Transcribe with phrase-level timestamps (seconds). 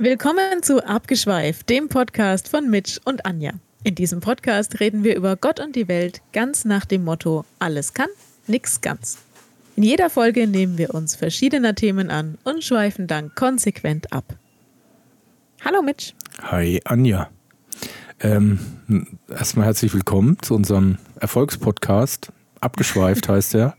[0.00, 3.54] Willkommen zu Abgeschweift, dem Podcast von Mitch und Anja.
[3.82, 7.94] In diesem Podcast reden wir über Gott und die Welt ganz nach dem Motto: alles
[7.94, 8.06] kann,
[8.46, 9.18] nix ganz.
[9.74, 14.36] In jeder Folge nehmen wir uns verschiedener Themen an und schweifen dann konsequent ab.
[15.64, 16.12] Hallo Mitch.
[16.42, 17.28] Hi Anja.
[18.20, 18.60] Ähm,
[19.28, 22.30] erstmal herzlich willkommen zu unserem Erfolgspodcast.
[22.60, 23.74] Abgeschweift heißt er.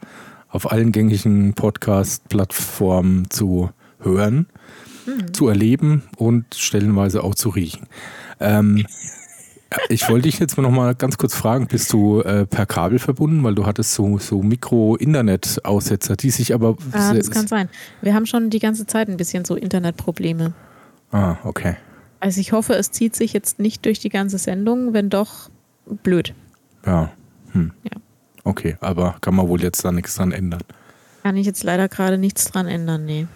[0.50, 3.70] Auf allen gängigen Podcast-Plattformen zu
[4.02, 4.48] hören,
[5.18, 5.34] mhm.
[5.34, 7.88] zu erleben und stellenweise auch zu riechen.
[8.40, 8.86] Ähm,
[9.90, 13.44] ich wollte dich jetzt noch mal ganz kurz fragen, bist du äh, per Kabel verbunden?
[13.44, 16.78] Weil du hattest so, so Mikro-Internet-Aussetzer, die sich aber...
[16.92, 17.70] Ah, das kann sein.
[18.02, 20.54] Wir haben schon die ganze Zeit ein bisschen so Internetprobleme.
[21.12, 21.76] Ah, okay.
[22.20, 25.50] Also ich hoffe, es zieht sich jetzt nicht durch die ganze Sendung, wenn doch,
[26.04, 26.34] blöd.
[26.86, 27.12] Ja.
[27.52, 27.72] Hm.
[27.84, 27.92] ja.
[28.44, 30.62] Okay, aber kann man wohl jetzt da nichts dran ändern.
[31.24, 33.28] Kann ich jetzt leider gerade nichts dran ändern, nee.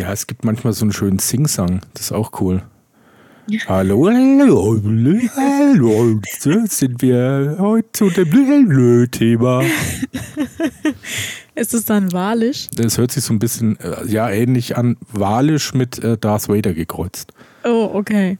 [0.00, 2.62] Ja, es gibt manchmal so einen schönen Sing-Sang, das ist auch cool.
[3.66, 4.80] hallo, hallo,
[5.36, 9.62] hallo, sind wir heute zu dem Thema.
[11.54, 12.68] Ist es dann walisch?
[12.74, 16.72] Das hört sich so ein bisschen, äh, ja, ähnlich an, walisch mit äh, Darth Vader
[16.72, 17.34] gekreuzt.
[17.64, 18.38] Oh, okay.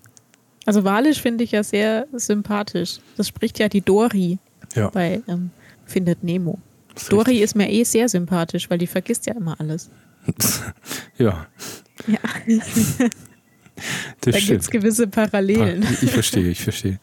[0.64, 3.00] Also walisch finde ich ja sehr sympathisch.
[3.18, 4.38] Das spricht ja die Dori
[4.74, 4.88] ja.
[4.88, 5.50] bei ähm,
[5.84, 6.58] Findet Nemo.
[6.96, 7.42] Ist Dori richtig.
[7.42, 9.90] ist mir eh sehr sympathisch, weil die vergisst ja immer alles.
[11.18, 11.46] Ja.
[12.06, 12.18] Ja.
[14.20, 15.86] da gibt es gewisse Parallelen.
[16.02, 16.98] Ich verstehe, ich verstehe.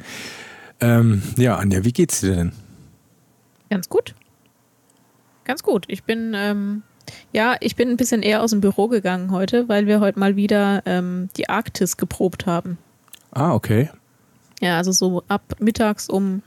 [0.79, 2.51] Ähm, ja, Anja, wie geht's dir denn?
[3.69, 4.13] Ganz gut.
[5.43, 5.85] Ganz gut.
[5.87, 6.83] Ich bin, ähm,
[7.31, 10.35] ja, ich bin ein bisschen eher aus dem Büro gegangen heute, weil wir heute mal
[10.35, 12.77] wieder ähm, die Arktis geprobt haben.
[13.31, 13.89] Ah, okay.
[14.61, 16.41] Ja, also so ab mittags um,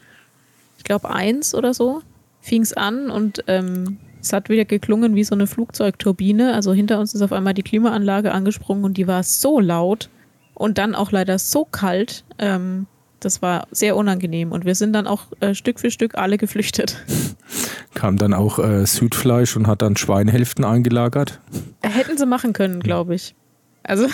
[0.79, 2.03] ich glaube, eins oder so
[2.41, 6.55] fing es an und ähm, es hat wieder geklungen wie so eine Flugzeugturbine.
[6.55, 10.09] Also hinter uns ist auf einmal die Klimaanlage angesprungen und die war so laut
[10.55, 12.25] und dann auch leider so kalt.
[12.39, 12.87] Ähm,
[13.21, 17.05] das war sehr unangenehm und wir sind dann auch äh, Stück für Stück alle geflüchtet.
[17.94, 21.41] Kam dann auch äh, Südfleisch und hat dann Schweinehälften eingelagert?
[21.83, 23.34] Hätten sie machen können, glaube ich.
[23.83, 24.06] Also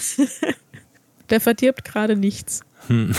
[1.30, 2.62] der verdirbt gerade nichts.
[2.88, 3.12] Hm.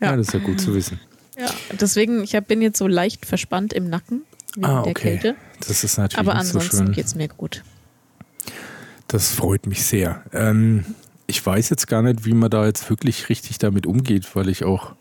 [0.00, 0.10] Ja.
[0.10, 0.16] ja.
[0.16, 1.00] das ist ja gut zu wissen.
[1.38, 1.48] Ja,
[1.80, 4.22] deswegen, ich hab, bin jetzt so leicht verspannt im Nacken
[4.54, 4.92] wegen ah, okay.
[4.92, 5.36] der Kälte.
[5.66, 7.62] Das ist natürlich Aber ansonsten so geht es mir gut.
[9.08, 10.22] Das freut mich sehr.
[10.32, 10.84] Ähm,
[11.26, 14.64] ich weiß jetzt gar nicht, wie man da jetzt wirklich richtig damit umgeht, weil ich
[14.64, 14.92] auch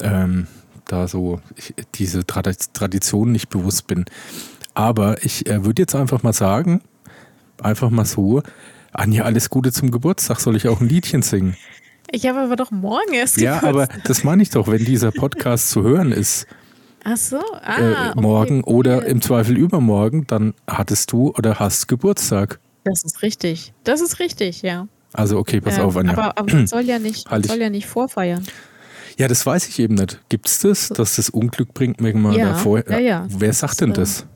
[0.00, 0.46] ähm,
[0.86, 4.04] da so ich, diese Tradition nicht bewusst bin.
[4.74, 6.82] Aber ich äh, würde jetzt einfach mal sagen,
[7.60, 8.42] einfach mal so,
[8.92, 10.40] Anja, alles Gute zum Geburtstag.
[10.40, 11.56] Soll ich auch ein Liedchen singen?
[12.10, 15.70] Ich habe aber doch morgen erst Ja, aber das meine ich doch, wenn dieser Podcast
[15.70, 16.46] zu hören ist.
[17.04, 18.72] Ach so, ah, äh, morgen okay.
[18.72, 22.60] oder im Zweifel übermorgen, dann hattest du oder hast Geburtstag.
[22.84, 23.72] Das ist richtig.
[23.84, 24.86] Das ist richtig, ja.
[25.12, 26.12] Also okay, pass ähm, auf, Anja.
[26.12, 28.46] Aber, aber man soll ja nicht, halt soll ja nicht vorfeiern.
[29.18, 30.20] Ja, das weiß ich eben nicht.
[30.28, 32.88] Gibt es das, dass das Unglück bringt, wenn man ja, davor.
[32.88, 33.26] Ja, ja.
[33.28, 34.26] Wer sagt denn das?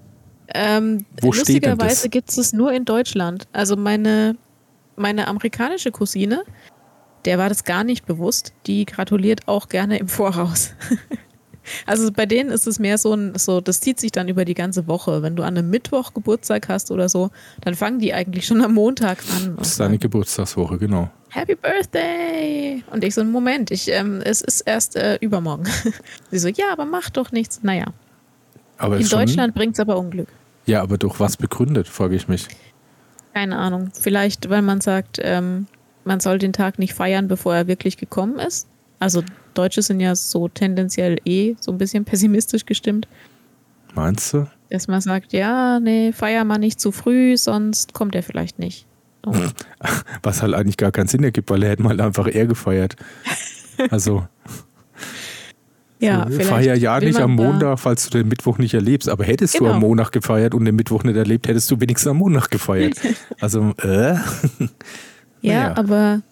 [0.54, 3.48] Ähm, Wo lustigerweise gibt es das nur in Deutschland.
[3.52, 4.36] Also meine,
[4.96, 6.44] meine amerikanische Cousine,
[7.24, 8.52] der war das gar nicht bewusst.
[8.66, 10.74] Die gratuliert auch gerne im Voraus.
[11.86, 14.54] Also bei denen ist es mehr so ein, so, das zieht sich dann über die
[14.54, 15.22] ganze Woche.
[15.22, 17.30] Wenn du an einem Mittwoch Geburtstag hast oder so,
[17.62, 19.56] dann fangen die eigentlich schon am Montag an.
[19.58, 21.10] Das ist deine Geburtstagswoche, genau.
[21.30, 22.82] Happy Birthday!
[22.90, 25.64] Und ich so, Moment, ich, ähm, es ist erst äh, übermorgen.
[26.30, 27.62] Sie so, ja, aber mach doch nichts.
[27.62, 27.86] Naja.
[28.78, 30.28] Aber In Deutschland bringt es aber Unglück.
[30.66, 32.48] Ja, aber durch was begründet, frage ich mich.
[33.34, 33.90] Keine Ahnung.
[33.92, 35.66] Vielleicht, weil man sagt, ähm,
[36.04, 38.66] man soll den Tag nicht feiern, bevor er wirklich gekommen ist.
[38.98, 39.22] Also
[39.56, 43.08] Deutsche sind ja so tendenziell eh so ein bisschen pessimistisch gestimmt.
[43.94, 44.46] Meinst du?
[44.70, 48.86] Dass man sagt, ja, nee, feier mal nicht zu früh, sonst kommt er vielleicht nicht.
[49.24, 49.32] Oh.
[50.22, 52.96] Was halt eigentlich gar keinen Sinn ergibt, weil er hätte mal einfach eher gefeiert.
[53.90, 54.26] Also.
[55.98, 59.06] ja, so, feier ja nicht am Montag, falls du den Mittwoch nicht erlebst.
[59.06, 59.66] Aber hättest genau.
[59.66, 62.94] du am Montag gefeiert und den Mittwoch nicht erlebt, hättest du wenigstens am Montag gefeiert.
[63.38, 64.14] Also, äh.
[64.14, 64.20] ja,
[65.42, 65.76] naja.
[65.76, 66.22] aber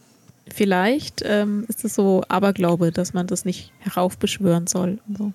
[0.54, 5.00] vielleicht ähm, ist es so Aberglaube, dass man das nicht heraufbeschwören soll.
[5.08, 5.32] Und so.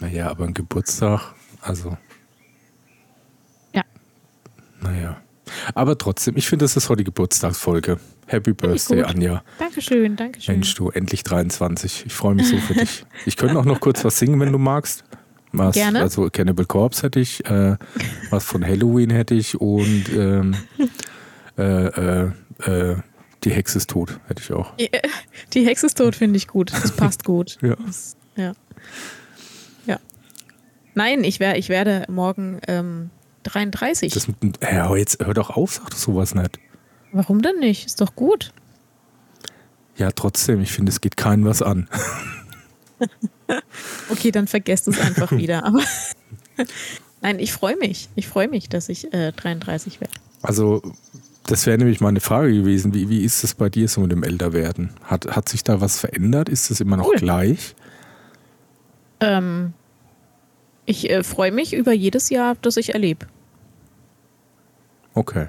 [0.00, 1.96] Naja, aber ein Geburtstag, also.
[3.72, 3.82] Ja.
[4.80, 5.22] Naja.
[5.74, 7.98] Aber trotzdem, ich finde, das ist heute die Geburtstagsfolge.
[8.26, 9.42] Happy Birthday, Anja.
[9.58, 10.54] Dankeschön, Dankeschön.
[10.54, 12.04] Mensch, du, endlich 23.
[12.06, 13.04] Ich freue mich so für dich.
[13.26, 15.04] Ich könnte auch noch kurz was singen, wenn du magst.
[15.52, 16.00] Was, Gerne.
[16.00, 17.76] Also Cannibal Corpse hätte ich, äh,
[18.30, 20.56] was von Halloween hätte ich und ähm,
[21.58, 22.30] äh, äh,
[22.64, 22.96] äh
[23.44, 24.72] die Hexe ist tot, hätte ich auch.
[25.52, 26.72] Die Hexe ist tot finde ich gut.
[26.72, 27.58] Das passt gut.
[27.62, 27.76] ja.
[27.76, 28.52] Das, ja.
[29.86, 29.98] Ja.
[30.94, 33.10] Nein, ich, wär, ich werde morgen ähm,
[33.44, 34.12] 33.
[34.12, 34.28] Das,
[34.62, 36.58] ja, jetzt hör doch auf, sag doch sowas nicht.
[37.12, 37.86] Warum denn nicht?
[37.86, 38.52] Ist doch gut.
[39.96, 41.88] Ja, trotzdem, ich finde, es geht keinem was an.
[44.10, 45.64] okay, dann vergesst es einfach wieder.
[45.64, 45.82] Aber
[47.20, 48.08] nein, ich freue mich.
[48.14, 50.14] Ich freue mich, dass ich äh, 33 werde.
[50.40, 50.82] Also,
[51.44, 52.94] das wäre nämlich mal eine Frage gewesen.
[52.94, 54.90] Wie, wie ist es bei dir so mit dem Älterwerden?
[55.02, 56.48] Hat, hat sich da was verändert?
[56.48, 57.16] Ist es immer noch cool.
[57.16, 57.74] gleich?
[59.20, 59.72] Ähm,
[60.86, 63.26] ich äh, freue mich über jedes Jahr, das ich erlebe.
[65.14, 65.48] Okay.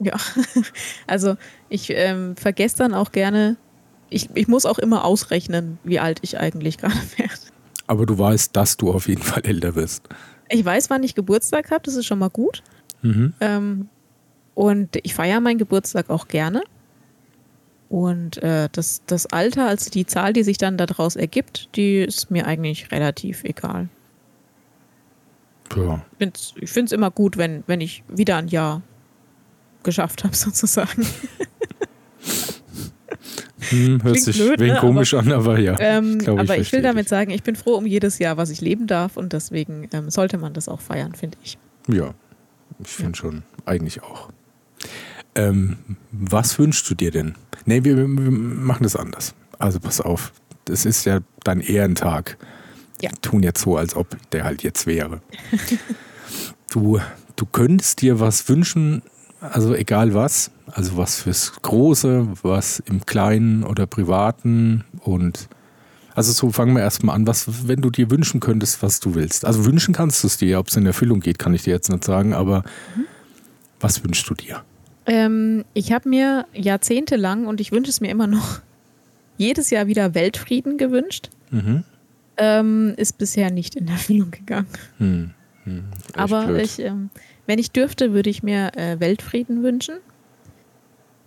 [0.00, 0.16] Ja,
[1.06, 1.36] also
[1.68, 3.56] ich ähm, vergesse dann auch gerne,
[4.10, 7.32] ich, ich muss auch immer ausrechnen, wie alt ich eigentlich gerade werde.
[7.86, 10.08] Aber du weißt, dass du auf jeden Fall älter wirst.
[10.50, 12.62] Ich weiß, wann ich Geburtstag habe, das ist schon mal gut.
[13.02, 13.32] Mhm.
[13.40, 13.88] Ähm,
[14.58, 16.64] und ich feiere meinen Geburtstag auch gerne.
[17.88, 22.32] Und äh, das, das Alter, also die Zahl, die sich dann daraus ergibt, die ist
[22.32, 23.88] mir eigentlich relativ egal.
[25.76, 26.04] Ja.
[26.18, 28.82] Ich finde es immer gut, wenn, wenn ich wieder ein Jahr
[29.84, 31.06] geschafft habe, sozusagen.
[33.60, 34.76] Hm, hört Klingt sich blöd, ne?
[34.80, 35.76] komisch aber, an, aber ja.
[35.78, 37.10] Ähm, ich aber ich, ich will damit dich.
[37.10, 40.36] sagen, ich bin froh um jedes Jahr, was ich leben darf und deswegen ähm, sollte
[40.36, 41.58] man das auch feiern, finde ich.
[41.86, 42.12] Ja,
[42.80, 43.14] ich finde ja.
[43.14, 44.30] schon, eigentlich auch.
[45.38, 45.76] Ähm,
[46.10, 47.36] was wünschst du dir denn?
[47.64, 49.34] Nee, wir, wir, machen das anders.
[49.58, 50.32] Also pass auf,
[50.64, 52.36] das ist ja dein Ehrentag.
[53.00, 53.10] Ja.
[53.10, 55.20] Wir tun jetzt so, als ob der halt jetzt wäre.
[56.70, 56.98] du,
[57.36, 59.02] du könntest dir was wünschen,
[59.40, 65.48] also egal was, also was fürs Große, was im Kleinen oder Privaten und
[66.16, 69.44] also so fangen wir erstmal an, was, wenn du dir wünschen könntest, was du willst.
[69.44, 71.90] Also wünschen kannst du es dir, ob es in Erfüllung geht, kann ich dir jetzt
[71.90, 72.64] nicht sagen, aber
[72.96, 73.04] mhm.
[73.78, 74.64] was wünschst du dir?
[75.08, 78.60] Ähm, ich habe mir jahrzehntelang und ich wünsche es mir immer noch
[79.38, 81.30] jedes Jahr wieder Weltfrieden gewünscht.
[81.50, 81.82] Mhm.
[82.36, 84.68] Ähm, ist bisher nicht in Erfüllung gegangen.
[84.98, 85.30] Hm.
[85.64, 85.84] Hm.
[86.14, 87.10] Aber ich, ähm,
[87.46, 89.96] wenn ich dürfte, würde ich mir äh, Weltfrieden wünschen.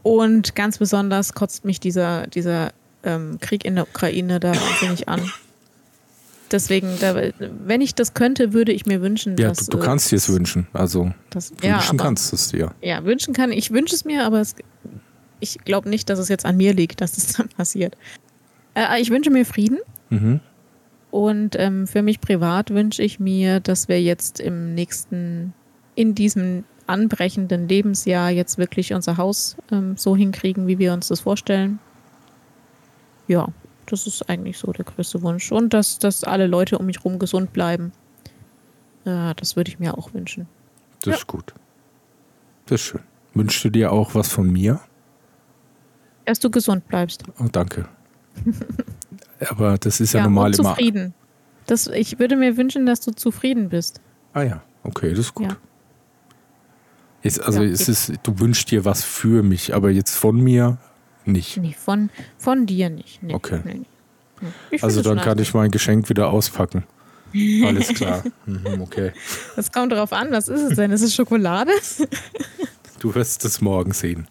[0.03, 2.71] Und ganz besonders kotzt mich dieser, dieser
[3.03, 5.21] ähm, Krieg in der Ukraine da wahnsinnig an.
[6.51, 9.67] Deswegen, da, wenn ich das könnte, würde ich mir wünschen, ja, dass.
[9.67, 10.67] Du, du kannst dir es wünschen.
[10.73, 12.73] Also das, wünschen ja, aber, kannst du es dir.
[12.81, 13.71] Ja, wünschen kann ich.
[13.71, 14.55] wünsche es mir, aber es,
[15.39, 17.95] ich glaube nicht, dass es jetzt an mir liegt, dass das dann passiert.
[18.73, 19.79] Äh, ich wünsche mir Frieden.
[20.09, 20.39] Mhm.
[21.09, 25.53] Und ähm, für mich privat wünsche ich mir, dass wir jetzt im nächsten
[25.95, 31.21] in diesem anbrechenden Lebensjahr jetzt wirklich unser Haus ähm, so hinkriegen, wie wir uns das
[31.21, 31.79] vorstellen.
[33.27, 33.49] Ja,
[33.91, 35.51] das ist eigentlich so der größte Wunsch.
[35.51, 37.91] Und dass, dass alle Leute um mich herum gesund bleiben.
[39.05, 40.47] Äh, das würde ich mir auch wünschen.
[40.99, 41.17] Das ja.
[41.17, 41.53] ist gut.
[42.65, 43.01] Das ist schön.
[43.33, 44.79] Wünschst du dir auch was von mir?
[46.25, 47.23] Dass du gesund bleibst.
[47.39, 47.87] Oh, danke.
[49.49, 51.03] Aber das ist ja, ja normal und zufrieden.
[51.05, 51.13] immer.
[51.65, 54.01] Das, ich würde mir wünschen, dass du zufrieden bist.
[54.33, 55.47] Ah ja, okay, das ist gut.
[55.47, 55.57] Ja.
[57.23, 60.77] Jetzt, also ja, es ist, du wünschst dir was für mich, aber jetzt von mir
[61.25, 61.57] nicht.
[61.57, 63.21] Nee, von, von dir nicht.
[63.23, 63.61] Nee, okay.
[63.63, 63.81] Nee,
[64.41, 64.79] nee.
[64.81, 66.83] Also dann kann ich mein Geschenk wieder auspacken.
[67.65, 68.23] Alles klar.
[68.45, 69.11] Mhm, okay.
[69.55, 70.91] Das kommt darauf an, was ist es denn?
[70.91, 71.71] Ist es Schokolade?
[72.99, 74.27] du wirst es morgen sehen.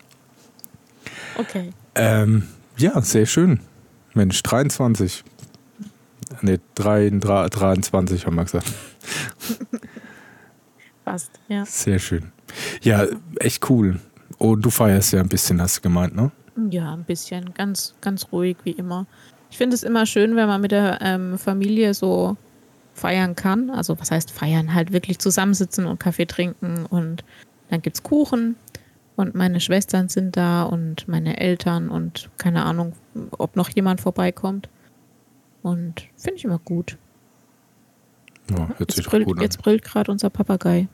[1.37, 1.73] Okay.
[1.95, 3.61] Ähm, ja, sehr schön.
[4.15, 5.25] Mensch, 23.
[6.43, 8.73] Ne, 23 haben wir gesagt.
[11.05, 11.65] Fast, ja.
[11.65, 12.33] Sehr schön.
[12.83, 13.07] Ja,
[13.39, 14.01] echt cool.
[14.39, 16.31] Und du feierst ja ein bisschen, hast du gemeint, ne?
[16.71, 17.55] Ja, ein bisschen.
[17.55, 19.07] Ganz, ganz ruhig, wie immer.
[19.51, 22.37] Ich finde es immer schön, wenn man mit der ähm, Familie so
[22.95, 23.71] feiern kann.
[23.71, 24.75] Also, was heißt feiern?
[24.75, 27.25] Halt wirklich zusammensitzen und Kaffee trinken und
[27.71, 28.57] dann gibt es Kuchen
[29.17, 32.95] und meine Schwestern sind da und meine Eltern und keine Ahnung,
[33.33, 34.69] ob noch jemand vorbeikommt.
[35.63, 36.97] Und finde ich immer gut.
[38.51, 39.43] Ja, hört sich jetzt brüllt, gut an.
[39.43, 40.89] Jetzt brüllt gerade unser Papagei.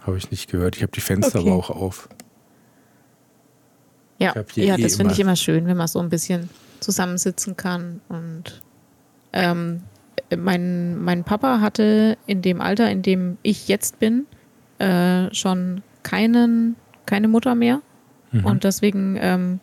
[0.00, 0.76] Habe ich nicht gehört.
[0.76, 1.50] Ich habe die Fenster okay.
[1.50, 2.08] aber auch auf.
[4.22, 6.48] Ja, ja eh das finde ich immer schön, wenn man so ein bisschen
[6.80, 8.00] zusammensitzen kann.
[8.08, 8.60] Und
[9.32, 9.82] ähm,
[10.36, 14.26] mein, mein Papa hatte in dem Alter, in dem ich jetzt bin,
[14.78, 16.76] äh, schon keinen,
[17.06, 17.80] keine Mutter mehr.
[18.32, 18.44] Mhm.
[18.44, 19.60] Und deswegen, ähm,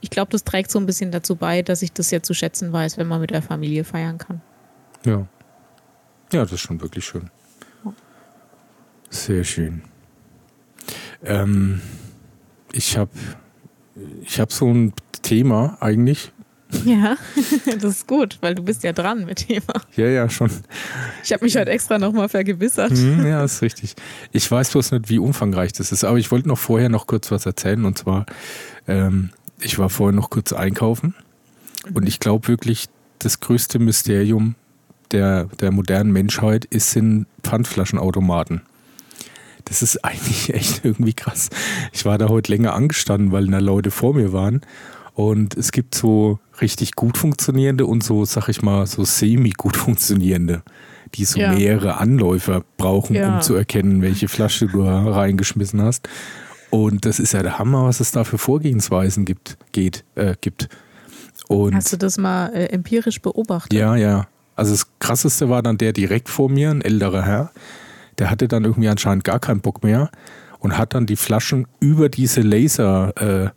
[0.00, 2.72] ich glaube, das trägt so ein bisschen dazu bei, dass ich das ja zu schätzen
[2.72, 4.40] weiß, wenn man mit der Familie feiern kann.
[5.04, 5.26] Ja.
[6.32, 7.30] Ja, das ist schon wirklich schön.
[9.10, 9.82] Sehr schön.
[11.22, 11.82] Ähm,
[12.72, 13.10] ich habe
[14.22, 16.32] ich hab so ein Thema eigentlich.
[16.84, 17.16] Ja,
[17.66, 19.74] das ist gut, weil du bist ja dran mit Thema.
[19.94, 20.50] Ja, ja, schon.
[21.22, 22.92] Ich habe mich halt extra nochmal vergewissert.
[22.92, 23.94] Mhm, ja, ist richtig.
[24.32, 27.30] Ich weiß bloß nicht, wie umfangreich das ist, aber ich wollte noch vorher noch kurz
[27.30, 27.84] was erzählen.
[27.84, 28.26] Und zwar,
[28.88, 29.30] ähm,
[29.60, 31.14] ich war vorher noch kurz einkaufen
[31.92, 32.86] und ich glaube wirklich,
[33.18, 34.54] das größte Mysterium
[35.12, 38.62] der, der modernen Menschheit ist sind Pfandflaschenautomaten.
[39.64, 41.50] Das ist eigentlich echt irgendwie krass.
[41.92, 44.62] Ich war da heute länger angestanden, weil da Leute vor mir waren.
[45.14, 50.62] Und es gibt so richtig gut funktionierende und so, sag ich mal, so semi-gut funktionierende,
[51.14, 51.52] die so ja.
[51.52, 53.34] mehrere Anläufer brauchen, ja.
[53.34, 56.08] um zu erkennen, welche Flasche du reingeschmissen hast.
[56.70, 60.70] Und das ist ja der Hammer, was es da für Vorgehensweisen gibt, geht, äh, gibt.
[61.48, 63.78] Und Hast du das mal äh, empirisch beobachtet?
[63.78, 64.26] Ja, ja.
[64.56, 67.50] Also das Krasseste war dann der direkt vor mir, ein älterer Herr.
[68.22, 70.08] Der hatte dann irgendwie anscheinend gar keinen Bock mehr
[70.60, 73.50] und hat dann die Flaschen über diese Laser äh,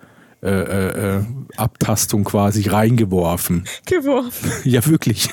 [0.44, 1.24] äh, äh, äh
[1.56, 3.66] Abtastung quasi reingeworfen.
[3.86, 4.52] Geworfen.
[4.64, 5.30] ja, wirklich.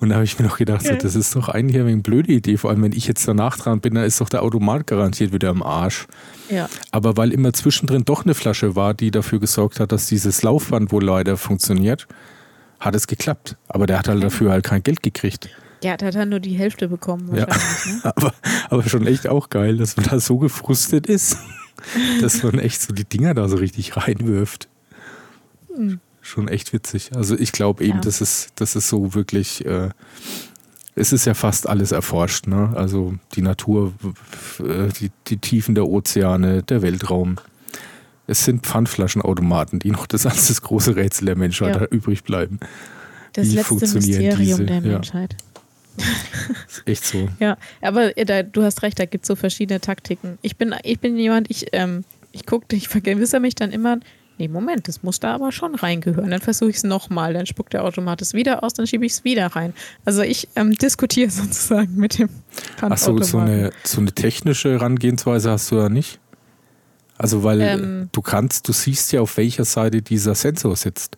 [0.00, 0.94] Und da habe ich mir noch gedacht, okay.
[0.94, 2.56] so, das ist doch eigentlich eine blöde Idee.
[2.56, 5.50] Vor allem, wenn ich jetzt danach dran bin, dann ist doch der Automat garantiert wieder
[5.50, 6.08] am Arsch.
[6.50, 6.68] Ja.
[6.90, 10.90] Aber weil immer zwischendrin doch eine Flasche war, die dafür gesorgt hat, dass dieses Laufband
[10.90, 12.08] wohl leider funktioniert,
[12.80, 13.56] hat es geklappt.
[13.68, 15.50] Aber der hat halt dafür halt kein Geld gekriegt.
[15.84, 17.56] Ja, der hat halt nur die Hälfte bekommen wahrscheinlich.
[17.86, 17.92] Ja.
[17.92, 18.00] Ne?
[18.16, 18.34] aber,
[18.70, 21.38] aber schon echt auch geil, dass man da so gefrustet ist,
[22.20, 24.68] dass man echt so die Dinger da so richtig reinwirft.
[25.74, 27.10] Hm schon echt witzig.
[27.14, 28.00] Also ich glaube eben, ja.
[28.00, 29.90] das, ist, das ist so wirklich, äh,
[30.94, 32.46] es ist ja fast alles erforscht.
[32.46, 32.72] Ne?
[32.74, 33.92] Also die Natur,
[34.60, 37.36] äh, die, die Tiefen der Ozeane, der Weltraum.
[38.26, 41.86] Es sind Pfandflaschenautomaten, die noch das als das große Rätsel der Menschheit ja.
[41.86, 42.58] übrig bleiben.
[43.34, 44.64] Das Wie letzte Mysterium diese?
[44.64, 45.36] der Menschheit.
[45.38, 45.53] Ja.
[46.68, 47.28] Ist echt so.
[47.38, 50.38] Ja, aber äh, da, du hast recht, da gibt es so verschiedene Taktiken.
[50.42, 53.98] Ich bin, ich bin jemand, ich, ähm, ich gucke, ich vergewissere mich dann immer,
[54.38, 56.30] nee, Moment, das muss da aber schon reingehören.
[56.30, 59.12] Dann versuche ich es nochmal, dann spuckt der Automat es wieder aus, dann schiebe ich
[59.12, 59.72] es wieder rein.
[60.04, 62.28] Also ich ähm, diskutiere sozusagen mit dem
[62.80, 66.20] Achso, so eine, so eine technische Herangehensweise hast du ja nicht?
[67.16, 71.16] Also weil ähm, du kannst, du siehst ja, auf welcher Seite dieser Sensor sitzt.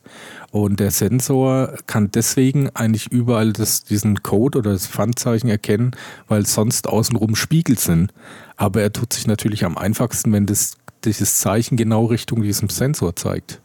[0.51, 5.93] Und der Sensor kann deswegen eigentlich überall das, diesen Code oder das Pfandzeichen erkennen,
[6.29, 8.13] weil sonst außenrum Spiegel sind.
[8.57, 13.17] Aber er tut sich natürlich am einfachsten, wenn das dieses Zeichen genau Richtung diesem Sensor
[13.17, 13.61] zeigt.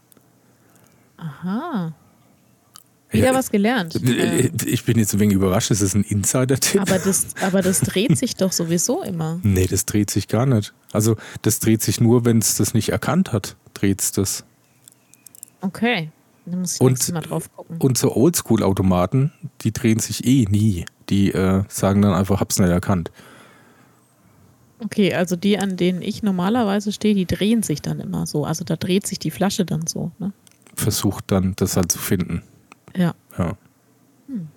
[1.18, 1.94] Aha.
[3.12, 3.96] Wieder ja, was gelernt.
[4.66, 6.82] Ich bin jetzt ein wenig überrascht, das ist ein Insider-Tipp.
[6.82, 9.40] Aber das, aber das dreht sich doch sowieso immer.
[9.44, 10.74] Nee, das dreht sich gar nicht.
[10.94, 14.46] Also das dreht sich nur, wenn es das nicht erkannt hat, dreht es das.
[15.60, 16.10] Okay,
[16.46, 17.78] dann muss ich und, mal drauf gucken.
[17.80, 20.86] Und so Oldschool-Automaten, die drehen sich eh nie.
[21.10, 23.12] Die äh, sagen dann einfach, hab's nicht erkannt.
[24.84, 28.46] Okay, also die, an denen ich normalerweise stehe, die drehen sich dann immer so.
[28.46, 30.12] Also da dreht sich die Flasche dann so.
[30.18, 30.32] Ne?
[30.76, 32.42] Versucht dann, das halt zu finden.
[32.96, 33.14] Ja.
[33.38, 33.58] Ja.
[34.28, 34.48] Hm.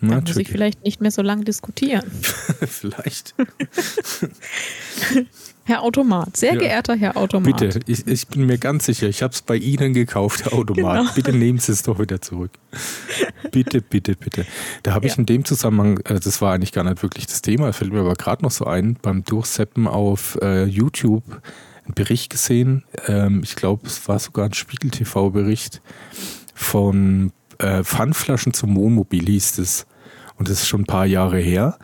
[0.00, 2.04] Na, muss ich vielleicht nicht mehr so lange diskutieren.
[2.66, 3.34] vielleicht.
[5.66, 6.58] Herr Automat, sehr ja.
[6.58, 7.58] geehrter Herr Automat.
[7.58, 10.98] Bitte, ich, ich, bin mir ganz sicher, ich habe es bei Ihnen gekauft, Herr Automat.
[10.98, 11.12] Genau.
[11.14, 12.50] Bitte nehmen Sie es doch wieder zurück.
[13.50, 14.44] bitte, bitte, bitte.
[14.82, 17.72] Da habe ich in dem Zusammenhang, äh, das war eigentlich gar nicht wirklich das Thema,
[17.72, 21.24] fällt mir aber gerade noch so ein, beim Durchseppen auf äh, YouTube
[21.84, 22.84] einen Bericht gesehen.
[23.06, 25.80] Ähm, ich glaube, es war sogar ein Spiegel-TV-Bericht
[26.54, 29.86] von äh, Pfandflaschen zum Wohnmobil, hieß es.
[30.36, 31.78] Und das ist schon ein paar Jahre her.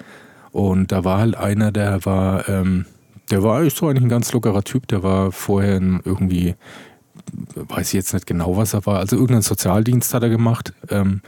[0.52, 2.48] Und da war halt einer, der war.
[2.48, 2.86] Ähm,
[3.30, 4.88] der war eigentlich so eigentlich ein ganz lockerer Typ.
[4.88, 6.56] Der war vorher irgendwie,
[7.54, 8.98] weiß ich jetzt nicht genau, was er war.
[8.98, 10.72] Also irgendeinen Sozialdienst hat er gemacht.
[10.88, 11.22] Ähm,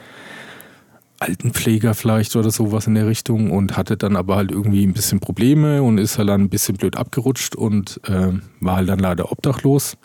[1.21, 5.21] Altenpfleger vielleicht oder sowas in der Richtung und hatte dann aber halt irgendwie ein bisschen
[5.21, 9.31] Probleme und ist halt dann ein bisschen blöd abgerutscht und äh, war halt dann leider
[9.31, 9.97] obdachlos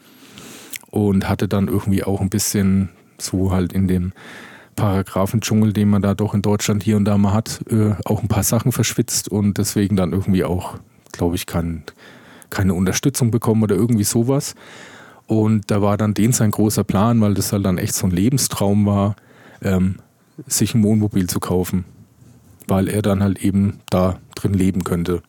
[0.92, 2.90] und hatte dann irgendwie auch ein bisschen
[3.22, 4.14] so halt in dem
[4.76, 8.28] Paragraphendschungel, den man da doch in Deutschland hier und da mal hat, äh, auch ein
[8.28, 10.78] paar Sachen verschwitzt und deswegen dann irgendwie auch
[11.18, 11.84] glaube ich, kein,
[12.50, 14.56] keine Unterstützung bekommen oder irgendwie sowas.
[15.26, 18.12] Und da war dann den sein großer Plan, weil das halt dann echt so ein
[18.12, 19.16] Lebenstraum war,
[19.62, 19.98] ähm,
[20.46, 21.84] sich ein Wohnmobil zu kaufen,
[22.68, 25.22] weil er dann halt eben da drin leben könnte.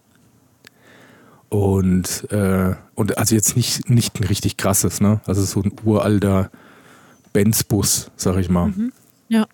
[1.49, 5.21] Und, äh, und also jetzt nicht, nicht ein richtig krasses, ne?
[5.27, 6.51] Also so ein uralter
[7.33, 8.69] Benz-Bus, sag ich mal.
[8.69, 8.93] Mhm.
[9.29, 9.47] Ja.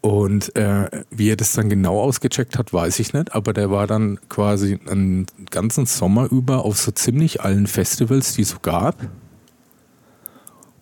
[0.00, 3.86] Und äh, wie er das dann genau ausgecheckt hat, weiß ich nicht, aber der war
[3.86, 8.96] dann quasi einen ganzen Sommer über auf so ziemlich allen Festivals, die es so gab.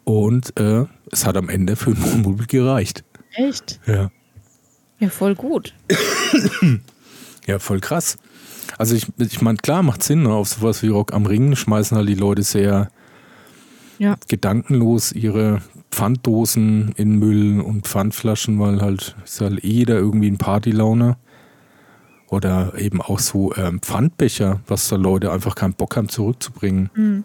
[0.03, 3.05] Und äh, es hat am Ende für ein Wohnmobil gereicht.
[3.35, 3.79] Echt?
[3.87, 4.11] Ja.
[4.99, 5.75] Ja, voll gut.
[7.47, 8.19] ja, voll krass.
[8.79, 10.31] Also ich, ich meine, klar, macht Sinn, ne?
[10.31, 12.91] auf sowas wie Rock am Ring schmeißen halt die Leute sehr
[13.99, 14.17] ja.
[14.29, 21.17] gedankenlos ihre Pfanddosen in Müll und Pfandflaschen, weil halt ist halt jeder irgendwie in Partylaune.
[22.29, 26.91] Oder eben auch so ähm, Pfandbecher, was da Leute einfach keinen Bock haben zurückzubringen.
[26.95, 27.25] Mhm.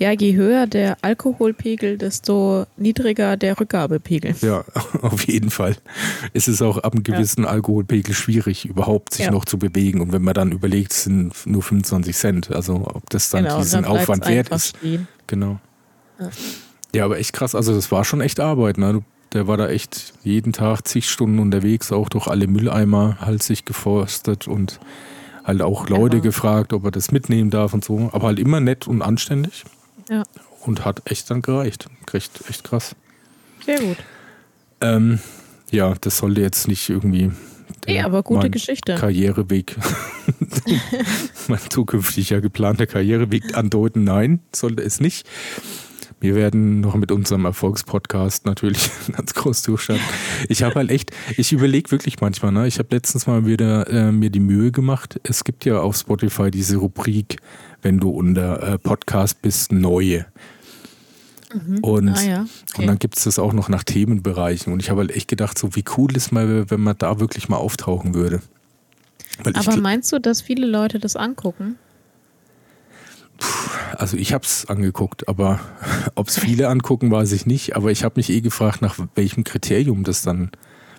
[0.00, 4.34] Ja, je höher der Alkoholpegel, desto niedriger der Rückgabepegel.
[4.40, 4.64] Ja,
[5.02, 5.76] auf jeden Fall.
[6.32, 7.50] Es ist auch ab einem gewissen ja.
[7.50, 9.30] Alkoholpegel schwierig, überhaupt sich ja.
[9.30, 10.00] noch zu bewegen.
[10.00, 12.50] Und wenn man dann überlegt, es sind nur 25 Cent.
[12.50, 14.76] Also ob das dann genau, diesen dann Aufwand wert ist.
[14.78, 15.06] Stehen.
[15.28, 15.60] Genau.
[16.18, 16.30] Ja.
[16.94, 17.54] Ja, aber echt krass.
[17.54, 18.78] Also das war schon echt Arbeit.
[18.78, 19.02] Ne?
[19.32, 23.64] Der war da echt jeden Tag zig Stunden unterwegs, auch durch alle Mülleimer halt sich
[23.64, 24.80] geforstet und
[25.44, 26.22] halt auch Leute genau.
[26.24, 28.10] gefragt, ob er das mitnehmen darf und so.
[28.12, 29.64] Aber halt immer nett und anständig.
[30.08, 30.24] Ja.
[30.66, 31.86] Und hat echt dann gereicht.
[32.12, 32.96] Echt, echt krass.
[33.64, 33.96] Sehr gut.
[34.80, 35.20] Ähm,
[35.70, 37.30] ja, das sollte jetzt nicht irgendwie.
[37.86, 38.94] Nee, aber gute Geschichte.
[38.96, 39.76] Karriereweg,
[41.48, 44.04] mein zukünftiger geplanter Karriereweg andeuten.
[44.04, 45.26] Nein, sollte es nicht.
[46.20, 50.04] Wir werden noch mit unserem Erfolgspodcast natürlich ganz groß durchstarten.
[50.48, 52.66] Ich habe halt echt, ich überlege wirklich manchmal, ne?
[52.66, 55.18] ich habe letztens mal wieder äh, mir die Mühe gemacht.
[55.22, 57.38] Es gibt ja auf Spotify diese Rubrik,
[57.80, 60.26] wenn du unter äh, Podcast bist, neue.
[61.54, 61.78] Mhm.
[61.78, 62.42] Und, ah, ja.
[62.42, 62.82] okay.
[62.82, 64.72] und dann gibt es das auch noch nach Themenbereichen.
[64.72, 67.48] Und ich habe halt echt gedacht, so wie cool ist mal, wenn man da wirklich
[67.48, 68.40] mal auftauchen würde.
[69.42, 71.76] Weil Aber meinst du, dass viele Leute das angucken?
[73.96, 75.60] Also ich habe es angeguckt, aber
[76.14, 77.76] ob es viele angucken, weiß ich nicht.
[77.76, 80.50] Aber ich habe mich eh gefragt, nach welchem Kriterium das dann,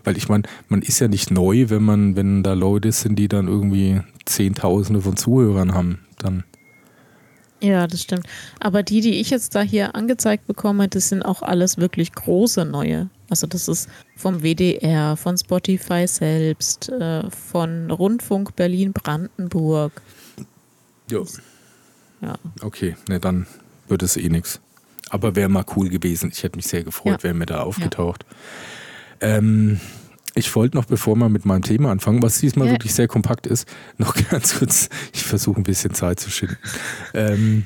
[0.03, 3.27] weil ich meine, man ist ja nicht neu, wenn man, wenn da Leute sind, die
[3.27, 6.43] dann irgendwie Zehntausende von Zuhörern haben, dann.
[7.61, 8.25] Ja, das stimmt.
[8.59, 12.65] Aber die, die ich jetzt da hier angezeigt bekomme, das sind auch alles wirklich große
[12.65, 13.09] neue.
[13.29, 20.01] Also das ist vom WDR, von Spotify selbst, äh, von Rundfunk Berlin-Brandenburg.
[21.11, 21.21] Ja.
[22.21, 22.35] Ja.
[22.61, 23.47] Okay, ne, dann
[23.87, 24.59] wird es eh nichts.
[25.09, 26.31] Aber wäre mal cool gewesen.
[26.33, 27.23] Ich hätte mich sehr gefreut, ja.
[27.23, 28.25] wäre mir da aufgetaucht.
[29.21, 29.37] Ja.
[29.37, 29.79] Ähm,
[30.33, 32.73] ich wollte noch, bevor wir mit meinem Thema anfangen, was diesmal ja.
[32.73, 36.57] wirklich sehr kompakt ist, noch ganz kurz, ich versuche ein bisschen Zeit zu schinden,
[37.13, 37.65] ähm,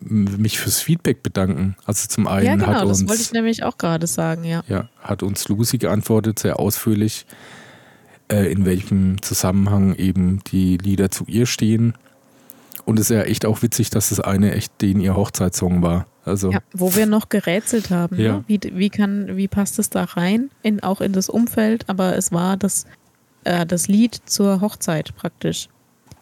[0.00, 1.76] mich fürs Feedback bedanken.
[1.86, 3.00] Also zum einen ja, genau, hat uns.
[3.00, 4.62] Das wollte ich nämlich auch gerade sagen, ja.
[4.68, 7.24] Ja, hat uns Lucy geantwortet, sehr ausführlich,
[8.30, 11.94] äh, in welchem Zusammenhang eben die Lieder zu ihr stehen.
[12.84, 16.06] Und es ist ja echt auch witzig, dass das eine echt den ihr Hochzeitssong war.
[16.24, 18.36] Also ja, wo wir noch gerätselt haben, ja.
[18.36, 18.44] ne?
[18.46, 22.32] wie, wie, kann, wie passt es da rein, in, auch in das Umfeld, aber es
[22.32, 22.86] war das,
[23.44, 25.68] äh, das Lied zur Hochzeit praktisch.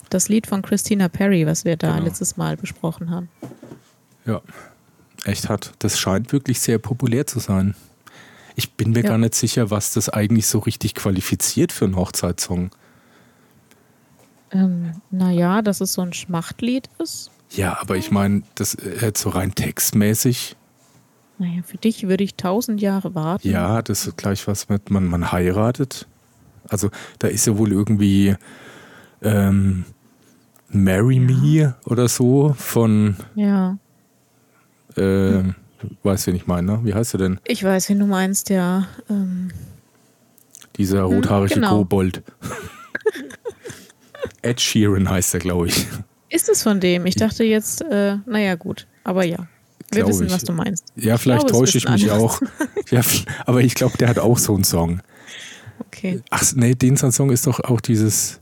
[0.09, 2.05] Das Lied von Christina Perry, was wir da genau.
[2.05, 3.29] letztes Mal besprochen haben.
[4.25, 4.41] Ja,
[5.23, 5.73] echt hat.
[5.79, 7.75] Das scheint wirklich sehr populär zu sein.
[8.55, 9.09] Ich bin mir ja.
[9.09, 12.71] gar nicht sicher, was das eigentlich so richtig qualifiziert für einen Hochzeitssong.
[14.53, 17.31] Ähm, naja, dass es so ein Schmachtlied ist.
[17.49, 20.55] Ja, aber ich meine, das äh, so rein textmäßig.
[21.39, 23.49] Naja, für dich würde ich tausend Jahre warten.
[23.49, 26.07] Ja, das ist gleich was mit, man, man heiratet.
[26.69, 26.89] Also
[27.19, 28.35] da ist ja wohl irgendwie
[29.21, 29.85] ähm,
[30.69, 31.21] Marry ja.
[31.21, 33.17] Me oder so von.
[33.35, 33.77] Ja.
[34.95, 35.43] Äh,
[36.03, 36.79] Weißt du, wen ich meine, ne?
[36.83, 37.39] Wie heißt du denn?
[37.45, 38.87] Ich weiß, wen du meinst, ja.
[39.09, 39.51] Ähm.
[40.77, 41.77] Dieser rothaarige genau.
[41.77, 42.23] Kobold.
[44.41, 45.87] Ed Sheeran heißt er, glaube ich.
[46.29, 47.05] Ist es von dem?
[47.05, 48.87] Ich dachte jetzt, äh, naja, gut.
[49.03, 49.47] Aber ja.
[49.91, 50.33] Wir wissen, ich.
[50.33, 50.85] was du meinst.
[50.95, 52.21] Ja, vielleicht täusche ich mich anders.
[52.21, 52.41] auch.
[52.89, 53.01] Ja,
[53.45, 55.01] aber ich glaube, der hat auch so einen Song.
[55.79, 56.21] Okay.
[56.29, 58.41] Ach, nee, den Song ist doch auch dieses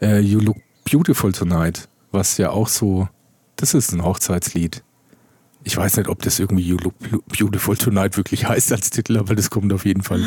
[0.00, 0.56] äh, You Look
[0.90, 3.08] Beautiful Tonight, was ja auch so,
[3.56, 4.82] das ist ein Hochzeitslied.
[5.62, 6.94] Ich weiß nicht, ob das irgendwie You Look
[7.28, 10.24] Beautiful Tonight wirklich heißt als Titel, aber das kommt auf jeden Fall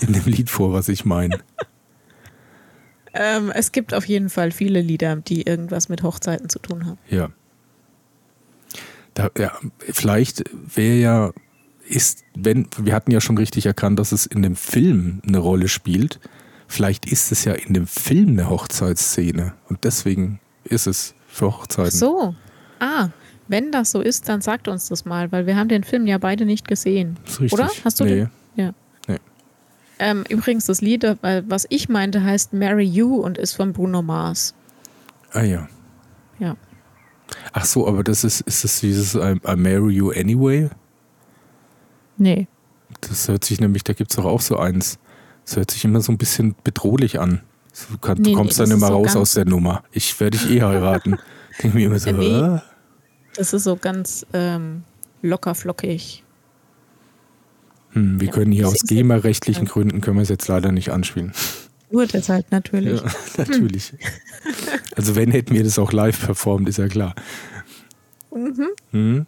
[0.00, 1.40] in dem Lied vor, was ich meine.
[3.18, 6.98] Ähm, es gibt auf jeden Fall viele Lieder, die irgendwas mit Hochzeiten zu tun haben.
[7.08, 7.30] Ja.
[9.14, 11.32] Da, ja vielleicht wäre ja,
[11.88, 15.68] ist, wenn, wir hatten ja schon richtig erkannt, dass es in dem Film eine Rolle
[15.68, 16.20] spielt.
[16.68, 21.92] Vielleicht ist es ja in dem Film eine Hochzeitsszene und deswegen ist es für Hochzeiten.
[21.94, 22.34] Ach so.
[22.80, 23.08] Ah,
[23.48, 26.18] wenn das so ist, dann sagt uns das mal, weil wir haben den Film ja
[26.18, 27.16] beide nicht gesehen.
[27.24, 27.58] Das ist richtig.
[27.60, 27.70] Oder?
[27.84, 28.10] Hast du nee.
[28.10, 28.30] den?
[29.98, 34.02] Ähm, übrigens, das Lied, äh, was ich meinte, heißt Marry You und ist von Bruno
[34.02, 34.54] Mars.
[35.32, 35.68] Ah ja.
[36.38, 36.56] Ja.
[37.52, 40.68] Ach so, aber das ist, ist das dieses I, I Marry You Anyway?
[42.18, 42.46] Nee.
[43.00, 44.98] Das hört sich nämlich, da gibt es doch auch so eins.
[45.44, 47.42] Das hört sich immer so ein bisschen bedrohlich an.
[47.90, 49.84] Du, kann, nee, du kommst nee, dann immer so raus aus der Nummer.
[49.92, 51.18] Ich werde dich eh heiraten.
[51.62, 52.58] Denke mir immer so, nee,
[53.34, 54.84] Das ist so ganz ähm,
[55.22, 56.24] locker flockig.
[57.96, 61.32] Hm, wir ja, können hier aus GEMA-rechtlichen Gründen können wir es jetzt leider nicht anspielen.
[61.90, 63.00] Nur deshalb natürlich.
[63.00, 63.94] Ja, natürlich.
[64.94, 67.14] Also wenn hätten wir das auch live performt, ist ja klar.
[68.34, 68.66] Mhm.
[68.90, 69.26] Hm?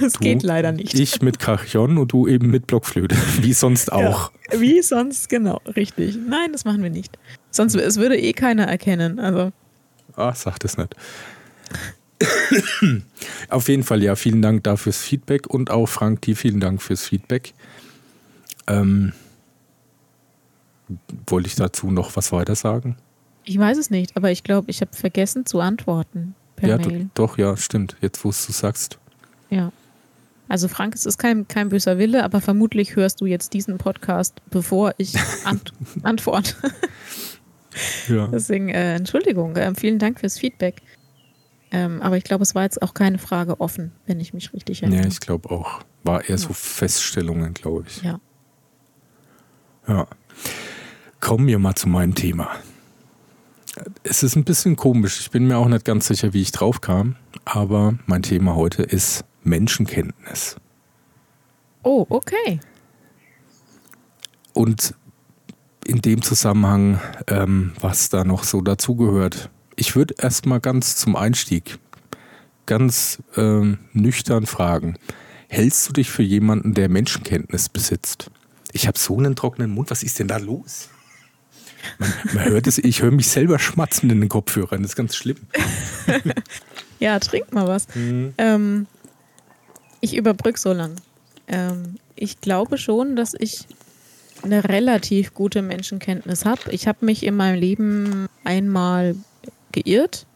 [0.00, 0.98] Das du, geht leider nicht.
[0.98, 3.14] Ich mit Cajon und du eben mit Blockflöte.
[3.40, 4.32] Wie sonst auch.
[4.52, 6.18] Ja, wie sonst, genau, richtig.
[6.28, 7.18] Nein, das machen wir nicht.
[7.50, 9.20] Sonst es würde eh keiner erkennen.
[9.20, 9.52] Also.
[10.16, 10.94] Ach, sag das nicht.
[13.48, 16.82] Auf jeden Fall, ja, vielen Dank dafür fürs Feedback und auch Frank, dir vielen Dank
[16.82, 17.54] fürs Feedback.
[18.72, 19.12] Ähm,
[21.26, 22.96] wollte ich dazu noch was weiter sagen?
[23.44, 26.34] Ich weiß es nicht, aber ich glaube, ich habe vergessen zu antworten.
[26.60, 27.10] ja, Mail.
[27.14, 27.96] doch, ja, stimmt.
[28.00, 28.98] Jetzt, wo es du sagst.
[29.50, 29.72] Ja.
[30.48, 34.34] Also Frank, es ist kein, kein böser Wille, aber vermutlich hörst du jetzt diesen Podcast,
[34.50, 36.54] bevor ich ant antworte.
[38.08, 38.26] ja.
[38.28, 40.82] Deswegen, äh, Entschuldigung, äh, vielen Dank fürs Feedback.
[41.70, 44.82] Ähm, aber ich glaube, es war jetzt auch keine Frage offen, wenn ich mich richtig
[44.82, 45.02] erinnere.
[45.02, 45.80] Ja, ich glaube auch.
[46.04, 48.02] War eher so Feststellungen, glaube ich.
[48.02, 48.20] Ja.
[49.86, 50.06] Ja.
[51.20, 52.50] Kommen wir mal zu meinem Thema.
[54.02, 55.20] Es ist ein bisschen komisch.
[55.20, 57.16] Ich bin mir auch nicht ganz sicher, wie ich drauf kam.
[57.44, 60.56] Aber mein Thema heute ist Menschenkenntnis.
[61.82, 62.60] Oh, okay.
[64.52, 64.94] Und
[65.86, 69.50] in dem Zusammenhang, ähm, was da noch so dazugehört.
[69.74, 71.78] Ich würde erstmal ganz zum Einstieg
[72.66, 74.96] ganz ähm, nüchtern fragen:
[75.48, 78.30] Hältst du dich für jemanden, der Menschenkenntnis besitzt?
[78.72, 80.88] Ich habe so einen trockenen Mund, was ist denn da los?
[81.98, 85.16] Man, man hört es, ich höre mich selber schmatzen in den Kopfhörern, das ist ganz
[85.16, 85.38] schlimm.
[87.00, 87.86] ja, trink mal was.
[87.94, 88.34] Mhm.
[88.38, 88.86] Ähm,
[90.00, 90.96] ich überbrücke so lang.
[91.48, 93.66] Ähm, ich glaube schon, dass ich
[94.42, 96.70] eine relativ gute Menschenkenntnis habe.
[96.70, 99.14] Ich habe mich in meinem Leben einmal
[99.72, 100.26] geirrt.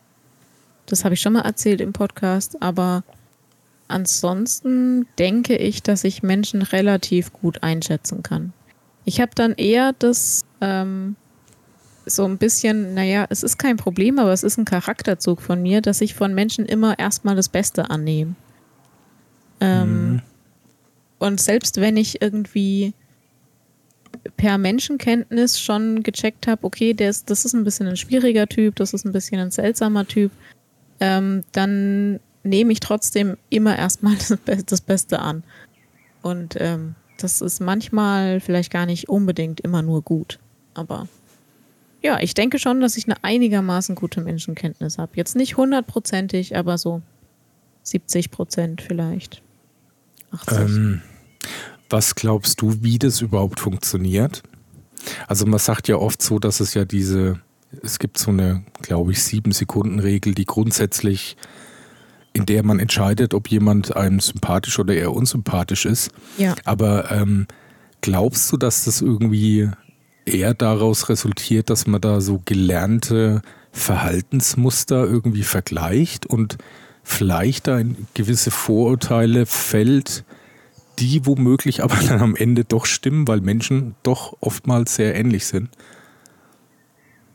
[0.87, 3.03] Das habe ich schon mal erzählt im Podcast, aber
[3.89, 8.53] ansonsten denke ich, dass ich Menschen relativ gut einschätzen kann.
[9.05, 11.17] Ich habe dann eher das ähm,
[12.07, 15.81] so ein bisschen, naja, es ist kein Problem, aber es ist ein Charakterzug von mir,
[15.81, 18.35] dass ich von Menschen immer erstmal das Beste annehme.
[19.61, 20.23] Ähm, mhm.
[21.19, 22.95] Und selbst wenn ich irgendwie
[24.37, 28.77] per Menschenkenntnis schon gecheckt habe, okay, der ist, das ist ein bisschen ein schwieriger Typ,
[28.77, 30.31] das ist ein bisschen ein seltsamer Typ,
[31.01, 34.17] ähm, dann nehme ich trotzdem immer erstmal
[34.67, 35.43] das, Beste an.
[36.23, 40.39] Und ähm, das ist manchmal vielleicht gar nicht unbedingt immer nur gut.
[40.75, 41.09] Aber
[42.03, 45.13] ja, ich denke schon, dass ich eine einigermaßen gute Menschenkenntnis habe.
[45.15, 47.03] Jetzt nicht hundertprozentig, aber so
[47.83, 49.43] 70 Prozent vielleicht.
[50.31, 50.59] 80.
[50.59, 51.03] Ähm,
[51.89, 54.43] was glaubst du, wie das überhaupt funktioniert?
[55.29, 57.41] Also man sagt ja oft so, dass es ja diese,
[57.83, 61.37] es gibt so eine, glaube ich, sieben Sekunden Regel, die grundsätzlich,
[62.37, 66.11] in der man entscheidet, ob jemand einem sympathisch oder eher unsympathisch ist.
[66.37, 66.55] Ja.
[66.65, 67.47] Aber ähm,
[68.03, 69.71] glaubst du, dass das irgendwie
[70.27, 73.41] eher daraus resultiert, dass man da so gelernte
[73.73, 76.59] Verhaltensmuster irgendwie vergleicht und
[77.03, 80.25] vielleicht da in gewisse Vorurteile fällt,
[80.99, 85.71] die womöglich aber dann am Ende doch stimmen, weil Menschen doch oftmals sehr ähnlich sind.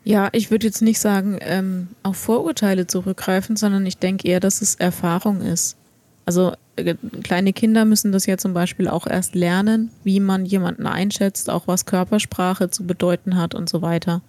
[0.03, 4.61] Ja, ich würde jetzt nicht sagen, ähm, auf Vorurteile zurückgreifen, sondern ich denke eher, dass
[4.61, 5.77] es Erfahrung ist.
[6.25, 10.87] Also äh, kleine Kinder müssen das ja zum Beispiel auch erst lernen, wie man jemanden
[10.87, 14.21] einschätzt, auch was Körpersprache zu bedeuten hat und so weiter.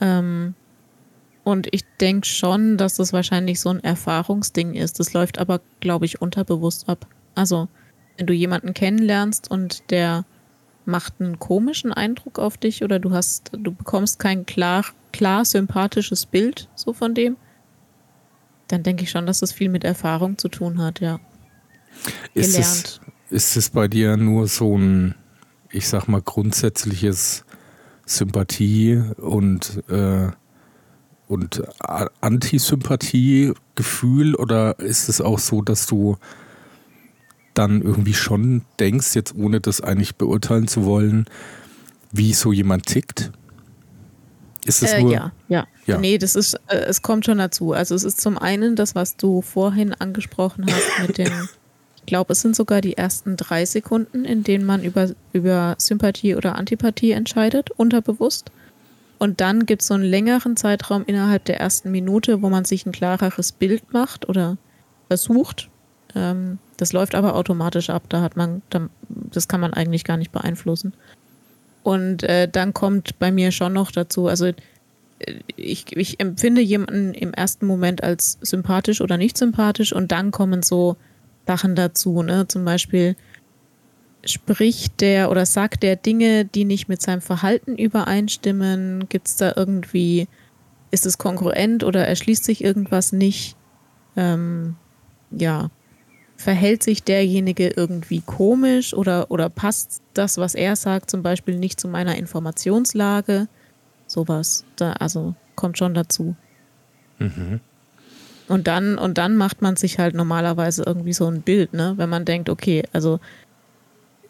[0.00, 0.54] Ähm,
[1.44, 4.98] und ich denke schon, dass das wahrscheinlich so ein Erfahrungsding ist.
[4.98, 7.06] Das läuft aber, glaube ich, unterbewusst ab.
[7.36, 7.68] Also,
[8.16, 10.24] wenn du jemanden kennenlernst und der
[10.86, 16.26] macht einen komischen Eindruck auf dich oder du hast, du bekommst kein klar, klar sympathisches
[16.26, 17.36] Bild so von dem,
[18.68, 21.20] dann denke ich schon, dass das viel mit Erfahrung zu tun hat, ja.
[22.34, 23.00] Ist Gelernt.
[23.30, 25.14] Es, ist es bei dir nur so ein,
[25.70, 27.44] ich sag mal, grundsätzliches
[28.04, 30.28] Sympathie und, äh,
[31.26, 31.62] und
[32.20, 36.16] Antisympathie-Gefühl oder ist es auch so, dass du
[37.58, 41.26] dann irgendwie schon denkst, jetzt ohne das eigentlich beurteilen zu wollen,
[42.12, 43.32] wie so jemand tickt?
[44.64, 45.12] Ist es äh, nur?
[45.12, 45.98] Ja, ja, ja.
[45.98, 47.72] Nee, das ist, äh, es kommt schon dazu.
[47.72, 51.30] Also es ist zum einen das, was du vorhin angesprochen hast mit den,
[51.98, 56.34] ich glaube, es sind sogar die ersten drei Sekunden, in denen man über, über Sympathie
[56.34, 58.50] oder Antipathie entscheidet, unterbewusst.
[59.18, 62.84] Und dann gibt es so einen längeren Zeitraum innerhalb der ersten Minute, wo man sich
[62.84, 64.58] ein klareres Bild macht oder
[65.08, 65.70] versucht,
[66.16, 68.04] ähm, das läuft aber automatisch ab.
[68.08, 68.62] Da hat man,
[69.08, 70.94] das kann man eigentlich gar nicht beeinflussen.
[71.82, 74.54] Und äh, dann kommt bei mir schon noch dazu, also äh,
[75.54, 80.62] ich, ich empfinde jemanden im ersten Moment als sympathisch oder nicht sympathisch und dann kommen
[80.62, 80.96] so
[81.46, 82.48] Sachen dazu, ne?
[82.48, 83.14] Zum Beispiel
[84.24, 89.08] spricht der oder sagt der Dinge, die nicht mit seinem Verhalten übereinstimmen?
[89.08, 90.26] Gibt es da irgendwie,
[90.90, 93.54] ist es konkurrent oder erschließt sich irgendwas nicht?
[94.16, 94.74] Ähm,
[95.30, 95.70] ja,
[96.36, 101.80] verhält sich derjenige irgendwie komisch oder, oder passt das, was er sagt, zum Beispiel nicht
[101.80, 103.48] zu meiner Informationslage?
[104.06, 104.64] Sowas.
[104.76, 106.36] Da, also kommt schon dazu.
[107.18, 107.60] Mhm.
[108.48, 111.94] Und dann, und dann macht man sich halt normalerweise irgendwie so ein Bild, ne?
[111.96, 113.18] Wenn man denkt, okay, also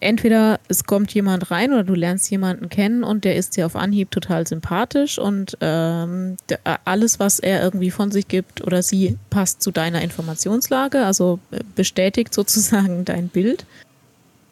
[0.01, 3.77] entweder es kommt jemand rein oder du lernst jemanden kennen und der ist dir auf
[3.77, 6.37] Anhieb total sympathisch und ähm,
[6.85, 11.61] alles, was er irgendwie von sich gibt oder sie, passt zu deiner Informationslage, also äh,
[11.75, 13.65] bestätigt sozusagen dein Bild.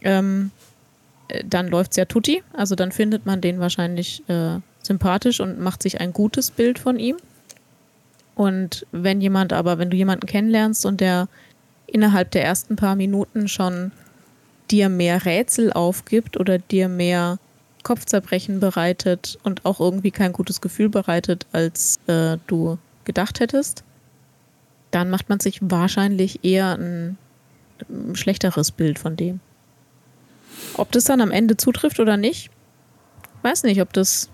[0.02, 0.50] Ähm,
[1.28, 5.60] äh, dann läuft es ja tutti, also dann findet man den wahrscheinlich äh, sympathisch und
[5.60, 7.16] macht sich ein gutes Bild von ihm.
[8.34, 11.28] Und wenn jemand aber, wenn du jemanden kennenlernst und der
[11.86, 13.92] innerhalb der ersten paar Minuten schon
[14.70, 17.38] dir mehr Rätsel aufgibt oder dir mehr
[17.82, 23.84] Kopfzerbrechen bereitet und auch irgendwie kein gutes Gefühl bereitet, als äh, du gedacht hättest,
[24.90, 27.18] dann macht man sich wahrscheinlich eher ein,
[27.88, 29.40] ein schlechteres Bild von dem.
[30.74, 32.50] Ob das dann am Ende zutrifft oder nicht,
[33.42, 34.30] weiß nicht, ob das.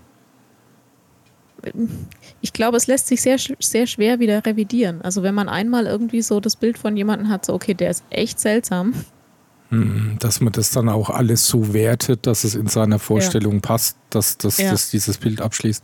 [2.41, 5.01] Ich glaube, es lässt sich sehr, sehr schwer wieder revidieren.
[5.03, 8.03] Also, wenn man einmal irgendwie so das Bild von jemandem hat, so, okay, der ist
[8.09, 8.93] echt seltsam,
[10.19, 13.59] dass man das dann auch alles so wertet, dass es in seiner Vorstellung ja.
[13.61, 14.69] passt, dass, dass, ja.
[14.69, 15.81] dass dieses Bild abschließt.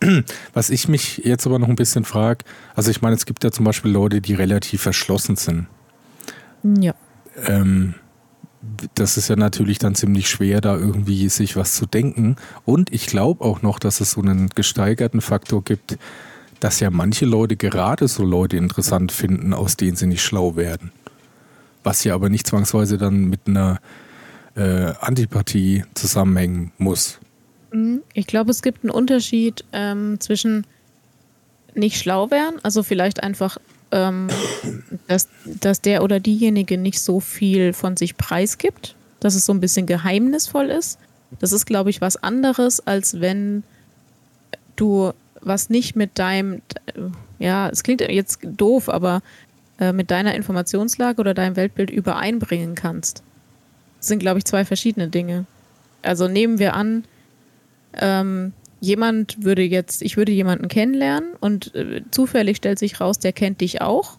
[0.54, 3.50] Was ich mich jetzt aber noch ein bisschen frage, also ich meine, es gibt ja
[3.50, 5.66] zum Beispiel Leute, die relativ verschlossen sind.
[6.80, 6.94] Ja.
[7.44, 7.96] Ähm,
[8.94, 12.36] das ist ja natürlich dann ziemlich schwer, da irgendwie sich was zu denken.
[12.64, 15.98] Und ich glaube auch noch, dass es so einen gesteigerten Faktor gibt,
[16.60, 20.92] dass ja manche Leute gerade so Leute interessant finden, aus denen sie nicht schlau werden
[21.88, 23.80] was ja aber nicht zwangsweise dann mit einer
[24.56, 27.18] äh, Antipathie zusammenhängen muss.
[27.72, 28.02] Mhm.
[28.12, 30.66] Ich glaube, es gibt einen Unterschied ähm, zwischen
[31.74, 33.56] nicht schlau werden, also vielleicht einfach,
[33.90, 34.28] ähm,
[35.08, 39.60] dass, dass der oder diejenige nicht so viel von sich preisgibt, dass es so ein
[39.60, 40.98] bisschen geheimnisvoll ist.
[41.40, 43.62] Das ist, glaube ich, was anderes, als wenn
[44.76, 46.60] du was nicht mit deinem,
[47.38, 49.22] ja, es klingt jetzt doof, aber
[49.78, 53.22] äh, mit deiner Informationslage oder deinem Weltbild übereinbringen kannst.
[53.98, 55.46] Das sind, glaube ich, zwei verschiedene Dinge.
[56.02, 57.04] Also nehmen wir an,
[57.94, 63.32] ähm, jemand würde jetzt, ich würde jemanden kennenlernen und äh, zufällig stellt sich raus, der
[63.32, 64.18] kennt dich auch.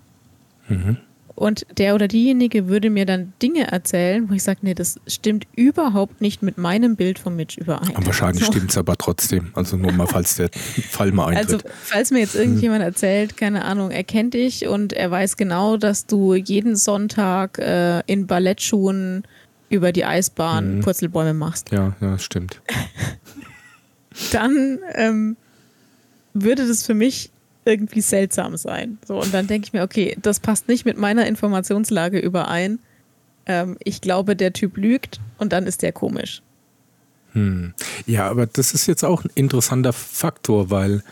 [0.67, 0.97] Mhm.
[1.39, 5.47] Und der oder diejenige würde mir dann Dinge erzählen, wo ich sage, nee, das stimmt
[5.55, 7.95] überhaupt nicht mit meinem Bild von Mitch überein.
[7.95, 8.51] Und wahrscheinlich so.
[8.51, 9.51] stimmt es aber trotzdem.
[9.53, 10.49] Also nur mal, falls der
[10.89, 11.63] Fall mal eintritt.
[11.63, 15.77] Also falls mir jetzt irgendjemand erzählt, keine Ahnung, er kennt dich und er weiß genau,
[15.77, 19.23] dass du jeden Sonntag äh, in Ballettschuhen
[19.69, 20.79] über die Eisbahn mhm.
[20.81, 21.71] Purzelbäume machst.
[21.71, 22.61] Ja, ja, stimmt.
[24.33, 25.37] dann ähm,
[26.33, 27.31] würde das für mich
[27.65, 28.97] irgendwie seltsam sein.
[29.07, 32.79] So, und dann denke ich mir, okay, das passt nicht mit meiner Informationslage überein.
[33.45, 36.41] Ähm, ich glaube, der Typ lügt und dann ist der komisch.
[37.33, 37.73] Hm.
[38.05, 41.03] Ja, aber das ist jetzt auch ein interessanter Faktor, weil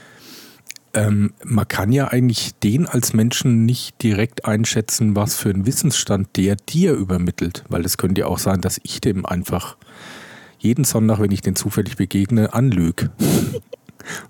[0.93, 6.29] ähm, man kann ja eigentlich den als Menschen nicht direkt einschätzen, was für einen Wissensstand
[6.38, 7.63] der dir übermittelt.
[7.69, 9.77] Weil es könnte ja auch sein, dass ich dem einfach
[10.60, 13.12] jeden Sonntag, wenn ich den zufällig begegne, anlüge.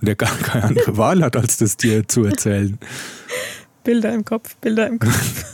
[0.01, 2.77] und er gar keine andere Wahl hat, als das dir zu erzählen.
[3.83, 5.45] Bilder im Kopf, Bilder im Kopf.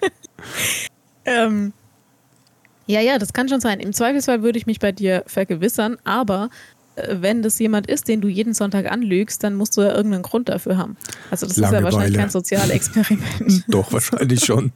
[1.24, 1.72] ähm,
[2.86, 3.80] ja, ja, das kann schon sein.
[3.80, 6.48] Im Zweifelsfall würde ich mich bei dir vergewissern, aber
[6.96, 10.22] äh, wenn das jemand ist, den du jeden Sonntag anlügst, dann musst du ja irgendeinen
[10.22, 10.96] Grund dafür haben.
[11.30, 11.88] Also das Langeweile.
[11.88, 13.64] ist ja wahrscheinlich kein Sozialexperiment.
[13.68, 14.72] Doch, wahrscheinlich schon.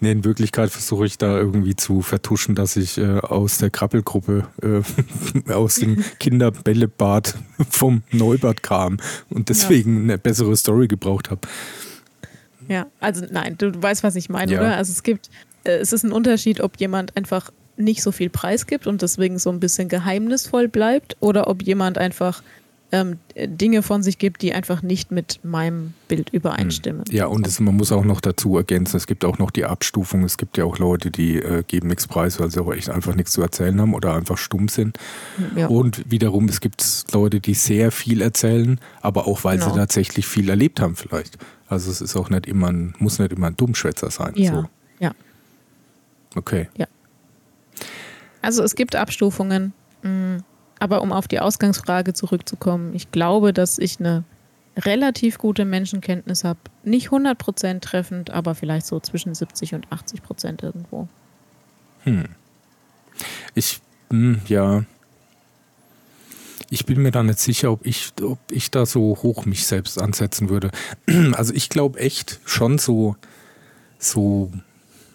[0.00, 4.46] Nee, in Wirklichkeit versuche ich da irgendwie zu vertuschen, dass ich äh, aus der Krabbelgruppe,
[4.62, 7.34] äh, aus dem Kinderbällebad
[7.70, 10.02] vom Neubad kam und deswegen ja.
[10.02, 11.40] eine bessere Story gebraucht habe.
[12.68, 14.60] Ja, also nein, du weißt, was ich meine, ja.
[14.60, 14.76] oder?
[14.76, 15.30] Also es gibt,
[15.64, 19.38] äh, es ist ein Unterschied, ob jemand einfach nicht so viel Preis gibt und deswegen
[19.38, 22.42] so ein bisschen geheimnisvoll bleibt oder ob jemand einfach
[22.90, 27.04] ähm, Dinge von sich gibt, die einfach nicht mit meinem Bild übereinstimmen.
[27.10, 30.24] Ja, und es, man muss auch noch dazu ergänzen, es gibt auch noch die Abstufung.
[30.24, 33.14] Es gibt ja auch Leute, die äh, geben nichts preis, weil sie auch echt einfach
[33.14, 34.98] nichts zu erzählen haben oder einfach stumm sind.
[35.54, 35.66] Ja.
[35.66, 39.72] Und wiederum, es gibt Leute, die sehr viel erzählen, aber auch, weil genau.
[39.72, 41.36] sie tatsächlich viel erlebt haben vielleicht.
[41.68, 44.32] Also es ist auch nicht immer ein, muss nicht immer ein Dummschwätzer sein.
[44.36, 44.68] Ja, so.
[44.98, 45.12] ja.
[46.34, 46.68] Okay.
[46.76, 46.86] Ja.
[48.40, 49.74] Also es gibt Abstufungen.
[50.02, 50.42] Mhm.
[50.78, 54.24] Aber um auf die Ausgangsfrage zurückzukommen, ich glaube, dass ich eine
[54.78, 56.58] relativ gute Menschenkenntnis habe.
[56.84, 61.08] Nicht 100% treffend, aber vielleicht so zwischen 70 und 80% irgendwo.
[62.04, 62.26] Hm.
[63.54, 64.84] Ich, hm, ja.
[66.70, 70.00] Ich bin mir da nicht sicher, ob ich, ob ich da so hoch mich selbst
[70.00, 70.70] ansetzen würde.
[71.32, 73.16] Also ich glaube echt schon so,
[73.98, 74.52] so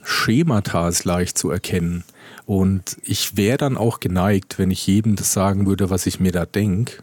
[0.04, 2.04] Schemata leicht zu erkennen.
[2.46, 6.32] Und ich wäre dann auch geneigt, wenn ich jedem das sagen würde, was ich mir
[6.32, 7.02] da denke.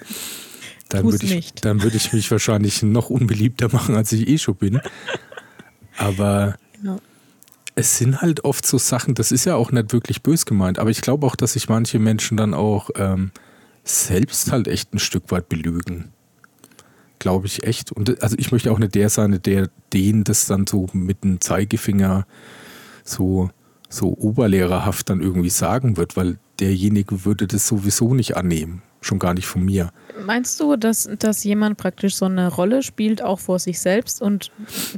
[0.88, 4.56] dann würde ich, dann würd ich mich wahrscheinlich noch unbeliebter machen, als ich eh schon
[4.56, 4.80] bin.
[5.96, 6.98] Aber ja.
[7.74, 10.90] es sind halt oft so Sachen, das ist ja auch nicht wirklich bös gemeint, aber
[10.90, 13.30] ich glaube auch, dass sich manche Menschen dann auch ähm,
[13.84, 16.12] selbst halt echt ein Stück weit belügen.
[17.18, 17.92] Glaube ich echt.
[17.92, 21.40] Und also ich möchte auch nicht der sein, der denen das dann so mit dem
[21.40, 22.26] Zeigefinger
[23.04, 23.50] so,
[23.96, 28.82] so oberlehrerhaft dann irgendwie sagen wird, weil derjenige würde das sowieso nicht annehmen.
[29.00, 29.90] Schon gar nicht von mir.
[30.24, 34.50] Meinst du, dass, dass jemand praktisch so eine Rolle spielt, auch vor sich selbst und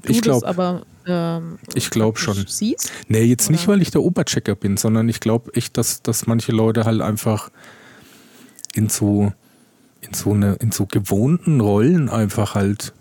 [0.02, 2.44] du ich glaub, das aber ähm, ich glaube schon.
[2.46, 2.92] siehst?
[3.08, 3.52] Nee, jetzt Oder?
[3.52, 7.00] nicht, weil ich der Oberchecker bin, sondern ich glaube echt, dass, dass manche Leute halt
[7.00, 7.50] einfach
[8.74, 9.32] in so,
[10.00, 12.94] in so eine, in so gewohnten Rollen einfach halt,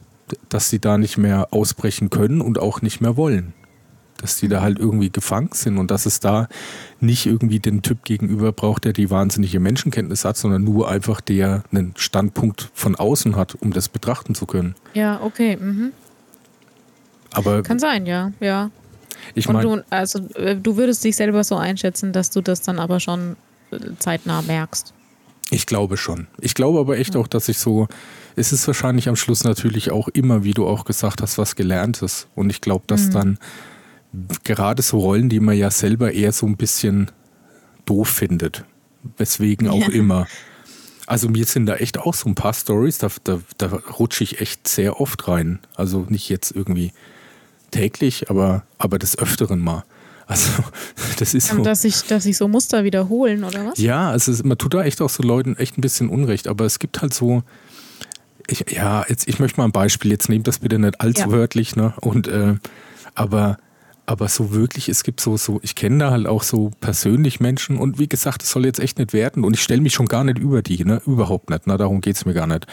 [0.49, 3.53] dass sie da nicht mehr ausbrechen können und auch nicht mehr wollen
[4.17, 6.47] dass die da halt irgendwie gefangen sind und dass es da
[6.99, 11.63] nicht irgendwie den Typ gegenüber braucht, der die wahnsinnige Menschenkenntnis hat, sondern nur einfach der
[11.71, 14.75] einen Standpunkt von außen hat, um das betrachten zu können.
[14.93, 15.57] Ja, okay.
[15.57, 15.91] Mhm.
[17.31, 18.71] Aber Kann sein, ja, ja.
[19.35, 22.79] Ich meine, du, also, äh, du würdest dich selber so einschätzen, dass du das dann
[22.79, 23.35] aber schon
[23.71, 24.93] äh, zeitnah merkst.
[25.49, 26.27] Ich glaube schon.
[26.39, 27.21] Ich glaube aber echt ja.
[27.21, 27.87] auch, dass ich so,
[28.35, 32.27] es ist wahrscheinlich am Schluss natürlich auch immer, wie du auch gesagt hast, was Gelerntes.
[32.35, 33.11] Und ich glaube, dass mhm.
[33.11, 33.39] dann
[34.43, 37.11] gerade so Rollen, die man ja selber eher so ein bisschen
[37.85, 38.63] doof findet.
[39.17, 39.89] Weswegen auch ja.
[39.89, 40.27] immer.
[41.05, 44.41] Also mir sind da echt auch so ein paar Stories, da, da, da rutsche ich
[44.41, 45.59] echt sehr oft rein.
[45.75, 46.91] Also nicht jetzt irgendwie
[47.71, 49.85] täglich, aber, aber des Öfteren mal.
[50.25, 50.63] Also
[51.19, 51.63] das ist so.
[51.63, 53.79] Dass sich dass sich so Muster wiederholen, oder was?
[53.79, 56.79] Ja, also man tut da echt auch so Leuten echt ein bisschen Unrecht, aber es
[56.79, 57.43] gibt halt so,
[58.47, 61.31] ich, ja, jetzt, ich möchte mal ein Beispiel, jetzt nehmt das bitte nicht allzu ja.
[61.31, 61.93] wörtlich, ne?
[62.01, 62.55] Und äh,
[63.15, 63.57] aber
[64.09, 67.77] aber so wirklich, es gibt so, so, ich kenne da halt auch so persönlich Menschen
[67.77, 70.23] und wie gesagt, es soll jetzt echt nicht werden und ich stelle mich schon gar
[70.23, 71.01] nicht über die, ne?
[71.05, 71.75] Überhaupt nicht, ne?
[71.75, 72.67] Darum geht es mir gar nicht.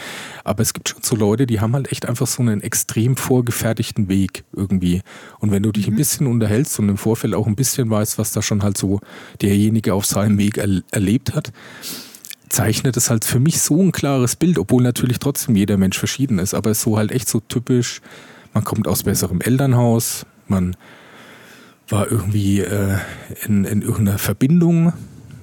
[0.45, 4.09] Aber es gibt schon so Leute, die haben halt echt einfach so einen extrem vorgefertigten
[4.09, 5.03] Weg irgendwie.
[5.41, 5.95] Und wenn du dich mhm.
[5.95, 9.01] ein bisschen unterhältst und im Vorfeld auch ein bisschen weißt, was da schon halt so
[9.43, 11.53] derjenige auf seinem Weg er erlebt hat,
[12.49, 16.39] zeichnet es halt für mich so ein klares Bild, obwohl natürlich trotzdem jeder Mensch verschieden
[16.39, 18.03] ist, aber so halt echt so typisch,
[18.53, 20.77] man kommt aus besserem Elternhaus, man
[21.89, 22.99] war irgendwie äh,
[23.47, 24.93] in, in irgendeiner Verbindung,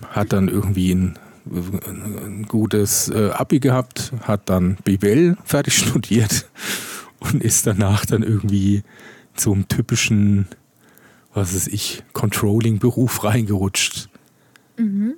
[0.09, 6.49] hat dann irgendwie ein, ein gutes äh, Abi gehabt, hat dann BWL fertig studiert
[7.19, 8.83] und ist danach dann irgendwie
[9.35, 10.47] zum typischen,
[11.33, 14.09] was weiß ich, Controlling-Beruf reingerutscht.
[14.77, 15.15] Mhm.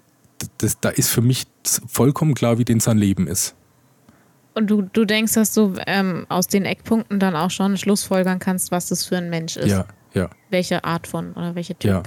[0.58, 1.46] Das, da ist für mich
[1.88, 3.56] vollkommen klar, wie denn sein Leben ist.
[4.56, 8.72] Und du, du denkst, dass du ähm, aus den Eckpunkten dann auch schon schlussfolgern kannst,
[8.72, 9.72] was das für ein Mensch ist.
[9.72, 10.30] Ja, ja.
[10.50, 11.92] Welche Art von oder welche Typ?
[11.92, 12.04] Ja.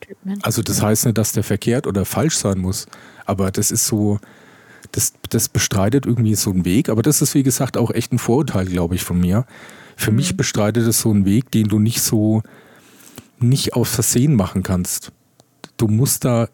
[0.00, 2.86] typ also das heißt nicht, dass der verkehrt oder falsch sein muss,
[3.26, 4.18] aber das ist so,
[4.92, 8.18] das, das bestreitet irgendwie so einen Weg, aber das ist wie gesagt auch echt ein
[8.18, 9.44] Vorurteil, glaube ich, von mir.
[9.96, 10.16] Für mhm.
[10.16, 12.42] mich bestreitet es so einen Weg, den du nicht so,
[13.38, 15.12] nicht aus Versehen machen kannst.
[15.76, 16.48] Du musst da,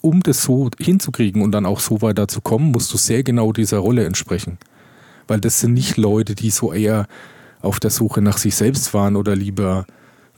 [0.00, 3.52] um das so hinzukriegen und dann auch so weiter zu kommen, musst du sehr genau
[3.52, 4.58] dieser Rolle entsprechen.
[5.28, 7.06] Weil das sind nicht Leute, die so eher
[7.60, 9.86] auf der Suche nach sich selbst waren oder lieber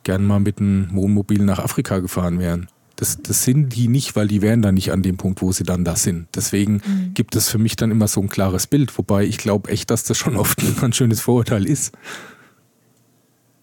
[0.04, 2.68] gern mal mit einem Wohnmobil nach Afrika gefahren wären.
[2.96, 5.64] Das, das sind die nicht, weil die wären dann nicht an dem Punkt, wo sie
[5.64, 6.28] dann da sind.
[6.34, 7.14] Deswegen mhm.
[7.14, 10.04] gibt es für mich dann immer so ein klares Bild, wobei ich glaube echt, dass
[10.04, 11.92] das schon oft ein ganz schönes Vorurteil ist.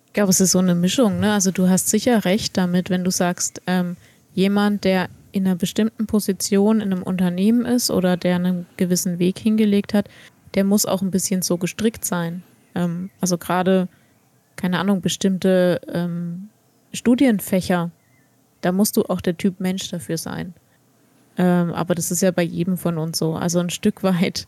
[0.07, 1.21] Ich glaube, es ist so eine Mischung.
[1.21, 1.31] Ne?
[1.31, 3.95] Also du hast sicher recht damit, wenn du sagst, ähm,
[4.33, 9.39] jemand, der in einer bestimmten Position in einem Unternehmen ist oder der einen gewissen Weg
[9.39, 10.09] hingelegt hat,
[10.55, 12.43] der muss auch ein bisschen so gestrickt sein.
[12.75, 13.87] Ähm, also gerade
[14.61, 16.49] keine Ahnung, bestimmte ähm,
[16.93, 17.89] Studienfächer,
[18.61, 20.53] da musst du auch der Typ Mensch dafür sein.
[21.35, 23.33] Ähm, aber das ist ja bei jedem von uns so.
[23.33, 24.47] Also ein Stück weit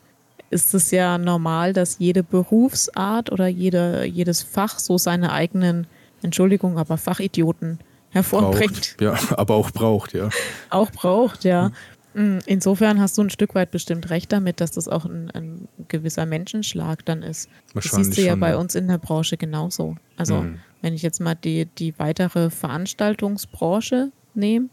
[0.50, 5.88] ist es ja normal, dass jede Berufsart oder jede, jedes Fach so seine eigenen,
[6.22, 8.96] Entschuldigung, aber Fachidioten hervorbringt.
[8.96, 10.28] Braucht, ja, aber auch braucht, ja.
[10.70, 11.72] Auch braucht, ja.
[12.14, 15.68] Mm, insofern hast du ein Stück weit bestimmt recht damit, dass das auch ein, ein
[15.88, 17.48] gewisser Menschenschlag dann ist.
[17.74, 19.96] Das siehst du ja schon, bei uns in der Branche genauso.
[20.16, 20.58] Also mhm.
[20.80, 24.68] wenn ich jetzt mal die, die weitere Veranstaltungsbranche nehme,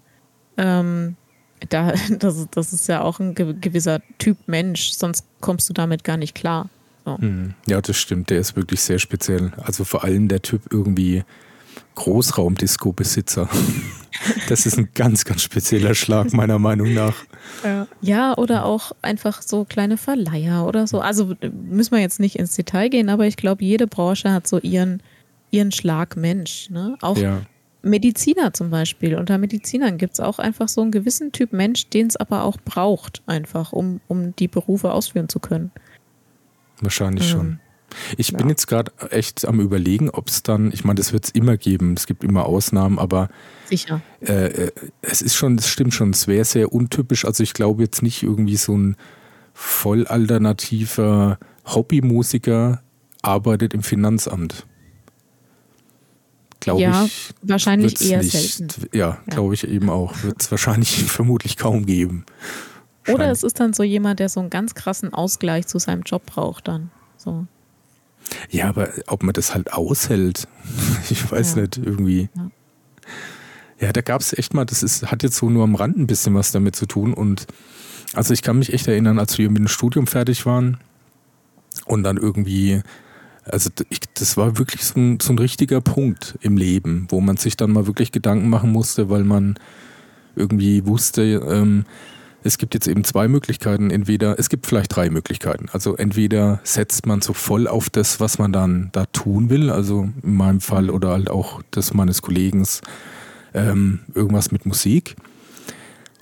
[0.58, 1.16] ähm,
[1.70, 6.18] da, das, das ist ja auch ein gewisser Typ Mensch, sonst kommst du damit gar
[6.18, 6.70] nicht klar.
[7.06, 7.18] So.
[7.20, 7.56] Mhm.
[7.66, 9.52] Ja, das stimmt, der ist wirklich sehr speziell.
[9.58, 11.24] Also vor allem der Typ irgendwie
[11.96, 13.50] Großraumdisco-Besitzer.
[14.50, 17.16] Das ist ein ganz, ganz spezieller Schlag, meiner Meinung nach.
[18.02, 18.38] Ja.
[18.38, 21.00] oder auch einfach so kleine Verleiher oder so.
[21.00, 24.60] Also müssen wir jetzt nicht ins Detail gehen, aber ich glaube, jede Branche hat so
[24.60, 25.02] ihren,
[25.50, 26.70] ihren Schlag Mensch.
[26.70, 26.98] Ne?
[27.02, 27.42] Auch ja.
[27.82, 29.16] Mediziner zum Beispiel.
[29.16, 32.58] Unter Medizinern gibt es auch einfach so einen gewissen Typ Mensch, den es aber auch
[32.64, 35.72] braucht, einfach, um, um die Berufe ausführen zu können.
[36.80, 37.38] Wahrscheinlich mhm.
[37.38, 37.60] schon.
[38.18, 38.38] Ich ja.
[38.38, 41.58] bin jetzt gerade echt am überlegen, ob es dann, ich meine, das wird es immer
[41.58, 43.30] geben, es gibt immer Ausnahmen, aber
[43.66, 44.02] Sicher.
[44.22, 44.72] Äh, äh,
[45.02, 47.26] es ist schon, es stimmt schon, es wäre sehr untypisch.
[47.26, 48.98] Also ich glaube jetzt nicht irgendwie so ein
[49.54, 52.82] voll alternativer Hobbymusiker
[53.22, 54.66] arbeitet im Finanzamt.
[56.60, 57.34] Glaube ja, ich.
[57.42, 58.88] Wahrscheinlich eher nicht, selten.
[58.94, 59.20] Ja, ja.
[59.28, 60.22] glaube ich eben auch.
[60.24, 62.26] Wird es wahrscheinlich vermutlich kaum geben.
[63.08, 66.26] Oder es ist dann so jemand, der so einen ganz krassen Ausgleich zu seinem Job
[66.26, 66.92] braucht dann.
[67.18, 67.48] So.
[68.50, 70.48] Ja, aber ob man das halt aushält,
[71.10, 71.62] ich weiß ja.
[71.62, 72.30] nicht, irgendwie.
[72.36, 72.52] Ja.
[73.82, 76.06] Ja, da gab es echt mal, das ist, hat jetzt so nur am Rand ein
[76.06, 77.16] bisschen was damit zu tun.
[77.16, 77.48] Und
[78.14, 80.78] also ich kann mich echt erinnern, als wir mit dem Studium fertig waren
[81.86, 82.82] und dann irgendwie,
[83.44, 87.38] also ich, das war wirklich so ein, so ein richtiger Punkt im Leben, wo man
[87.38, 89.56] sich dann mal wirklich Gedanken machen musste, weil man
[90.36, 91.86] irgendwie wusste, ähm,
[92.44, 93.92] es gibt jetzt eben zwei Möglichkeiten.
[93.92, 95.68] Entweder, es gibt vielleicht drei Möglichkeiten.
[95.72, 100.10] Also entweder setzt man so voll auf das, was man dann da tun will, also
[100.24, 102.66] in meinem Fall oder halt auch das meines Kollegen,
[103.54, 105.16] ähm, irgendwas mit Musik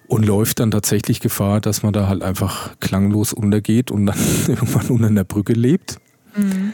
[0.07, 4.17] und läuft dann tatsächlich Gefahr, dass man da halt einfach klanglos untergeht und dann
[4.47, 5.99] irgendwann unter einer Brücke lebt.
[6.35, 6.73] Mhm.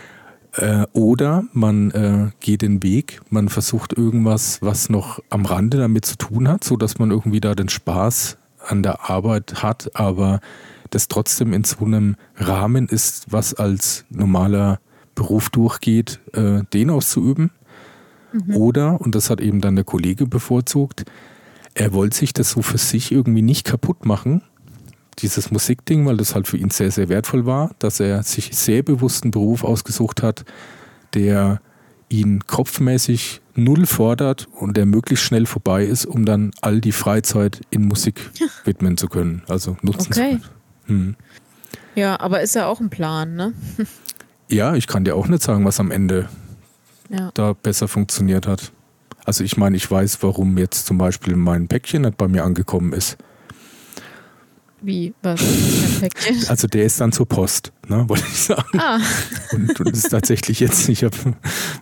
[0.54, 6.06] Äh, oder man äh, geht den Weg, man versucht irgendwas, was noch am Rande damit
[6.06, 8.38] zu tun hat, sodass man irgendwie da den Spaß
[8.68, 10.40] an der Arbeit hat, aber
[10.90, 14.80] das trotzdem in so einem Rahmen ist, was als normaler
[15.16, 17.52] Beruf durchgeht, äh, den auszuüben.
[18.34, 18.56] Mhm.
[18.56, 21.06] Oder, und das hat eben dann der Kollege bevorzugt,
[21.74, 24.42] er wollte sich das so für sich irgendwie nicht kaputt machen,
[25.20, 28.84] dieses Musikding, weil das halt für ihn sehr, sehr wertvoll war, dass er sich sehr
[28.84, 30.46] bewusst einen Beruf ausgesucht hat,
[31.14, 31.62] der
[32.10, 37.62] ihn kopfmäßig null fordert und der möglichst schnell vorbei ist, um dann all die Freizeit
[37.70, 38.30] in Musik
[38.66, 40.14] widmen zu können, also nutzen okay.
[40.14, 40.44] zu können.
[40.86, 41.16] Hm.
[41.96, 43.54] Ja, aber ist ja auch ein Plan, ne?
[44.50, 46.30] ja, ich kann dir auch nicht sagen, was am Ende
[47.10, 47.32] ja.
[47.34, 48.72] da besser funktioniert hat.
[49.26, 52.94] Also ich meine, ich weiß, warum jetzt zum Beispiel mein Päckchen nicht bei mir angekommen
[52.94, 53.18] ist.
[54.82, 55.14] Wie?
[55.22, 55.42] Was?
[56.50, 58.78] Also der ist dann zur Post, ne, wollte ich sagen.
[58.78, 59.00] Ah.
[59.54, 61.16] Und, und ist tatsächlich jetzt, ich habe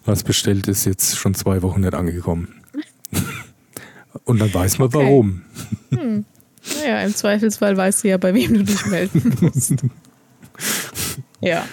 [0.06, 2.62] was bestellt, ist jetzt schon zwei Wochen nicht angekommen.
[4.26, 4.98] Und dann weiß man okay.
[4.98, 5.42] warum.
[5.90, 6.26] Hm.
[6.80, 9.76] Naja, im Zweifelsfall weißt du ja, bei wem du dich melden musst.
[11.42, 11.66] ja.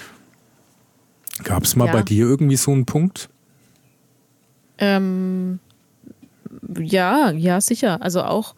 [1.45, 1.93] Gab es mal ja.
[1.93, 3.29] bei dir irgendwie so einen Punkt?
[4.79, 5.61] Ähm,
[6.79, 8.03] ja, ja, sicher.
[8.03, 8.55] Also auch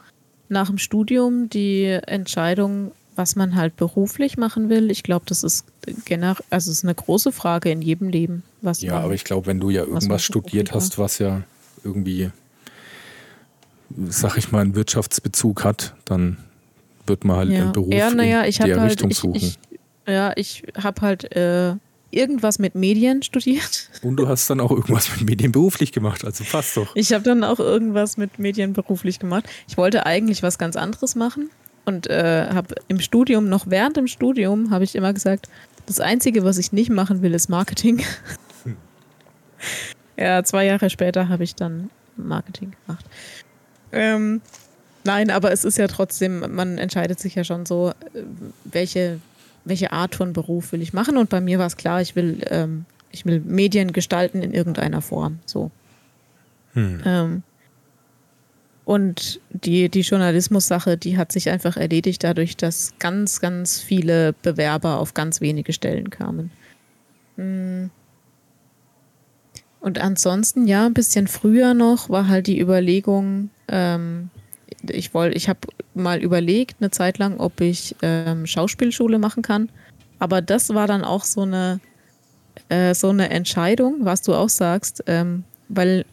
[0.52, 4.90] nach dem Studium die Entscheidung, was man halt beruflich machen will.
[4.90, 5.64] Ich glaube, das ist
[6.04, 8.42] generell, also es ist eine große Frage in jedem Leben.
[8.60, 11.42] Was ja, man, aber ich glaube, wenn du ja irgendwas studiert hast, was ja
[11.84, 12.30] irgendwie,
[14.06, 16.38] sag ich mal, einen Wirtschaftsbezug hat, dann
[17.06, 17.62] wird man halt ja.
[17.62, 19.34] einen Beruf ja, naja, ich in der halt, Richtung suchen.
[19.34, 19.58] Ich,
[20.06, 21.74] ja, ich habe halt äh,
[22.12, 23.90] irgendwas mit Medien studiert.
[24.02, 26.94] Und du hast dann auch irgendwas mit Medien beruflich gemacht, also passt doch.
[26.94, 29.44] Ich habe dann auch irgendwas mit Medien beruflich gemacht.
[29.66, 31.50] Ich wollte eigentlich was ganz anderes machen
[31.84, 35.48] und äh, habe im Studium, noch während dem Studium, habe ich immer gesagt,
[35.86, 38.02] das Einzige, was ich nicht machen will, ist Marketing.
[38.64, 38.76] Hm.
[40.16, 43.04] Ja, zwei Jahre später habe ich dann Marketing gemacht.
[43.90, 44.40] Ähm,
[45.04, 48.22] nein, aber es ist ja trotzdem, man entscheidet sich ja schon so, äh,
[48.64, 49.20] welche
[49.64, 51.16] welche Art von Beruf will ich machen.
[51.16, 55.02] Und bei mir war es klar, ich will, ähm, ich will Medien gestalten in irgendeiner
[55.02, 55.38] Form.
[55.46, 55.70] So.
[56.74, 57.00] Hm.
[57.04, 57.42] Ähm,
[58.84, 64.98] und die, die Journalismus-Sache, die hat sich einfach erledigt dadurch, dass ganz, ganz viele Bewerber
[64.98, 66.50] auf ganz wenige Stellen kamen.
[67.36, 67.90] Hm.
[69.80, 74.30] Und ansonsten, ja, ein bisschen früher noch war halt die Überlegung, ähm,
[74.88, 75.60] ich wollte, ich habe
[75.94, 79.68] mal überlegt eine Zeit lang, ob ich ähm, Schauspielschule machen kann.
[80.18, 81.80] Aber das war dann auch so eine,
[82.68, 86.04] äh, so eine Entscheidung, was du auch sagst, ähm, weil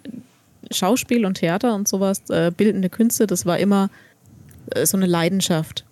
[0.72, 3.90] Schauspiel und Theater und sowas, äh, bildende Künste, das war immer
[4.72, 5.86] äh, so eine Leidenschaft.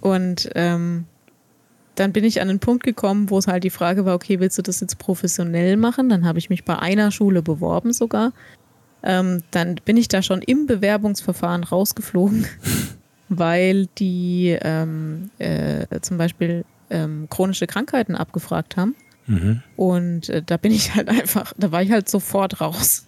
[0.00, 1.04] Und ähm,
[1.94, 4.58] dann bin ich an den Punkt gekommen, wo es halt die Frage war, okay, willst
[4.58, 6.08] du das jetzt professionell machen?
[6.08, 8.32] Dann habe ich mich bei einer Schule beworben sogar
[9.04, 12.46] ähm, dann bin ich da schon im Bewerbungsverfahren rausgeflogen,
[13.28, 18.96] weil die ähm, äh, zum Beispiel ähm, chronische Krankheiten abgefragt haben.
[19.26, 19.62] Mhm.
[19.76, 23.04] Und äh, da bin ich halt einfach, da war ich halt sofort raus.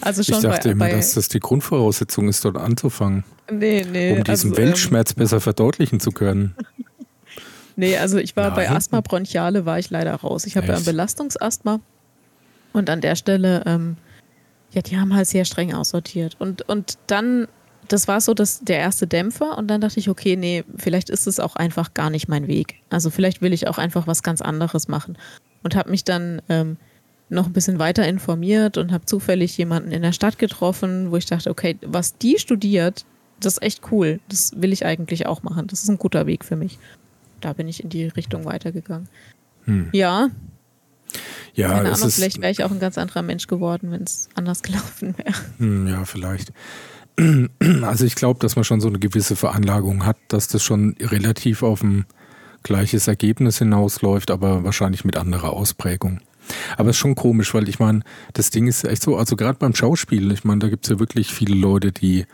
[0.00, 3.24] Also schon ich dachte bei, immer, bei, dass das die Grundvoraussetzung ist, dort anzufangen.
[3.50, 4.12] Nee, nee.
[4.12, 6.54] Um diesen also, Weltschmerz ähm, besser verdeutlichen zu können.
[7.76, 8.54] nee, also ich war Nein.
[8.54, 10.46] bei Asthma bronchiale war ich leider raus.
[10.46, 11.80] Ich habe ja ein Belastungsasthma.
[12.72, 13.96] Und an der Stelle ähm,
[14.72, 16.36] ja, die haben halt sehr streng aussortiert.
[16.38, 17.48] Und, und dann,
[17.88, 19.56] das war so das, der erste Dämpfer.
[19.56, 22.80] Und dann dachte ich, okay, nee, vielleicht ist es auch einfach gar nicht mein Weg.
[22.90, 25.16] Also vielleicht will ich auch einfach was ganz anderes machen.
[25.62, 26.76] und habe mich dann ähm,
[27.28, 31.26] noch ein bisschen weiter informiert und habe zufällig jemanden in der Stadt getroffen, wo ich
[31.26, 33.04] dachte, okay, was die studiert,
[33.40, 34.20] das ist echt cool.
[34.28, 35.66] Das will ich eigentlich auch machen.
[35.66, 36.78] Das ist ein guter Weg für mich.
[37.40, 39.08] Da bin ich in die Richtung weitergegangen.
[39.64, 39.88] Hm.
[39.92, 40.28] Ja.
[41.54, 44.62] Ja, Keine Ahnung, vielleicht wäre ich auch ein ganz anderer Mensch geworden, wenn es anders
[44.62, 45.34] gelaufen wäre.
[45.58, 46.52] Hm, ja, vielleicht.
[47.82, 51.62] Also ich glaube, dass man schon so eine gewisse Veranlagung hat, dass das schon relativ
[51.62, 52.04] auf ein
[52.62, 56.20] gleiches Ergebnis hinausläuft, aber wahrscheinlich mit anderer Ausprägung.
[56.76, 58.02] Aber es ist schon komisch, weil ich meine,
[58.34, 60.98] das Ding ist echt so, also gerade beim Schauspiel, ich meine, da gibt es ja
[60.98, 62.26] wirklich viele Leute, die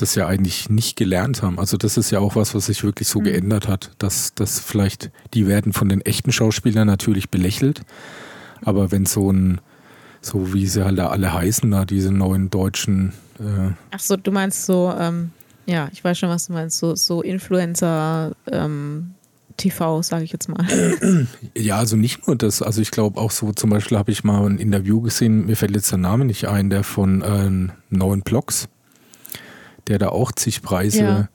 [0.00, 1.58] das ja eigentlich nicht gelernt haben.
[1.58, 3.24] Also das ist ja auch was, was sich wirklich so mhm.
[3.24, 7.82] geändert hat, dass das vielleicht, die werden von den echten Schauspielern natürlich belächelt,
[8.62, 9.60] aber wenn so ein,
[10.20, 13.12] so wie sie halt da alle heißen, da diese neuen deutschen.
[13.38, 15.30] Äh Ach so, du meinst so, ähm,
[15.66, 18.32] ja, ich weiß schon, was du meinst, so, so Influencer.
[18.50, 19.14] Ähm
[19.60, 20.66] TV, sage ich jetzt mal.
[21.56, 22.62] Ja, also nicht nur das.
[22.62, 25.74] Also ich glaube auch so, zum Beispiel habe ich mal ein Interview gesehen, mir fällt
[25.74, 28.68] jetzt der Name nicht ein, der von äh, neuen Blogs,
[29.88, 31.28] der da auch zig Preise ja.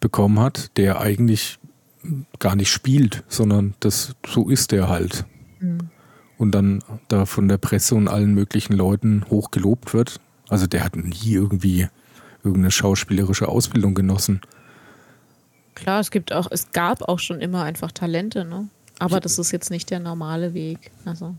[0.00, 1.58] bekommen hat, der eigentlich
[2.38, 5.24] gar nicht spielt, sondern das so ist der halt.
[5.60, 5.90] Mhm
[6.38, 10.20] und dann da von der Presse und allen möglichen Leuten hoch gelobt wird.
[10.48, 11.88] Also der hat nie irgendwie
[12.44, 14.40] irgendeine schauspielerische Ausbildung genossen.
[15.74, 18.68] Klar, es gibt auch, es gab auch schon immer einfach Talente, ne?
[18.98, 20.90] Aber das ist jetzt nicht der normale Weg.
[21.04, 21.34] Also.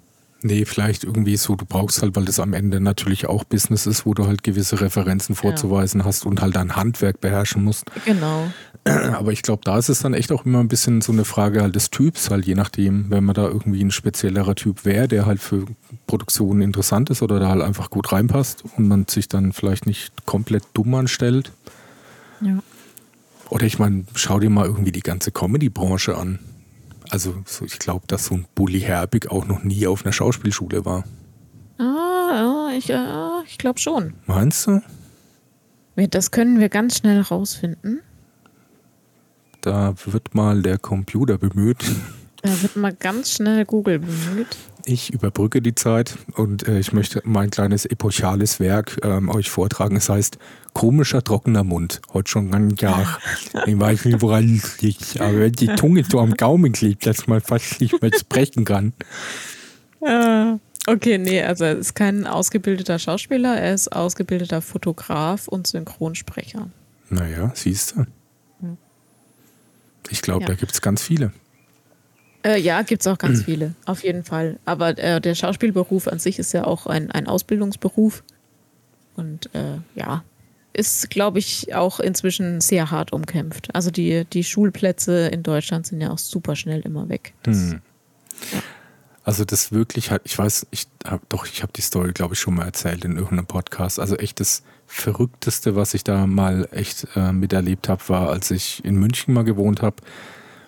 [0.48, 4.06] Nee, vielleicht irgendwie so, du brauchst halt, weil das am Ende natürlich auch Business ist,
[4.06, 6.06] wo du halt gewisse Referenzen vorzuweisen ja.
[6.06, 7.92] hast und halt dein Handwerk beherrschen musst.
[8.06, 8.50] Genau.
[8.86, 11.62] Aber ich glaube, da ist es dann echt auch immer ein bisschen so eine Frage
[11.62, 15.26] halt des Typs, halt je nachdem, wenn man da irgendwie ein speziellerer Typ wäre, der
[15.26, 15.66] halt für
[16.06, 20.14] Produktionen interessant ist oder da halt einfach gut reinpasst und man sich dann vielleicht nicht
[20.26, 21.52] komplett dumm anstellt.
[22.40, 22.60] Ja.
[23.50, 26.40] Oder ich meine, schau dir mal irgendwie die ganze Comedy-Branche an.
[27.12, 30.86] Also so, ich glaube, dass so ein Bully Herbig auch noch nie auf einer Schauspielschule
[30.86, 31.04] war.
[31.78, 34.14] Ah, ich, äh, ich glaube schon.
[34.26, 34.82] Meinst du?
[35.96, 38.02] Das können wir ganz schnell rausfinden.
[39.62, 41.84] Da wird mal der Computer bemüht.
[42.44, 44.56] Da wird mal ganz schnell Google bemüht.
[44.90, 49.98] Ich überbrücke die Zeit und äh, ich möchte mein kleines epochales Werk ähm, euch vortragen.
[49.98, 50.38] Es heißt
[50.72, 52.02] Komischer trockener Mund.
[52.14, 53.20] Heute schon ein Jahr.
[53.66, 55.20] Ich weiß nicht, woran es liegt.
[55.20, 58.94] Aber wenn die Zunge so am Gaumen klebt, dass man fast nicht mehr sprechen kann.
[60.00, 60.54] Äh,
[60.90, 66.70] okay, nee, also er ist kein ausgebildeter Schauspieler, er ist ausgebildeter Fotograf und Synchronsprecher.
[67.10, 68.06] Naja, siehst du.
[70.10, 70.48] Ich glaube, ja.
[70.48, 71.34] da gibt es ganz viele.
[72.48, 74.58] Äh, ja, gibt es auch ganz viele, auf jeden Fall.
[74.64, 78.24] Aber äh, der Schauspielberuf an sich ist ja auch ein, ein Ausbildungsberuf.
[79.16, 80.24] Und äh, ja,
[80.74, 83.74] ist, glaube ich, auch inzwischen sehr hart umkämpft.
[83.76, 87.34] Also die, die Schulplätze in Deutschland sind ja auch super schnell immer weg.
[87.44, 87.82] Das, hm.
[88.54, 88.60] ja.
[89.24, 92.40] Also das wirklich hat, ich weiß, ich habe doch, ich habe die Story, glaube ich,
[92.40, 94.00] schon mal erzählt in irgendeinem Podcast.
[94.00, 98.86] Also echt das Verrückteste, was ich da mal echt äh, miterlebt habe, war, als ich
[98.86, 99.98] in München mal gewohnt habe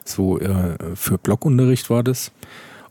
[0.10, 2.32] so äh, für Blockunterricht war das.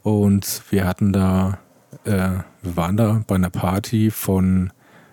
[0.03, 1.59] Und wir hatten da,
[2.05, 4.73] äh, wir waren da bei einer Party von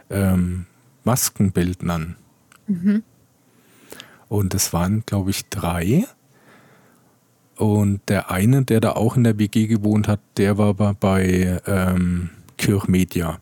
[0.09, 0.65] ähm,
[1.03, 2.15] Maskenbildnern.
[2.67, 3.03] Mhm.
[4.27, 6.05] Und es waren, glaube ich, drei.
[7.55, 11.61] Und der eine, der da auch in der WG gewohnt hat, der war aber bei
[11.65, 13.39] ähm, Kirchmedia.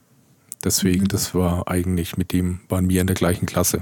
[0.63, 1.07] Deswegen, mhm.
[1.09, 3.81] das war eigentlich mit dem, waren wir in der gleichen Klasse.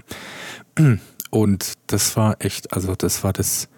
[1.29, 3.69] Und das war echt, also das war das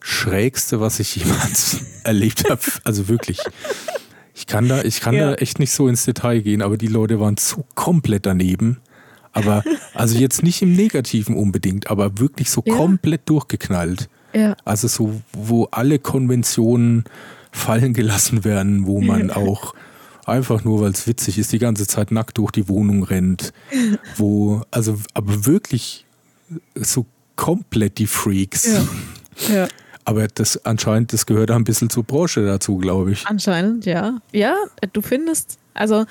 [0.00, 2.62] Schrägste, was ich jemals erlebt habe.
[2.84, 3.38] Also wirklich.
[4.34, 5.30] Ich kann da, ich kann ja.
[5.30, 8.78] da echt nicht so ins Detail gehen, aber die Leute waren so komplett daneben.
[9.32, 9.62] Aber,
[9.94, 12.74] also jetzt nicht im Negativen unbedingt, aber wirklich so ja.
[12.74, 14.08] komplett durchgeknallt.
[14.32, 14.56] Ja.
[14.64, 17.04] Also so, wo alle Konventionen
[17.50, 19.74] fallen gelassen werden, wo man auch
[20.28, 23.52] einfach nur, weil es witzig ist, die ganze Zeit nackt durch die Wohnung rennt.
[24.16, 26.04] Wo, also, aber wirklich
[26.74, 28.66] so komplett die Freaks.
[28.66, 29.54] Ja.
[29.54, 29.68] ja.
[30.08, 33.26] Aber das anscheinend, das gehört ein bisschen zur Branche dazu, glaube ich.
[33.26, 34.22] Anscheinend, ja.
[34.32, 34.56] Ja,
[34.94, 36.06] du findest, also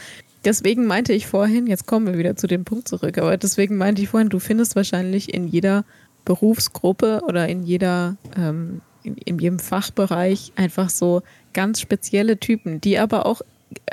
[0.46, 4.04] deswegen meinte ich vorhin, jetzt kommen wir wieder zu dem Punkt zurück, aber deswegen meinte
[4.04, 5.84] ich vorhin, du findest wahrscheinlich in jeder
[6.26, 11.24] Berufsgruppe oder in jeder, ähm, in, in jedem Fachbereich einfach so
[11.54, 13.42] ganz spezielle Typen, die aber auch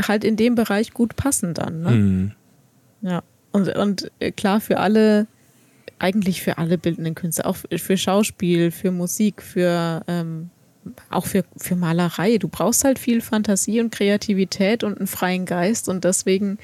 [0.07, 1.81] halt in dem Bereich gut passen dann.
[1.81, 1.91] Ne?
[1.91, 2.33] Mhm.
[3.01, 3.23] Ja.
[3.53, 5.29] Und, und äh, klar, für alle
[5.99, 10.51] eigentlich für alle bildenden Künste, auch für Schauspiel, für Musik, für ähm,
[11.11, 12.39] auch für, für Malerei.
[12.39, 16.59] Du brauchst halt viel Fantasie und Kreativität und einen freien Geist und deswegen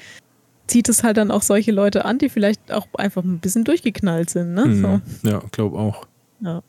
[0.67, 4.29] zieht es halt dann auch solche Leute an, die vielleicht auch einfach ein bisschen durchgeknallt
[4.29, 4.53] sind.
[4.53, 4.65] Ne?
[4.65, 4.81] Mhm.
[5.23, 5.29] So.
[5.29, 6.07] Ja, glaube auch.
[6.39, 6.61] Ja.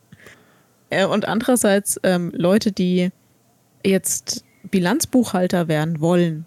[0.89, 3.11] Äh, und andererseits ähm, Leute, die
[3.85, 6.45] jetzt Bilanzbuchhalter werden wollen,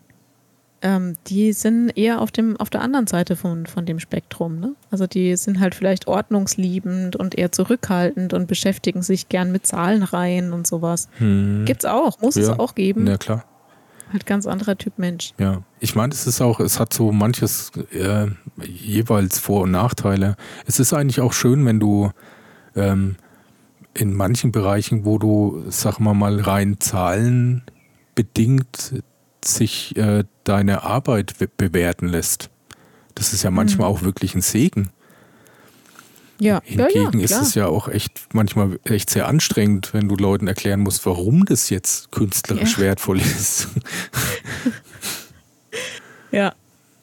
[0.83, 4.61] ähm, die sind eher auf, dem, auf der anderen Seite von, von dem Spektrum.
[4.61, 4.75] Ne?
[4.91, 10.53] Also die sind halt vielleicht ordnungsliebend und eher zurückhaltend und beschäftigen sich gern mit Zahlenreihen
[10.53, 11.09] und sowas.
[11.19, 11.65] Hm.
[11.65, 12.43] Gibt's auch, muss ja.
[12.43, 13.07] es auch geben.
[13.07, 13.45] Ja, klar.
[14.13, 15.33] Halt ganz anderer Typ Mensch.
[15.39, 18.27] Ja, ich meine, es ist auch, es hat so manches äh,
[18.65, 20.37] jeweils Vor- und Nachteile.
[20.65, 22.13] Es ist eigentlich auch schön, wenn du
[22.77, 23.17] ähm,
[23.95, 27.63] in manchen Bereichen, wo du, sag mal mal, rein Zahlen
[28.15, 28.95] bedingt
[29.45, 32.51] sich äh, deine Arbeit bewerten lässt.
[33.15, 33.97] Das ist ja manchmal mhm.
[33.97, 34.91] auch wirklich ein Segen.
[36.39, 40.17] Ja, Hingegen ja, ja, ist es ja auch echt manchmal echt sehr anstrengend, wenn du
[40.17, 42.85] Leuten erklären musst, warum das jetzt künstlerisch ja.
[42.85, 43.69] wertvoll ist.
[46.31, 46.55] ja.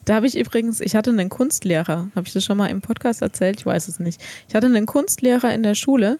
[0.04, 3.22] Da habe ich übrigens, ich hatte einen Kunstlehrer, habe ich das schon mal im Podcast
[3.22, 3.60] erzählt?
[3.60, 4.20] Ich weiß es nicht.
[4.48, 6.18] Ich hatte einen Kunstlehrer in der Schule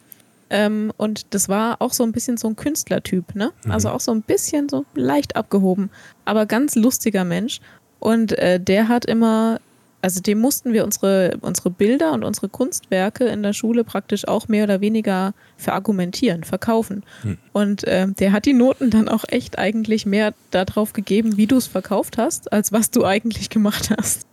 [0.51, 3.53] ähm, und das war auch so ein bisschen so ein Künstlertyp, ne?
[3.65, 3.71] Mhm.
[3.71, 5.91] Also auch so ein bisschen so leicht abgehoben,
[6.25, 7.61] aber ganz lustiger Mensch.
[7.99, 9.61] Und äh, der hat immer
[10.05, 14.49] also dem mussten wir unsere, unsere Bilder und unsere Kunstwerke in der Schule praktisch auch
[14.49, 17.05] mehr oder weniger verargumentieren, verkaufen.
[17.23, 17.39] Hm.
[17.53, 21.57] Und äh, der hat die Noten dann auch echt eigentlich mehr darauf gegeben, wie du
[21.57, 24.27] es verkauft hast, als was du eigentlich gemacht hast.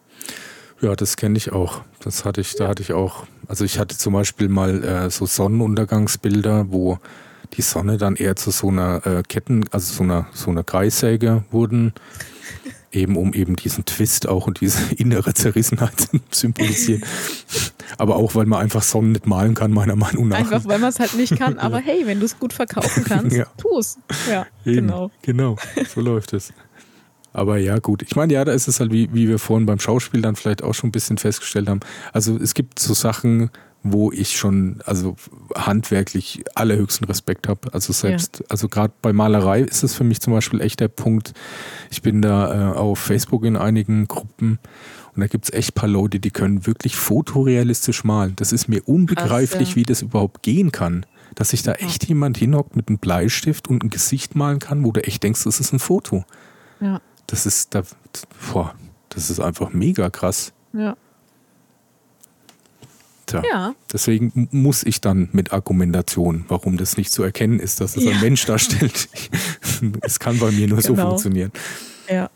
[0.82, 1.84] Ja, das kenne ich auch.
[2.03, 3.26] Das hatte ich, da hatte ich auch.
[3.52, 6.99] Also ich hatte zum Beispiel mal äh, so Sonnenuntergangsbilder, wo
[7.52, 11.43] die Sonne dann eher zu so einer äh, Ketten, also so einer so einer Kreissäge
[11.52, 11.91] wurden
[12.93, 17.04] eben um eben diesen Twist auch und diese innere Zerrissenheit zu symbolisieren.
[17.97, 20.38] aber auch, weil man einfach Sonnen nicht malen kann, meiner Meinung nach.
[20.38, 21.60] Einfach, weil man es halt nicht kann.
[21.60, 23.47] Aber hey, wenn du es gut verkaufen kannst, ja.
[23.58, 23.97] tu es.
[24.30, 25.12] Ja, eben, genau.
[25.24, 25.58] Genau,
[25.93, 26.54] so läuft es.
[27.34, 28.02] Aber ja, gut.
[28.04, 30.64] Ich meine, ja, da ist es halt, wie, wie wir vorhin beim Schauspiel dann vielleicht
[30.64, 31.80] auch schon ein bisschen festgestellt haben.
[32.12, 33.50] Also es gibt so Sachen,
[33.84, 35.16] wo ich schon also
[35.56, 37.74] handwerklich allerhöchsten Respekt habe.
[37.74, 38.46] Also selbst, ja.
[38.50, 41.34] also gerade bei Malerei ist es für mich zum Beispiel echt der Punkt.
[41.90, 44.60] Ich bin da äh, auf Facebook in einigen Gruppen
[45.16, 48.34] und da gibt es echt ein paar Leute, die können wirklich fotorealistisch malen.
[48.38, 49.76] Das ist mir unbegreiflich, ja.
[49.76, 51.06] wie das überhaupt gehen kann.
[51.36, 54.92] Dass sich da echt jemand hinhockt mit einem Bleistift und ein Gesicht malen kann, wo
[54.92, 56.26] du echt denkst, das ist ein Foto.
[56.82, 57.02] Ja.
[57.32, 57.84] Das ist da,
[58.52, 58.76] boah,
[59.08, 60.52] das ist einfach mega krass.
[60.74, 60.98] Ja.
[63.26, 63.76] Tja, ja.
[63.94, 68.12] deswegen muss ich dann mit Argumentation, warum das nicht zu erkennen ist, dass es ja.
[68.12, 69.08] ein Mensch darstellt.
[70.02, 70.96] es kann bei mir nur genau.
[70.96, 71.54] so funktionieren.
[72.10, 72.30] Ja.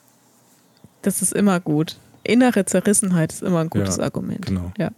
[1.02, 1.98] Das ist immer gut.
[2.24, 4.46] Innere Zerrissenheit ist immer ein gutes ja, Argument.
[4.46, 4.72] Genau.
[4.78, 4.92] Ja.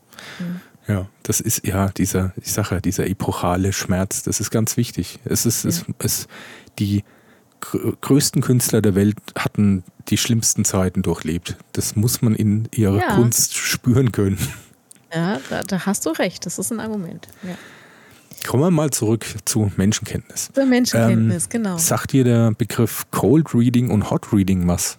[0.88, 5.20] Ja, das ist ja dieser, ich sage ja, dieser epochale Schmerz, das ist ganz wichtig.
[5.26, 5.70] Es ist, ja.
[5.70, 6.28] es, es,
[6.78, 7.04] die
[7.60, 11.58] größten Künstler der Welt hatten die schlimmsten Zeiten durchlebt.
[11.74, 13.16] Das muss man in ihrer ja.
[13.16, 14.38] Kunst spüren können.
[15.14, 16.46] Ja, da, da, hast du recht.
[16.46, 17.28] Das ist ein Argument.
[17.44, 17.56] Ja.
[18.46, 20.50] Kommen wir mal zurück zu Menschenkenntnis.
[20.54, 21.78] Zur Menschenkenntnis, ähm, genau.
[21.78, 24.98] Sagt dir der Begriff Cold Reading und Hot Reading was?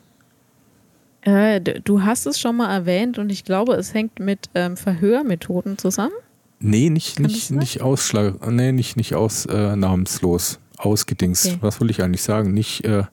[1.23, 5.79] Äh, du hast es schon mal erwähnt und ich glaube, es hängt mit ähm, Verhörmethoden
[5.79, 6.15] zusammen.
[6.61, 10.55] Nee, nicht, nicht, nicht Ausschlag, nee, nicht, nicht ausnahmslos.
[10.55, 11.47] Äh, ausgedingst.
[11.47, 11.59] Okay.
[11.61, 12.53] Was will ich eigentlich sagen?
[12.53, 13.05] Nicht äh,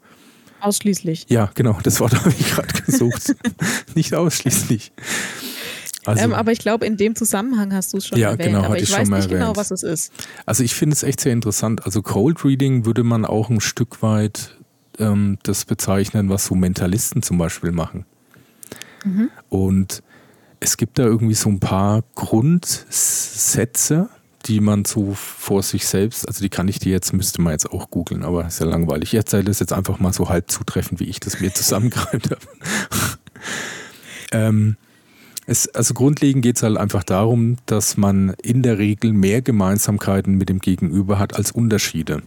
[0.61, 1.25] ausschließlich.
[1.29, 3.35] Ja, genau, das Wort habe ich gerade gesucht.
[3.95, 4.91] nicht ausschließlich.
[6.05, 8.49] Also, ähm, aber ich glaube, in dem Zusammenhang hast du es schon ja, erwähnt.
[8.49, 9.31] Genau, aber ich, ich weiß nicht genau, erwähnt.
[9.31, 10.11] genau, was es ist.
[10.45, 11.85] Also ich finde es echt sehr interessant.
[11.85, 14.55] Also Cold Reading würde man auch ein Stück weit
[14.99, 18.05] ähm, das bezeichnen, was so Mentalisten zum Beispiel machen.
[19.03, 19.29] Mhm.
[19.49, 20.03] Und
[20.59, 24.09] es gibt da irgendwie so ein paar Grundsätze,
[24.45, 27.71] die man so vor sich selbst, also die kann ich dir jetzt, müsste man jetzt
[27.71, 29.09] auch googeln, aber ist ja langweilig.
[29.09, 32.41] Ich erzähle das jetzt einfach mal so halb zutreffend, wie ich das mir zusammengereimt habe.
[34.31, 34.77] ähm,
[35.47, 40.35] es, also grundlegend geht es halt einfach darum, dass man in der Regel mehr Gemeinsamkeiten
[40.35, 42.21] mit dem Gegenüber hat als Unterschiede.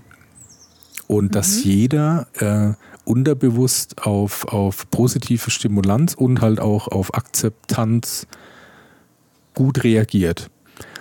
[1.06, 1.30] Und mhm.
[1.30, 8.26] dass jeder äh, unterbewusst auf, auf positive Stimulanz und halt auch auf Akzeptanz
[9.54, 10.50] gut reagiert.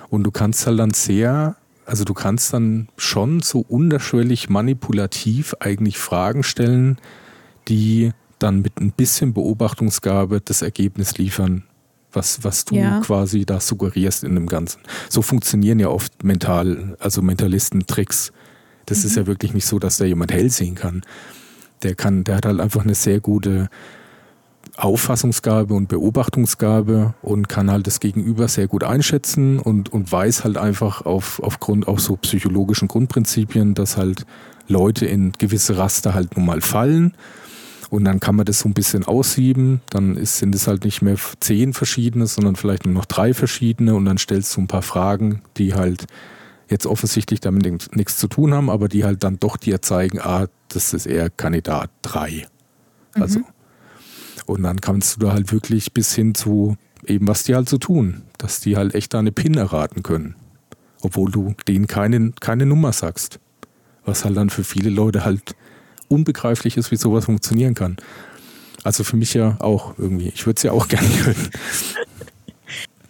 [0.09, 1.55] Und du kannst halt dann sehr,
[1.85, 6.97] also du kannst dann schon so unterschwellig manipulativ eigentlich Fragen stellen,
[7.67, 11.63] die dann mit ein bisschen Beobachtungsgabe das Ergebnis liefern,
[12.11, 12.99] was, was du ja.
[13.01, 14.81] quasi da suggerierst in dem Ganzen.
[15.09, 18.31] So funktionieren ja oft mental, also Mentalisten-Tricks.
[18.85, 19.05] Das mhm.
[19.05, 21.01] ist ja wirklich nicht so, dass da jemand hell sehen kann.
[21.83, 23.69] Der kann, der hat halt einfach eine sehr gute
[24.77, 30.57] Auffassungsgabe und Beobachtungsgabe und kann halt das Gegenüber sehr gut einschätzen und, und weiß halt
[30.57, 34.25] einfach auf, aufgrund auch so psychologischen Grundprinzipien, dass halt
[34.67, 37.13] Leute in gewisse Raster halt nun mal fallen
[37.89, 39.81] und dann kann man das so ein bisschen aussieben.
[39.89, 43.95] Dann ist, sind es halt nicht mehr zehn verschiedene, sondern vielleicht nur noch drei verschiedene.
[43.95, 46.05] Und dann stellst du ein paar Fragen, die halt
[46.69, 50.47] jetzt offensichtlich damit nichts zu tun haben, aber die halt dann doch dir zeigen, ah,
[50.67, 52.47] das ist eher Kandidat 3.
[53.13, 53.39] Also.
[53.39, 53.45] Mhm.
[54.47, 57.77] Und dann kannst du da halt wirklich bis hin zu eben, was die halt so
[57.77, 60.35] tun, dass die halt echt deine PIN erraten können.
[61.01, 63.39] Obwohl du denen keine, keine Nummer sagst.
[64.05, 65.55] Was halt dann für viele Leute halt
[66.07, 67.97] unbegreiflich ist, wie sowas funktionieren kann.
[68.83, 70.29] Also für mich ja auch irgendwie.
[70.29, 71.49] Ich würde es ja auch gerne können.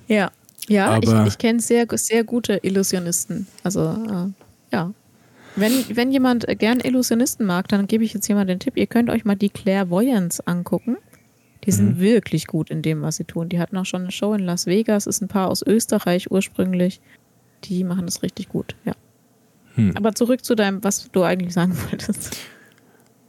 [0.07, 0.31] Ja,
[0.67, 3.47] ja, Aber ich, ich kenne sehr, sehr gute Illusionisten.
[3.63, 4.91] Also, äh, ja.
[5.55, 8.77] Wenn, wenn jemand gern Illusionisten mag, dann gebe ich jetzt hier mal den Tipp.
[8.77, 10.97] Ihr könnt euch mal die Clairvoyance angucken.
[11.67, 11.99] Die sind mhm.
[11.99, 13.49] wirklich gut in dem, was sie tun.
[13.49, 17.01] Die hatten auch schon eine Show in Las Vegas, ist ein paar aus Österreich ursprünglich.
[17.65, 18.93] Die machen das richtig gut, ja.
[19.75, 19.91] Hm.
[19.95, 22.37] Aber zurück zu deinem, was du eigentlich sagen wolltest.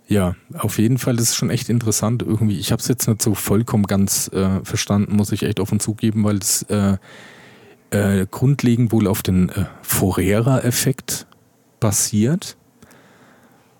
[0.07, 2.59] Ja, auf jeden Fall ist es schon echt interessant irgendwie.
[2.59, 6.22] Ich habe es jetzt nicht so vollkommen ganz äh, verstanden, muss ich echt offen zugeben,
[6.22, 6.97] weil es äh,
[7.91, 11.26] äh, grundlegend wohl auf den äh, Forera-Effekt
[11.80, 12.57] basiert.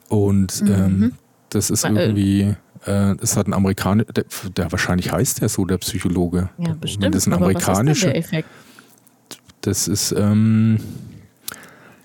[0.09, 0.73] Und mhm.
[0.73, 1.13] ähm,
[1.51, 2.57] das ist äh, irgendwie,
[2.87, 4.25] äh, es hat ein Amerikaner, der,
[4.57, 6.51] der, wahrscheinlich heißt der so, der Psychologe.
[6.59, 7.15] Ja, bestimmt.
[7.15, 8.13] Das ein amerikanischer.
[9.61, 10.79] Das ist, ähm,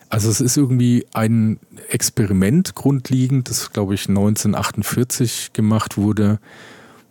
[0.10, 1.60] also es ist irgendwie ein
[1.90, 6.40] Experiment grundlegend, das glaube ich 1948 gemacht wurde,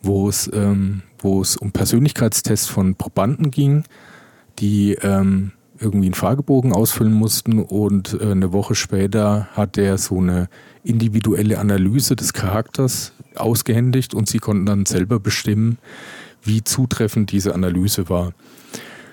[0.03, 3.85] wo es, ähm, wo es um Persönlichkeitstests von Probanden ging,
[4.59, 10.19] die ähm, irgendwie einen Fragebogen ausfüllen mussten und äh, eine Woche später hat er so
[10.19, 10.49] eine
[10.85, 15.79] individuelle Analyse des Charakters ausgehändigt und sie konnten dann selber bestimmen,
[16.43, 18.33] wie zutreffend diese Analyse war.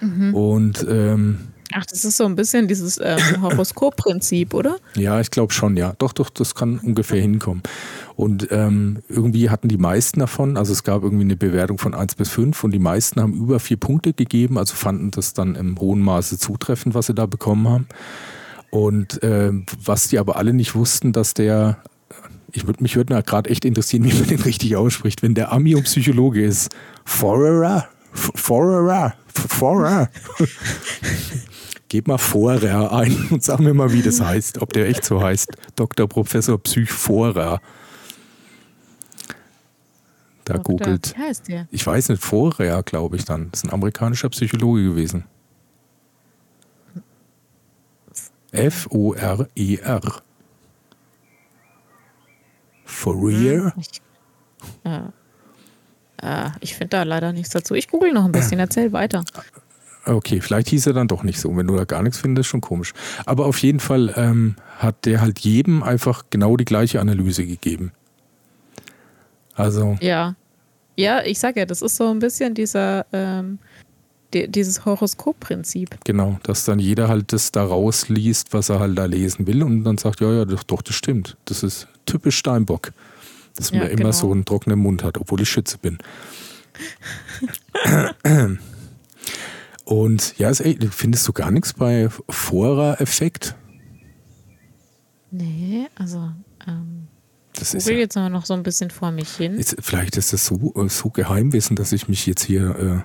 [0.01, 0.33] Mhm.
[0.33, 1.37] Und ähm,
[1.71, 4.77] Ach, das ist so ein bisschen dieses ähm, Horoskop-Prinzip, oder?
[4.95, 5.93] Ja, ich glaube schon, ja.
[5.99, 7.61] Doch, doch, das kann ungefähr hinkommen.
[8.15, 12.15] Und ähm, irgendwie hatten die meisten davon, also es gab irgendwie eine Bewertung von 1
[12.15, 15.79] bis 5 und die meisten haben über vier Punkte gegeben, also fanden das dann im
[15.79, 17.87] hohen Maße zutreffend, was sie da bekommen haben.
[18.71, 19.51] Und äh,
[19.83, 21.77] was die aber alle nicht wussten, dass der,
[22.53, 25.75] ich würd, mich würde gerade echt interessieren, wie man den richtig ausspricht, wenn der Ami
[25.75, 26.69] und Psychologe ist.
[27.05, 27.87] Forer?
[28.13, 29.13] Forer?
[29.27, 30.09] Forer?
[31.87, 35.21] Gib mal Forer ein und sag mir mal, wie das heißt, ob der echt so
[35.21, 35.51] heißt.
[35.75, 36.07] Dr.
[36.07, 37.61] Professor Psychforer.
[40.45, 41.13] Da Doktor, googelt.
[41.15, 41.67] Wie heißt der?
[41.71, 43.49] Ich weiß nicht, Forer, glaube ich dann.
[43.51, 45.25] Das ist ein amerikanischer Psychologe gewesen.
[48.51, 50.01] F-O-R-E-R.
[50.01, 50.28] -E
[52.89, 53.73] Fourier?
[53.77, 54.01] Ich,
[54.83, 54.99] äh,
[56.21, 57.75] äh, ich finde da leider nichts dazu.
[57.75, 59.23] Ich google noch ein bisschen, erzähl weiter.
[60.05, 61.55] Okay, vielleicht hieß er dann doch nicht so.
[61.55, 62.93] Wenn du da gar nichts findest, ist schon komisch.
[63.25, 67.91] Aber auf jeden Fall ähm, hat der halt jedem einfach genau die gleiche Analyse gegeben.
[69.55, 69.97] Also.
[70.01, 70.35] Ja.
[70.95, 73.59] Ja, ich sag ja, das ist so ein bisschen dieser, ähm,
[74.33, 75.97] dieses Horoskop-Prinzip.
[76.05, 79.83] Genau, dass dann jeder halt das da rausliest, was er halt da lesen will und
[79.83, 81.37] dann sagt, ja, ja, doch, doch das stimmt.
[81.45, 82.91] Das ist typisch Steinbock.
[83.55, 84.11] Dass man ja, immer genau.
[84.11, 85.97] so einen trockenen Mund hat, obwohl ich Schütze bin.
[89.83, 93.55] Und ja, findest du gar nichts bei Fora-Effekt?
[95.31, 96.31] Nee, also
[96.67, 97.07] ähm,
[97.53, 99.55] das ist ja, jetzt aber noch so ein bisschen vor mich hin.
[99.55, 103.03] Ist, vielleicht ist das so, äh, so Geheimwissen, dass ich mich jetzt hier.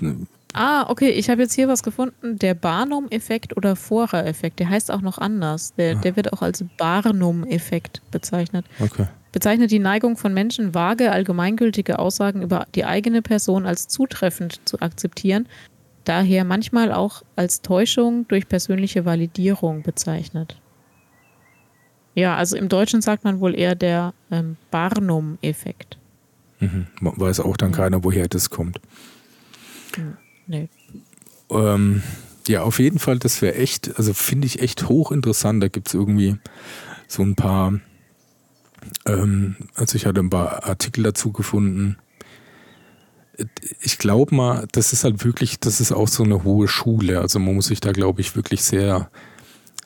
[0.00, 0.14] Äh,
[0.54, 2.38] ah, okay, ich habe jetzt hier was gefunden.
[2.38, 5.74] Der Barnum-Effekt oder Fora-Effekt, der heißt auch noch anders.
[5.74, 6.00] Der, ah.
[6.00, 8.66] der wird auch als Barnum-Effekt bezeichnet.
[8.78, 9.06] Okay.
[9.32, 14.80] Bezeichnet die Neigung von Menschen, vage, allgemeingültige Aussagen über die eigene Person als zutreffend zu
[14.80, 15.46] akzeptieren
[16.04, 20.60] daher manchmal auch als Täuschung durch persönliche Validierung bezeichnet.
[22.14, 25.98] Ja, also im Deutschen sagt man wohl eher der ähm, Barnum-Effekt.
[26.58, 26.88] Mhm.
[27.00, 28.80] Weiß auch dann keiner, woher das kommt.
[30.46, 30.68] Nee.
[31.50, 32.02] Ähm,
[32.46, 35.62] ja, auf jeden Fall, das wäre echt, also finde ich echt hochinteressant.
[35.62, 36.36] Da gibt es irgendwie
[37.06, 37.80] so ein paar,
[39.06, 41.96] ähm, also ich hatte ein paar Artikel dazu gefunden,
[43.80, 47.20] ich glaube mal, das ist halt wirklich, das ist auch so eine hohe Schule.
[47.20, 49.10] Also man muss sich da, glaube ich, wirklich sehr,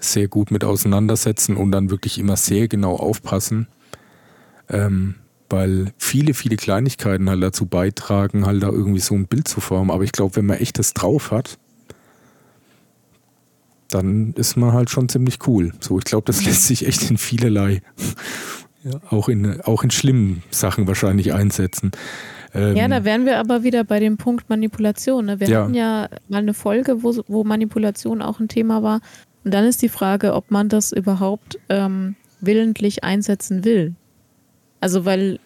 [0.01, 3.69] sehr gut mit auseinandersetzen und dann wirklich immer sehr genau aufpassen.
[4.69, 5.17] Ähm,
[5.55, 9.93] weil viele, viele Kleinigkeiten halt dazu beitragen, halt da irgendwie so ein Bild zu formen.
[9.93, 11.59] Aber ich glaube, wenn man echt das drauf hat,
[13.89, 15.73] dann ist man halt schon ziemlich cool.
[15.79, 17.83] So, ich glaube, das lässt sich echt in vielerlei,
[18.83, 21.93] ja, auch in, auch in schlimmen Sachen wahrscheinlich einsetzen.
[22.53, 25.27] Ähm, ja, da wären wir aber wieder bei dem Punkt Manipulation.
[25.27, 25.39] Ne?
[25.39, 25.63] Wir ja.
[25.63, 29.01] hatten ja mal eine Folge, wo, wo Manipulation auch ein Thema war.
[29.45, 33.95] Und dann ist die Frage, ob man das überhaupt ähm, willentlich einsetzen will.
[34.85, 35.39] Also, weil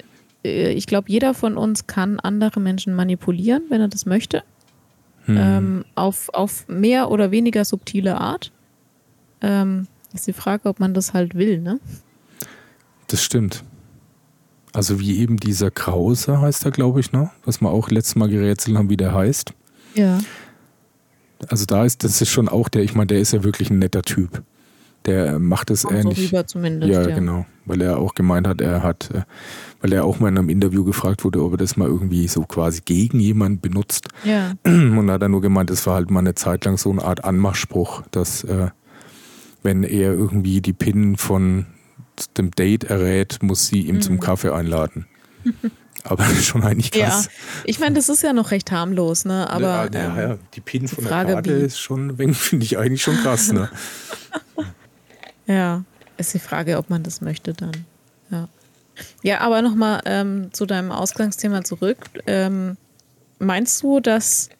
[0.44, 4.42] äh, ich glaube, jeder von uns kann andere Menschen manipulieren, wenn er das möchte.
[5.26, 5.36] Hm.
[5.38, 8.50] Ähm, auf, auf mehr oder weniger subtile Art.
[9.40, 11.78] Ähm, ist die Frage, ob man das halt will, ne?
[13.06, 13.62] Das stimmt.
[14.72, 17.30] Also wie eben dieser Krause heißt er, glaube ich, ne?
[17.44, 19.52] Was wir auch letztes Mal gerätselt haben, wie der heißt.
[19.94, 20.18] Ja.
[21.46, 23.78] Also da ist, das ist schon auch der, ich meine, der ist ja wirklich ein
[23.78, 24.42] netter Typ.
[25.08, 26.30] Der macht es ähnlich.
[26.30, 27.46] So zumindest, ja, ja, genau.
[27.64, 29.22] Weil er auch gemeint hat, er hat, äh,
[29.80, 32.42] weil er auch mal in einem Interview gefragt wurde, ob er das mal irgendwie so
[32.42, 34.08] quasi gegen jemanden benutzt.
[34.24, 34.52] Ja.
[34.64, 37.24] Und hat er nur gemeint, das war halt mal eine Zeit lang so eine Art
[37.24, 38.68] Anmachspruch, dass äh,
[39.62, 41.66] wenn er irgendwie die PIN von
[42.36, 44.02] dem Date errät, muss sie ihm mhm.
[44.02, 45.06] zum Kaffee einladen.
[46.04, 47.26] Aber schon eigentlich krass.
[47.26, 49.50] Ja, ich meine, das ist ja noch recht harmlos, ne?
[49.50, 50.38] Aber ja, ja, ja.
[50.54, 51.64] die PIN von Frage der Karte wie?
[51.64, 53.68] ist schon, finde ich eigentlich schon krass, ne?
[55.48, 55.84] ja,
[56.16, 57.72] ist die Frage, ob man das möchte dann.
[58.30, 58.48] Ja,
[59.22, 61.98] ja aber nochmal ähm, zu deinem Ausgangsthema zurück.
[62.26, 62.76] Ähm,
[63.38, 64.50] meinst du, dass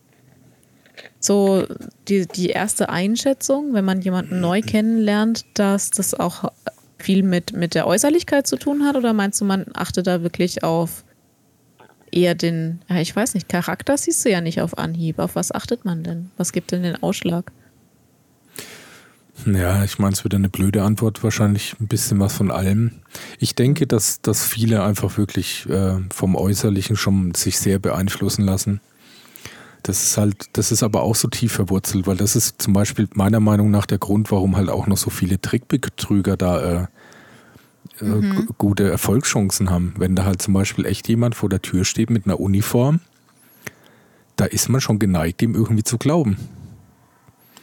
[1.21, 1.67] so
[2.09, 6.53] die, die erste Einschätzung, wenn man jemanden neu kennenlernt, dass das auch
[6.99, 8.97] viel mit, mit der Äußerlichkeit zu tun hat?
[8.97, 11.05] Oder meinst du, man achtet da wirklich auf
[12.11, 15.19] eher den, ja, ich weiß nicht, Charakter siehst du ja nicht auf Anhieb.
[15.19, 16.31] Auf was achtet man denn?
[16.37, 17.53] Was gibt denn den Ausschlag?
[19.47, 22.93] Ja, ich meine, es wird eine blöde Antwort, wahrscheinlich ein bisschen was von allem.
[23.39, 28.81] Ich denke, dass, dass viele einfach wirklich äh, vom Äußerlichen schon sich sehr beeinflussen lassen.
[29.83, 33.09] Das ist halt, das ist aber auch so tief verwurzelt, weil das ist zum Beispiel
[33.15, 36.87] meiner Meinung nach der Grund, warum halt auch noch so viele Trickbetrüger da äh,
[38.01, 38.49] äh, mhm.
[38.59, 39.95] gute Erfolgschancen haben.
[39.97, 43.01] Wenn da halt zum Beispiel echt jemand vor der Tür steht mit einer Uniform,
[44.37, 46.37] da ist man schon geneigt, ihm irgendwie zu glauben.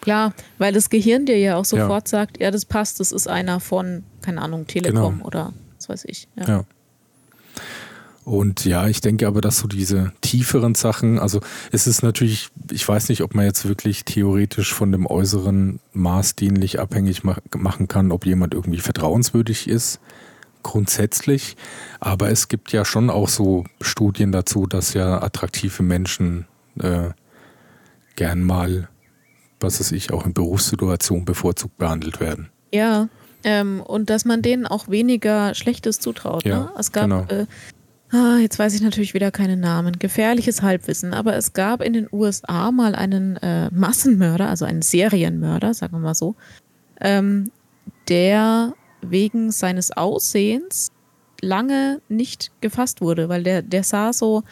[0.06, 2.20] Klar, weil das Gehirn dir ja auch sofort ja.
[2.20, 5.26] sagt, ja, das passt, das ist einer von, keine Ahnung, Telekom genau.
[5.26, 6.28] oder was weiß ich.
[6.36, 6.48] ja.
[6.48, 6.66] ja.
[8.24, 11.42] Und ja, ich denke aber, dass so diese tieferen Sachen, also
[11.72, 16.80] es ist natürlich, ich weiß nicht, ob man jetzt wirklich theoretisch von dem Äußeren maßdienlich
[16.80, 20.00] abhängig machen kann, ob jemand irgendwie vertrauenswürdig ist,
[20.64, 21.56] grundsätzlich.
[22.00, 26.48] Aber es gibt ja schon auch so Studien dazu, dass ja attraktive Menschen
[26.80, 27.10] äh,
[28.16, 28.90] gern mal,
[29.60, 32.50] was weiß ich, auch in Berufssituationen bevorzugt behandelt werden.
[32.74, 33.10] Ja,
[33.44, 36.46] ähm, und dass man denen auch weniger Schlechtes zutraut.
[36.46, 36.72] Ja, ne?
[36.78, 37.26] Es gab genau.
[37.30, 37.46] äh,
[38.12, 40.00] Ah, jetzt weiß ich natürlich wieder keine Namen.
[40.00, 41.14] Gefährliches Halbwissen.
[41.14, 46.00] Aber es gab in den USA mal einen äh, Massenmörder, also einen Serienmörder, sagen wir
[46.00, 46.36] mal so,
[47.02, 47.52] ähm,
[48.08, 50.92] der wegen seines Aussehens
[51.42, 54.44] lange nicht gefasst wurde, weil der, der sah so,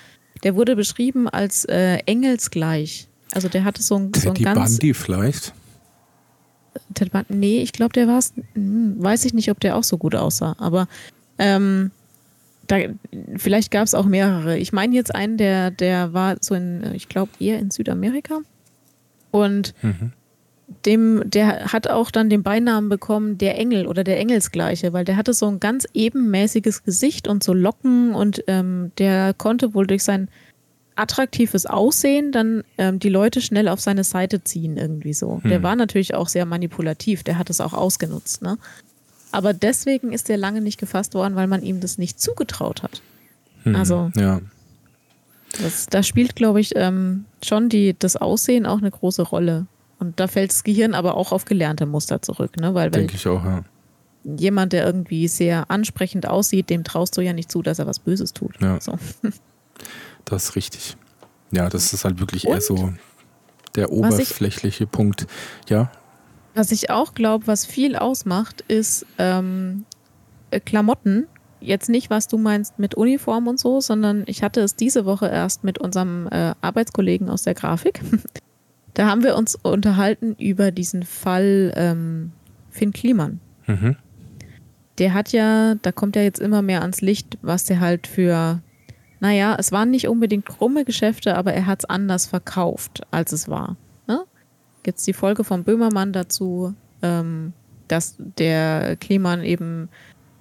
[0.44, 3.08] der wurde beschrieben als äh, engelsgleich.
[3.34, 4.78] Also der hatte so ein, so ein ganz.
[4.78, 5.54] Bundy vielleicht?
[6.94, 8.34] Ted Bundy, nee, ich glaube, der war es.
[8.54, 10.56] Hm, weiß ich nicht, ob der auch so gut aussah.
[10.60, 10.88] Aber
[11.38, 11.92] ähm,
[12.68, 12.78] da,
[13.36, 14.58] vielleicht gab es auch mehrere.
[14.58, 18.40] Ich meine jetzt einen, der, der war so in, ich glaube, eher in Südamerika.
[19.32, 20.14] Und mhm.
[20.86, 25.18] dem, der hat auch dann den Beinamen bekommen, der Engel oder der Engelsgleiche, weil der
[25.18, 30.04] hatte so ein ganz ebenmäßiges Gesicht und so Locken und ähm, der konnte wohl durch
[30.04, 30.30] sein
[30.96, 35.40] attraktives Aussehen dann ähm, die Leute schnell auf seine Seite ziehen, irgendwie so.
[35.44, 35.50] Mhm.
[35.50, 38.58] Der war natürlich auch sehr manipulativ, der hat es auch ausgenutzt, ne?
[39.32, 43.02] Aber deswegen ist er lange nicht gefasst worden, weil man ihm das nicht zugetraut hat.
[43.64, 44.42] Hm, also, ja.
[45.60, 49.66] Das, da spielt, glaube ich, ähm, schon die, das Aussehen auch eine große Rolle.
[50.00, 52.58] Und da fällt das Gehirn aber auch auf gelernte Muster zurück.
[52.58, 52.74] Ne?
[52.76, 53.64] Weil, Denke ich auch, ja.
[54.24, 58.00] Jemand, der irgendwie sehr ansprechend aussieht, dem traust du ja nicht zu, dass er was
[58.00, 58.56] Böses tut.
[58.62, 58.80] Ja.
[58.80, 58.98] So.
[60.26, 60.98] Das ist richtig.
[61.52, 62.54] Ja, das ist halt wirklich Und?
[62.54, 62.94] eher so
[63.76, 65.28] der oberflächliche Punkt.
[65.70, 65.92] Ja,
[66.56, 69.86] was ich auch glaube, was viel ausmacht, ist ähm,
[70.52, 71.28] äh, Klamotten.
[71.60, 75.28] Jetzt nicht, was du meinst mit Uniform und so, sondern ich hatte es diese Woche
[75.28, 78.02] erst mit unserem äh, Arbeitskollegen aus der Grafik.
[78.94, 82.34] da haben wir uns unterhalten über diesen Fall ähm,
[82.70, 83.40] Finn Kliman.
[83.66, 83.96] Mhm.
[85.00, 88.62] Der hat ja, da kommt ja jetzt immer mehr ans Licht, was der halt für,
[89.24, 93.50] naja, es waren nicht unbedingt krumme Geschäfte, aber er hat es anders verkauft, als es
[93.50, 93.76] war
[94.84, 97.54] gibt es die Folge von Böhmermann dazu, ähm,
[97.88, 99.90] dass der Kliman eben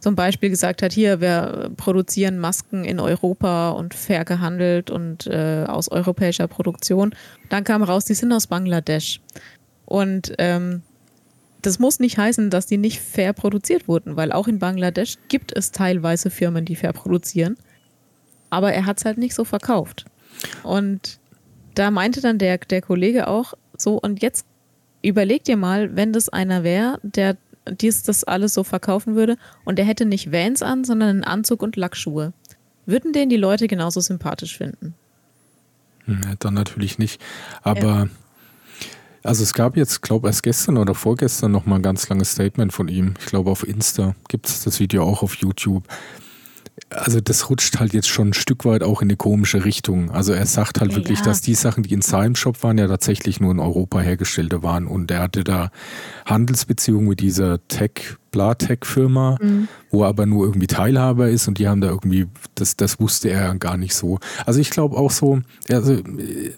[0.01, 5.65] zum Beispiel gesagt hat, hier, wir produzieren Masken in Europa und fair gehandelt und äh,
[5.67, 7.15] aus europäischer Produktion.
[7.49, 9.21] Dann kam raus, die sind aus Bangladesch.
[9.85, 10.83] Und ähm,
[11.63, 15.57] das muss nicht heißen, dass die nicht fair produziert wurden, weil auch in Bangladesch gibt
[15.57, 17.57] es teilweise Firmen, die fair produzieren.
[18.53, 20.05] Aber er hat es halt nicht so verkauft.
[20.63, 21.19] Und
[21.75, 24.45] da meinte dann der, der Kollege auch, so, und jetzt
[25.01, 27.39] überleg dir mal, wenn das einer wäre, der
[27.81, 31.63] dies das alles so verkaufen würde und der hätte nicht Vans an, sondern einen Anzug
[31.63, 32.35] und Lackschuhe.
[32.85, 34.95] Würden den die Leute genauso sympathisch finden?
[36.07, 37.23] Ja, dann natürlich nicht.
[37.63, 38.11] Aber
[39.23, 42.33] Also es gab jetzt, glaube ich, erst gestern oder vorgestern noch mal ein ganz langes
[42.33, 43.15] Statement von ihm.
[43.21, 45.85] Ich glaube auf Insta gibt es das Video auch auf YouTube
[46.95, 50.11] also das rutscht halt jetzt schon ein Stück weit auch in eine komische Richtung.
[50.11, 50.97] Also er sagt halt ja.
[50.97, 54.63] wirklich, dass die Sachen, die in seinem Shop waren, ja tatsächlich nur in Europa hergestellte
[54.63, 54.87] waren.
[54.87, 55.71] Und er hatte da
[56.27, 59.69] Handelsbeziehungen mit dieser Tech, Blatech-Firma, mhm.
[59.91, 63.31] wo er aber nur irgendwie Teilhaber ist und die haben da irgendwie, das, das wusste
[63.31, 64.19] er gar nicht so.
[64.47, 66.53] Also ich glaube auch so, also äh,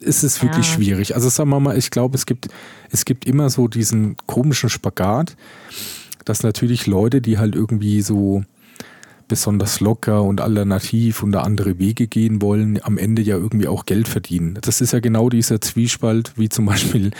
[0.00, 0.74] es ist wirklich ja.
[0.74, 1.14] schwierig.
[1.14, 2.48] Also sagen wir mal, ich glaube, es gibt,
[2.90, 5.36] es gibt immer so diesen komischen Spagat,
[6.24, 8.44] dass natürlich Leute, die halt irgendwie so
[9.28, 14.08] besonders locker und alternativ und andere Wege gehen wollen, am Ende ja irgendwie auch Geld
[14.08, 14.58] verdienen.
[14.60, 17.12] Das ist ja genau dieser Zwiespalt, wie zum Beispiel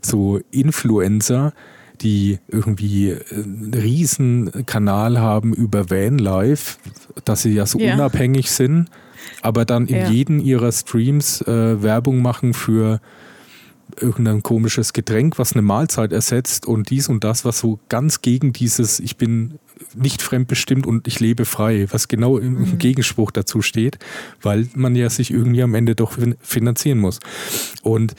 [0.00, 1.52] so Influencer,
[2.00, 6.78] die irgendwie einen riesen Kanal haben über Vanlife,
[7.24, 7.94] dass sie ja so ja.
[7.94, 8.88] unabhängig sind,
[9.42, 10.08] aber dann in ja.
[10.08, 13.00] jedem ihrer Streams äh, Werbung machen für
[14.00, 18.52] irgendein komisches Getränk, was eine Mahlzeit ersetzt und dies und das, was so ganz gegen
[18.52, 19.58] dieses Ich bin
[19.94, 22.78] nicht fremdbestimmt und ich lebe frei, was genau im mhm.
[22.78, 23.98] Gegenspruch dazu steht,
[24.42, 27.20] weil man ja sich irgendwie am Ende doch finanzieren muss.
[27.82, 28.14] Und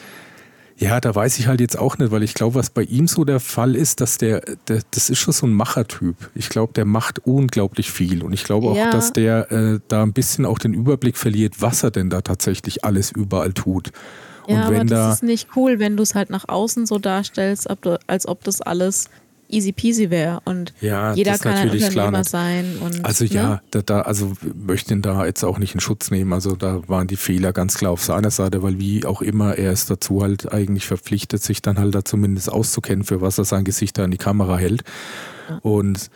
[0.80, 3.26] ja, da weiß ich halt jetzt auch nicht, weil ich glaube, was bei ihm so
[3.26, 6.16] der Fall ist, dass der, der das ist schon so ein Machertyp.
[6.36, 8.92] Ich glaube, der macht unglaublich viel und ich glaube auch, ja.
[8.92, 12.86] dass der äh, da ein bisschen auch den Überblick verliert, was er denn da tatsächlich
[12.86, 13.92] alles überall tut.
[14.48, 16.86] Ja, und wenn aber das da, ist nicht cool, wenn du es halt nach außen
[16.86, 17.68] so darstellst,
[18.06, 19.10] als ob das alles
[19.50, 22.78] easy peasy wäre und ja, jeder kann ein Unternehmer sein.
[22.80, 23.30] Und, also ne?
[23.32, 26.34] ja, da, da, also möchte ihn da jetzt auch nicht in Schutz nehmen.
[26.34, 29.72] Also da waren die Fehler ganz klar auf seiner Seite, weil wie auch immer er
[29.72, 33.64] ist dazu halt eigentlich verpflichtet, sich dann halt da zumindest auszukennen, für was er sein
[33.64, 34.84] Gesicht da in die Kamera hält.
[35.50, 35.60] Ja.
[35.62, 36.10] Und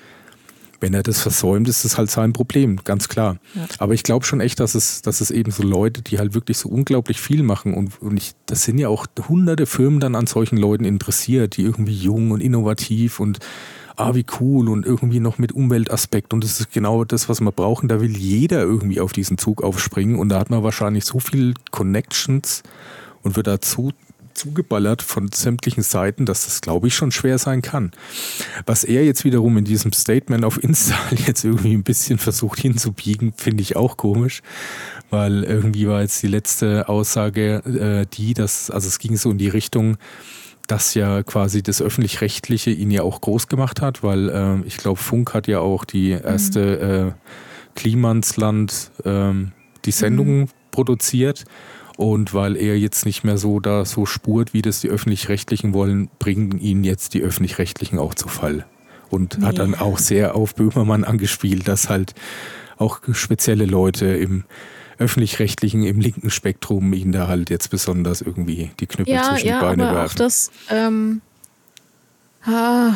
[0.82, 3.38] wenn er das versäumt, ist das halt sein Problem, ganz klar.
[3.56, 3.68] Ja.
[3.78, 6.58] Aber ich glaube schon echt, dass es, dass es eben so Leute, die halt wirklich
[6.58, 10.28] so unglaublich viel machen und, und ich, das sind ja auch hunderte Firmen dann an
[10.28, 13.40] solchen Leuten interessiert, die irgendwie jung und innovativ und
[13.96, 17.52] ah, wie cool und irgendwie noch mit Umweltaspekt und das ist genau das, was wir
[17.52, 17.88] brauchen.
[17.88, 21.54] Da will jeder irgendwie auf diesen Zug aufspringen und da hat man wahrscheinlich so viel
[21.70, 22.64] Connections
[23.22, 23.92] und wird dazu
[24.34, 27.92] zugeballert von sämtlichen Seiten, dass das, glaube ich, schon schwer sein kann.
[28.66, 30.96] Was er jetzt wiederum in diesem Statement auf Insta
[31.28, 34.42] jetzt irgendwie ein bisschen versucht hinzubiegen, finde ich auch komisch,
[35.10, 39.38] weil irgendwie war jetzt die letzte Aussage äh, die, dass, also es ging so in
[39.38, 39.98] die Richtung,
[40.68, 45.00] dass ja quasi das öffentlich-rechtliche ihn ja auch groß gemacht hat, weil äh, ich glaube,
[45.00, 47.30] Funk hat ja auch die erste äh,
[47.76, 49.34] Klimansland äh,
[49.86, 50.50] die Sendung mhm.
[50.72, 51.46] produziert
[52.02, 56.10] und weil er jetzt nicht mehr so da so spurt, wie das die Öffentlich-Rechtlichen wollen,
[56.18, 58.66] bringen ihn jetzt die Öffentlich-Rechtlichen auch zu Fall.
[59.12, 59.46] Und nee.
[59.46, 62.16] hat dann auch sehr auf Böhmermann angespielt, dass halt
[62.78, 64.46] auch spezielle Leute im
[64.98, 69.60] öffentlich-rechtlichen, im linken Spektrum ihn da halt jetzt besonders irgendwie die Knüppel ja, zwischen ja,
[69.60, 70.14] die Beine aber werfen.
[70.14, 71.22] Auch das, ähm,
[72.46, 72.94] ah,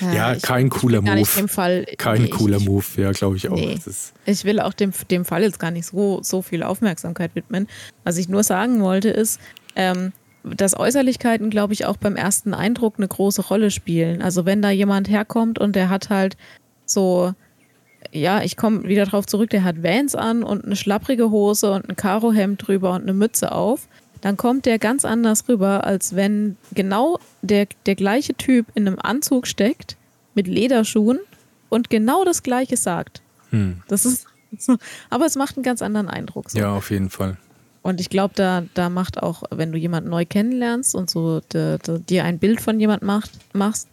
[0.00, 1.48] ja, ja kein cooler Move.
[1.48, 3.56] Fall, kein nee, cooler ich, Move, ja, glaube ich auch.
[3.56, 3.78] Nee.
[4.24, 7.68] Ich will auch dem, dem Fall jetzt gar nicht so, so viel Aufmerksamkeit widmen.
[8.04, 9.40] Was ich nur sagen wollte, ist,
[9.74, 10.12] ähm,
[10.44, 14.22] dass Äußerlichkeiten, glaube ich, auch beim ersten Eindruck eine große Rolle spielen.
[14.22, 16.36] Also wenn da jemand herkommt und der hat halt
[16.84, 17.32] so,
[18.12, 21.88] ja, ich komme wieder drauf zurück, der hat Vans an und eine schlapprige Hose und
[21.88, 23.88] ein Karohemd drüber und eine Mütze auf
[24.20, 28.98] dann kommt der ganz anders rüber, als wenn genau der, der gleiche Typ in einem
[28.98, 29.96] Anzug steckt,
[30.34, 31.18] mit Lederschuhen
[31.68, 33.22] und genau das Gleiche sagt.
[33.50, 33.82] Hm.
[33.88, 34.26] Das ist,
[35.10, 36.50] aber es macht einen ganz anderen Eindruck.
[36.50, 36.58] So.
[36.58, 37.36] Ja, auf jeden Fall.
[37.82, 41.78] Und ich glaube, da, da macht auch, wenn du jemanden neu kennenlernst und so de,
[41.78, 43.88] de, dir ein Bild von jemand macht, machst,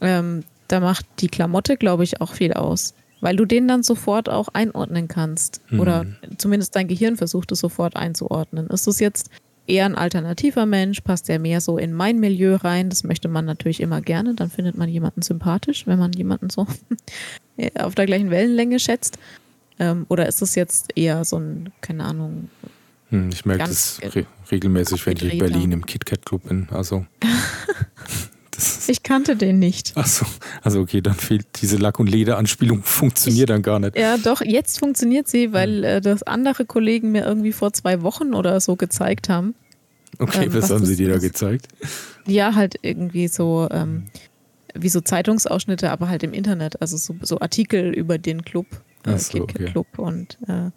[0.00, 2.94] ähm, da macht die Klamotte, glaube ich, auch viel aus.
[3.20, 5.60] Weil du den dann sofort auch einordnen kannst.
[5.70, 5.80] Mhm.
[5.80, 6.06] Oder
[6.38, 8.68] zumindest dein Gehirn versucht es sofort einzuordnen.
[8.68, 9.30] Ist es jetzt
[9.68, 12.88] eher ein alternativer Mensch, passt er mehr so in mein Milieu rein.
[12.88, 14.34] Das möchte man natürlich immer gerne.
[14.34, 16.66] Dann findet man jemanden sympathisch, wenn man jemanden so
[17.78, 19.18] auf der gleichen Wellenlänge schätzt.
[19.78, 22.50] Ähm, oder ist es jetzt eher so ein, keine Ahnung.
[23.10, 26.68] Hm, ich merke das re regelmäßig, wenn ich in Berlin im KitKat Club bin.
[26.70, 27.06] Also.
[28.88, 29.96] ich kannte den nicht.
[29.96, 30.26] Achso,
[30.62, 33.96] also okay, dann fehlt diese Lack- und Lederanspielung, funktioniert ich, dann gar nicht.
[33.96, 35.84] Ja, doch, jetzt funktioniert sie, weil hm.
[35.84, 39.54] äh, das andere Kollegen mir irgendwie vor zwei Wochen oder so gezeigt haben.
[40.18, 41.68] Okay, ähm, was, was haben sie dir da gezeigt?
[42.26, 44.06] Ja, halt irgendwie so, ähm,
[44.74, 48.66] wie so Zeitungsausschnitte, aber halt im Internet, also so, so Artikel über den Club,
[49.06, 49.66] äh, so, okay.
[49.66, 50.70] Club und äh,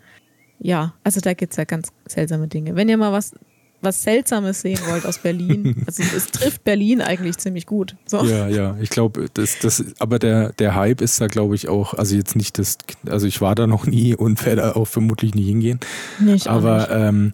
[0.60, 2.76] ja, also da gibt es ja ganz seltsame Dinge.
[2.76, 3.34] Wenn ihr mal was
[3.82, 5.76] was Seltsames sehen wollt aus Berlin.
[5.88, 7.96] Also es trifft Berlin eigentlich ziemlich gut.
[8.06, 8.24] So.
[8.24, 11.94] Ja, ja, ich glaube, das, das, aber der, der Hype ist da, glaube ich, auch,
[11.94, 12.78] also jetzt nicht das,
[13.08, 15.80] also ich war da noch nie und werde auch vermutlich nie hingehen.
[16.20, 17.34] Nicht, aber ähm,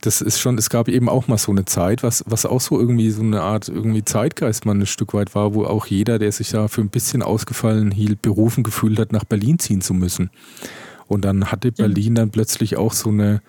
[0.00, 2.78] das ist schon, es gab eben auch mal so eine Zeit, was, was auch so
[2.78, 6.32] irgendwie so eine Art irgendwie Zeitgeist mal ein Stück weit war, wo auch jeder, der
[6.32, 10.30] sich da für ein bisschen ausgefallen hielt, berufen gefühlt hat, nach Berlin ziehen zu müssen.
[11.06, 13.42] Und dann hatte Berlin dann plötzlich auch so eine,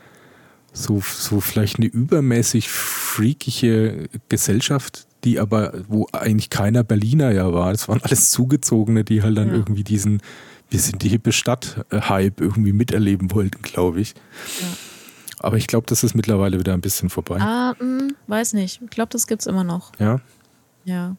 [0.75, 7.71] so, so vielleicht eine übermäßig freakige Gesellschaft, die aber, wo eigentlich keiner Berliner ja war.
[7.71, 9.53] Es waren alles Zugezogene, die halt dann ja.
[9.55, 10.21] irgendwie diesen,
[10.69, 14.13] wir sind die hippe Stadt-Hype irgendwie miterleben wollten, glaube ich.
[14.61, 14.67] Ja.
[15.39, 17.39] Aber ich glaube, das ist mittlerweile wieder ein bisschen vorbei.
[17.39, 18.81] Ah, mh, hm, weiß nicht.
[18.83, 19.91] Ich glaube, das gibt es immer noch.
[19.99, 20.19] Ja?
[20.83, 21.15] Ja.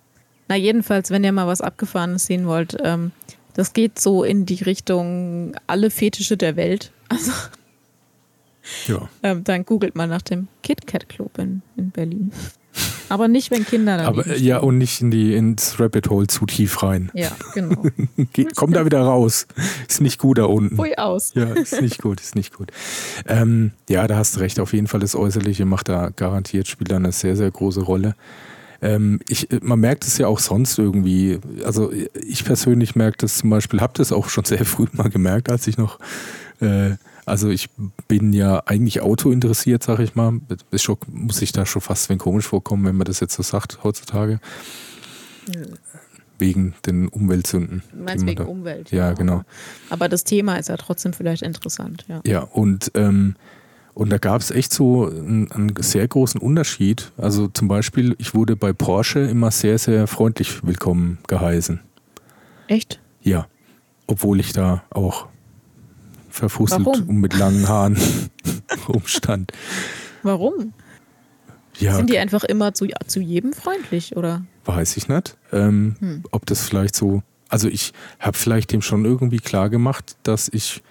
[0.49, 3.13] Na, jedenfalls, wenn ihr mal was Abgefahrenes sehen wollt, ähm,
[3.55, 6.93] das geht so in die Richtung alle Fetische der Welt.
[7.09, 7.31] Also,
[8.87, 9.09] ja.
[9.23, 12.33] ähm, dann googelt mal nach dem KitKat Club in, in Berlin.
[13.09, 16.47] Aber nicht, wenn Kinder da Aber ja, und nicht in die, ins Rabbit Hole zu
[16.47, 17.11] tief rein.
[17.15, 17.85] Ja, genau.
[18.57, 19.47] komm da wieder raus.
[19.89, 20.77] Ist nicht gut da unten.
[20.77, 21.33] Hui aus.
[21.35, 22.73] Ja, ist nicht gut, ist nicht gut.
[23.27, 24.59] Ähm, ja, da hast du recht.
[24.61, 28.15] Auf jeden Fall das Äußerliche macht da garantiert, spielt da eine sehr, sehr große Rolle.
[28.83, 31.39] Ähm, ich, man merkt es ja auch sonst irgendwie.
[31.65, 35.49] Also ich persönlich merke das zum Beispiel, habe das auch schon sehr früh mal gemerkt,
[35.49, 35.99] als ich noch
[36.61, 36.93] äh,
[37.27, 37.69] also ich
[38.07, 40.41] bin ja eigentlich Auto interessiert, sag ich mal.
[40.71, 43.43] Ist schon, muss ich da schon fast wenn komisch vorkommen, wenn man das jetzt so
[43.43, 44.39] sagt heutzutage.
[46.39, 47.83] Wegen den Umweltsünden.
[47.91, 48.93] Du meinst wegen da, Umwelt.
[48.93, 49.43] Ja, genau.
[49.91, 52.05] Aber das Thema ist ja trotzdem vielleicht interessant.
[52.07, 53.35] Ja, ja und, ähm,
[53.95, 57.11] und da gab es echt so einen, einen, sehr großen Unterschied.
[57.17, 61.81] Also zum Beispiel, ich wurde bei Porsche immer sehr, sehr freundlich willkommen geheißen.
[62.69, 63.01] Echt?
[63.21, 63.49] Ja.
[64.07, 65.27] Obwohl ich da auch
[66.37, 67.09] verfusselt Warum?
[67.09, 67.99] und mit langen Haaren
[68.89, 69.53] rumstand.
[70.23, 70.73] Warum?
[71.79, 74.45] Ja, Sind die einfach immer zu, zu jedem freundlich, oder?
[74.65, 75.37] Weiß ich nicht.
[75.53, 76.23] Ähm, hm.
[76.31, 77.23] Ob das vielleicht so.
[77.49, 80.83] Also ich habe vielleicht dem schon irgendwie klar gemacht, dass ich,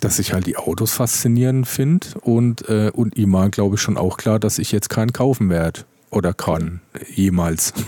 [0.00, 3.96] dass ich halt die Autos faszinierend finde und, äh, und ihm war, glaube ich, schon
[3.96, 6.80] auch klar, dass ich jetzt keinen kaufen werde oder kann,
[7.14, 7.72] jemals.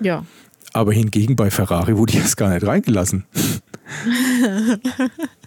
[0.00, 0.24] Ja.
[0.72, 3.24] Aber hingegen bei Ferrari wurde ich erst gar nicht reingelassen.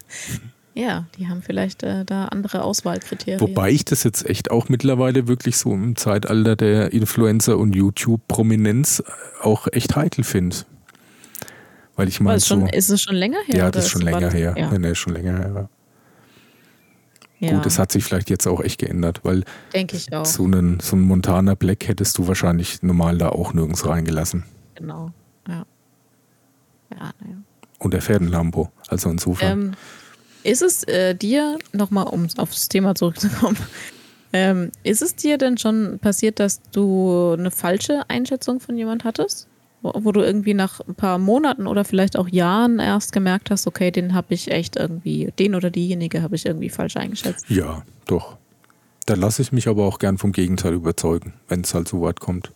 [0.74, 3.40] Ja, die haben vielleicht äh, da andere Auswahlkriterien.
[3.40, 9.00] Wobei ich das jetzt echt auch mittlerweile wirklich so im Zeitalter der Influencer und YouTube-Prominenz
[9.00, 10.56] äh, auch echt heikel finde.
[11.96, 13.56] Weil ich meine, so, ist es schon länger her?
[13.56, 14.54] Ja, das ist schon länger her.
[14.56, 14.78] Ja.
[14.78, 15.68] Nee, schon länger her.
[17.38, 17.54] Ja.
[17.54, 19.44] Gut, das hat sich vielleicht jetzt auch echt geändert, weil
[19.74, 20.26] Denke ich auch.
[20.26, 24.44] So einen, so einen Montana Black hättest du wahrscheinlich normal da auch nirgends reingelassen.
[24.74, 25.10] Genau,
[25.48, 25.64] ja.
[26.90, 27.36] Ja, naja.
[27.78, 28.70] Und er fährt ein Lambo.
[28.88, 29.60] Also insofern.
[29.60, 29.72] Ähm,
[30.46, 33.56] ist es äh, dir, nochmal um aufs Thema zurückzukommen,
[34.32, 39.48] ähm, ist es dir denn schon passiert, dass du eine falsche Einschätzung von jemand hattest?
[39.82, 43.66] Wo, wo du irgendwie nach ein paar Monaten oder vielleicht auch Jahren erst gemerkt hast,
[43.66, 47.48] okay, den habe ich echt irgendwie, den oder diejenige habe ich irgendwie falsch eingeschätzt?
[47.48, 48.38] Ja, doch.
[49.04, 52.20] Da lasse ich mich aber auch gern vom Gegenteil überzeugen, wenn es halt so weit
[52.20, 52.52] kommt.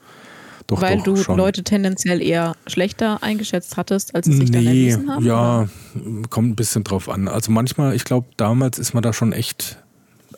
[0.71, 1.37] Doch, Weil doch, du schon.
[1.37, 5.27] Leute tendenziell eher schlechter eingeschätzt hattest, als sie sich nee, dann erwiesen haben?
[5.27, 6.29] Ja, oder?
[6.29, 7.27] kommt ein bisschen drauf an.
[7.27, 9.83] Also manchmal, ich glaube, damals ist man da schon echt,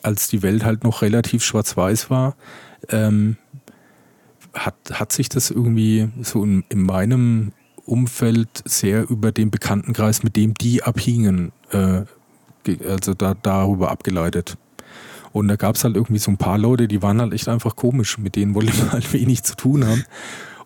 [0.01, 2.35] als die Welt halt noch relativ schwarz-weiß war,
[2.89, 3.37] ähm,
[4.55, 7.51] hat, hat sich das irgendwie so in, in, meinem
[7.85, 12.05] Umfeld sehr über den Bekanntenkreis, mit dem die abhingen, äh,
[12.89, 14.57] also da, darüber abgeleitet.
[15.33, 17.75] Und da gab es halt irgendwie so ein paar Leute, die waren halt echt einfach
[17.75, 18.17] komisch.
[18.17, 20.05] Mit denen wollte man halt wenig zu tun haben.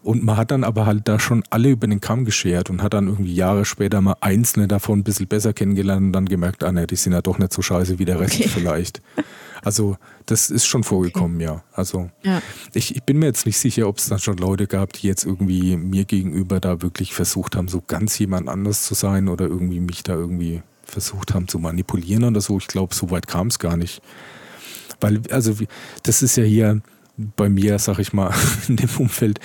[0.03, 2.93] Und man hat dann aber halt da schon alle über den Kamm geschert und hat
[2.93, 6.71] dann irgendwie Jahre später mal einzelne davon ein bisschen besser kennengelernt und dann gemerkt, ah
[6.71, 8.47] ne, die sind ja doch nicht so scheiße wie der Rest okay.
[8.47, 9.01] vielleicht.
[9.63, 11.45] Also das ist schon vorgekommen, okay.
[11.45, 11.63] ja.
[11.73, 12.41] Also ja.
[12.73, 15.25] Ich, ich bin mir jetzt nicht sicher, ob es dann schon Leute gab, die jetzt
[15.25, 19.79] irgendwie mir gegenüber da wirklich versucht haben, so ganz jemand anders zu sein oder irgendwie
[19.79, 22.57] mich da irgendwie versucht haben zu manipulieren oder so.
[22.59, 24.01] Ich glaube, so weit kam es gar nicht.
[24.99, 25.55] Weil, also,
[26.03, 26.81] das ist ja hier
[27.17, 28.33] bei mir, sag ich mal,
[28.67, 29.39] in dem Umfeld,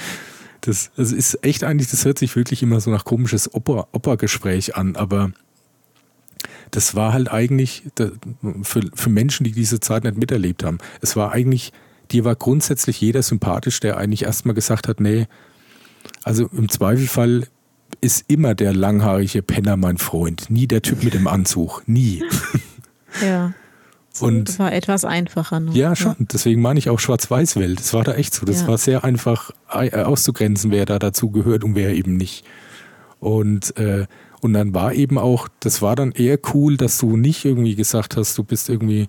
[0.62, 4.76] das, das ist echt eigentlich, das hört sich wirklich immer so nach komisches Oper, Opergespräch
[4.76, 5.32] an, aber
[6.70, 7.84] das war halt eigentlich
[8.62, 10.78] für, für Menschen, die diese Zeit nicht miterlebt haben.
[11.00, 11.72] Es war eigentlich,
[12.10, 15.26] dir war grundsätzlich jeder sympathisch, der eigentlich erstmal gesagt hat, nee,
[16.22, 17.46] also im Zweifelfall
[18.00, 22.22] ist immer der langhaarige Penner mein Freund, nie der Typ mit dem Anzug, nie.
[23.22, 23.52] Ja.
[24.20, 25.60] Und das war etwas einfacher.
[25.60, 25.74] Noch.
[25.74, 26.16] Ja, schon.
[26.18, 26.26] Ja.
[26.32, 27.80] Deswegen meine ich auch Schwarz-Weiß-Welt.
[27.80, 28.44] Das war da echt so.
[28.44, 28.68] Das ja.
[28.68, 32.44] war sehr einfach äh, auszugrenzen, wer da dazu gehört und wer eben nicht.
[33.20, 34.06] Und, äh,
[34.40, 38.16] und dann war eben auch, das war dann eher cool, dass du nicht irgendwie gesagt
[38.16, 39.08] hast, du bist irgendwie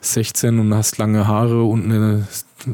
[0.00, 2.26] 16 und hast lange Haare und eine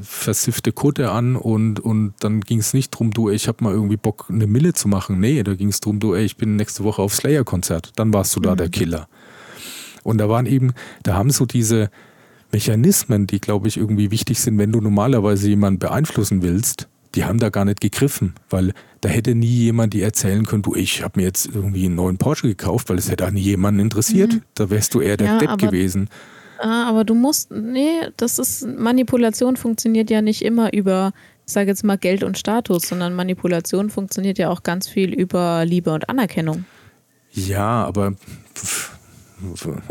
[0.02, 3.96] versiffte Kutte an und, und dann ging es nicht drum, du, ich habe mal irgendwie
[3.96, 5.20] Bock, eine Mille zu machen.
[5.20, 7.92] Nee, da ging es drum, du, ey, ich bin nächste Woche auf Slayer-Konzert.
[7.96, 8.56] Dann warst du da mhm.
[8.58, 9.08] der Killer.
[10.08, 10.72] Und da waren eben,
[11.02, 11.90] da haben so diese,
[12.52, 17.38] Mechanismen, die, glaube ich, irgendwie wichtig sind, wenn du normalerweise jemanden beeinflussen willst, die haben
[17.38, 21.20] da gar nicht gegriffen, weil da hätte nie jemand die erzählen können, du, ich habe
[21.20, 24.34] mir jetzt irgendwie einen neuen Porsche gekauft, weil es hätte auch nie jemanden interessiert.
[24.34, 24.42] Mhm.
[24.54, 26.08] Da wärst du eher der ja, Depp gewesen.
[26.58, 31.12] Ah, aber du musst, nee, das ist, Manipulation funktioniert ja nicht immer über,
[31.46, 35.64] ich sage jetzt mal Geld und Status, sondern Manipulation funktioniert ja auch ganz viel über
[35.64, 36.64] Liebe und Anerkennung.
[37.32, 38.14] Ja, aber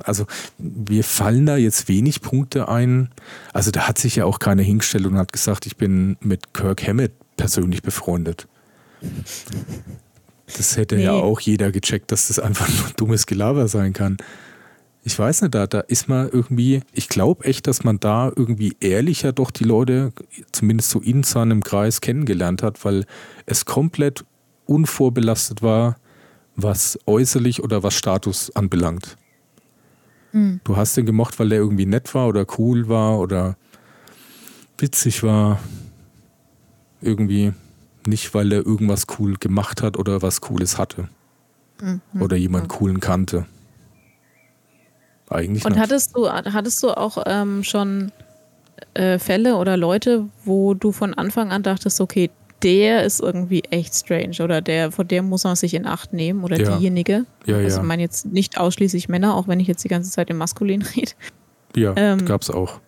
[0.03, 0.25] also
[0.57, 3.09] wir fallen da jetzt wenig Punkte ein.
[3.53, 6.85] Also da hat sich ja auch keiner hingestellt und hat gesagt, ich bin mit Kirk
[6.87, 8.47] Hammett persönlich befreundet.
[10.55, 11.03] Das hätte nee.
[11.03, 14.17] ja auch jeder gecheckt, dass das einfach nur dummes Gelaber sein kann
[15.07, 18.75] ich weiß nicht, da, da ist man irgendwie, ich glaube echt, dass man da irgendwie
[18.81, 20.11] ehrlicher doch die Leute,
[20.51, 23.05] zumindest so in seinem Kreis, kennengelernt hat, weil
[23.45, 24.25] es komplett
[24.65, 25.95] unvorbelastet war,
[26.57, 29.15] was äußerlich oder was Status anbelangt.
[30.37, 30.61] Mhm.
[30.63, 33.57] Du hast den gemocht, weil der irgendwie nett war oder cool war oder
[34.77, 35.59] witzig war.
[37.01, 37.53] Irgendwie
[38.05, 41.09] nicht, weil er irgendwas cool gemacht hat oder was Cooles hatte.
[41.81, 42.21] Mhm.
[42.21, 43.45] Oder jemand coolen kannte.
[45.29, 48.11] Eigentlich Und hattest du, hattest du auch ähm, schon
[48.93, 52.29] äh, Fälle oder Leute, wo du von Anfang an dachtest, okay,
[52.63, 56.43] der ist irgendwie echt strange oder der, vor dem muss man sich in Acht nehmen
[56.43, 56.75] oder ja.
[56.75, 57.25] diejenige.
[57.45, 57.83] Ja, also ja.
[57.83, 60.81] ich meine jetzt nicht ausschließlich Männer, auch wenn ich jetzt die ganze Zeit im Maskulin
[60.95, 61.11] rede.
[61.75, 62.79] Ja, ähm, gab es auch.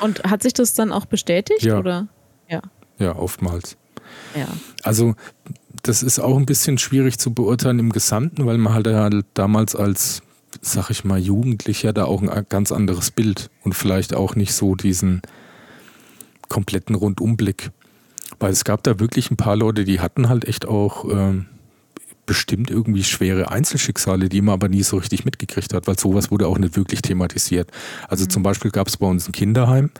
[0.00, 1.62] Und hat sich das dann auch bestätigt?
[1.62, 1.78] Ja.
[1.78, 2.08] Oder?
[2.48, 2.62] Ja.
[2.98, 3.76] Ja, oftmals.
[4.36, 4.46] Ja.
[4.82, 5.14] Also
[5.82, 9.74] das ist auch ein bisschen schwierig zu beurteilen im Gesamten, weil man halt, halt damals
[9.74, 10.22] als
[10.60, 14.74] sag ich mal, Jugendlicher da auch ein ganz anderes Bild und vielleicht auch nicht so
[14.74, 15.22] diesen
[16.48, 17.70] kompletten Rundumblick.
[18.40, 21.46] Weil es gab da wirklich ein paar Leute, die hatten halt echt auch ähm,
[22.26, 26.46] bestimmt irgendwie schwere Einzelschicksale, die man aber nie so richtig mitgekriegt hat, weil sowas wurde
[26.46, 27.70] auch nicht wirklich thematisiert.
[28.06, 28.30] Also mhm.
[28.30, 29.90] zum Beispiel gab es bei uns ein Kinderheim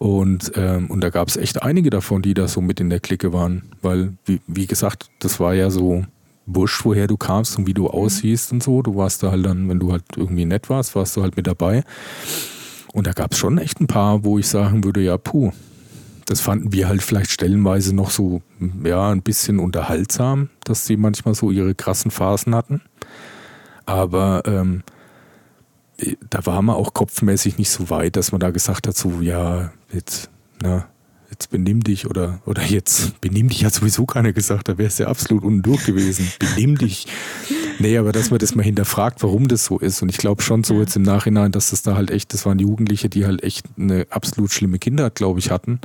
[0.00, 3.00] und, ähm, und da gab es echt einige davon, die da so mit in der
[3.00, 6.06] Clique waren, weil, wie, wie gesagt, das war ja so
[6.46, 7.90] wurscht, woher du kamst und wie du mhm.
[7.90, 8.80] aussiehst und so.
[8.80, 11.46] Du warst da halt dann, wenn du halt irgendwie nett warst, warst du halt mit
[11.46, 11.84] dabei.
[12.94, 15.52] Und da gab es schon echt ein paar, wo ich sagen würde, ja, puh,
[16.30, 18.40] das fanden wir halt vielleicht stellenweise noch so,
[18.84, 22.82] ja, ein bisschen unterhaltsam, dass sie manchmal so ihre krassen Phasen hatten.
[23.84, 24.84] Aber ähm,
[26.30, 29.72] da war man auch kopfmäßig nicht so weit, dass man da gesagt hat, so, ja,
[29.92, 30.30] jetzt,
[30.62, 30.86] na,
[31.30, 34.98] jetzt benimm dich oder, oder jetzt benimm dich hat sowieso keiner gesagt, da wäre es
[34.98, 36.30] ja absolut unten durch gewesen.
[36.38, 37.06] Benimm dich.
[37.78, 40.02] Nee, aber dass man das mal hinterfragt, warum das so ist.
[40.02, 42.58] Und ich glaube schon so jetzt im Nachhinein, dass das da halt echt, das waren
[42.58, 45.80] Jugendliche, die halt echt eine absolut schlimme Kindheit, glaube ich, hatten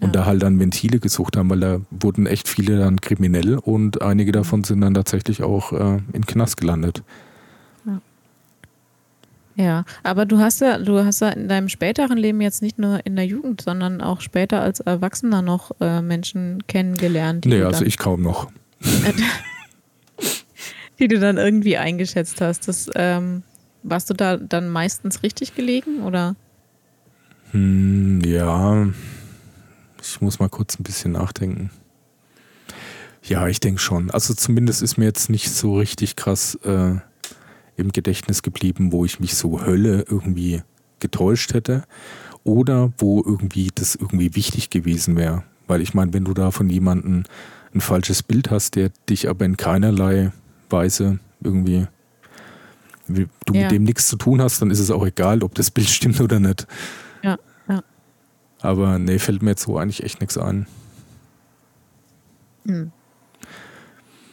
[0.00, 0.22] und ja.
[0.22, 4.32] da halt dann Ventile gesucht haben, weil da wurden echt viele dann kriminell und einige
[4.32, 7.02] davon sind dann tatsächlich auch äh, in Knast gelandet.
[9.60, 13.04] Ja, aber du hast ja, du hast ja in deinem späteren Leben jetzt nicht nur
[13.04, 17.44] in der Jugend, sondern auch später als Erwachsener noch äh, Menschen kennengelernt.
[17.44, 18.50] Die nee, also ich kaum noch.
[20.98, 22.68] die du dann irgendwie eingeschätzt hast.
[22.68, 23.42] Das, ähm,
[23.82, 26.36] warst du da dann meistens richtig gelegen oder?
[27.50, 28.88] Hm, ja,
[30.00, 31.70] ich muss mal kurz ein bisschen nachdenken.
[33.22, 34.10] Ja, ich denke schon.
[34.10, 36.96] Also zumindest ist mir jetzt nicht so richtig krass äh,
[37.80, 40.62] im Gedächtnis geblieben, wo ich mich so Hölle irgendwie
[41.00, 41.84] getäuscht hätte
[42.44, 45.44] oder wo irgendwie das irgendwie wichtig gewesen wäre.
[45.66, 47.24] Weil ich meine, wenn du da von jemandem
[47.74, 50.32] ein falsches Bild hast, der dich aber in keinerlei
[50.68, 51.86] Weise irgendwie
[53.08, 53.62] du ja.
[53.62, 56.20] mit dem nichts zu tun hast, dann ist es auch egal, ob das Bild stimmt
[56.20, 56.66] oder nicht.
[57.22, 57.38] Ja,
[57.68, 57.82] ja.
[58.60, 60.66] Aber nee, fällt mir jetzt so eigentlich echt nichts ein.
[62.66, 62.92] Hm.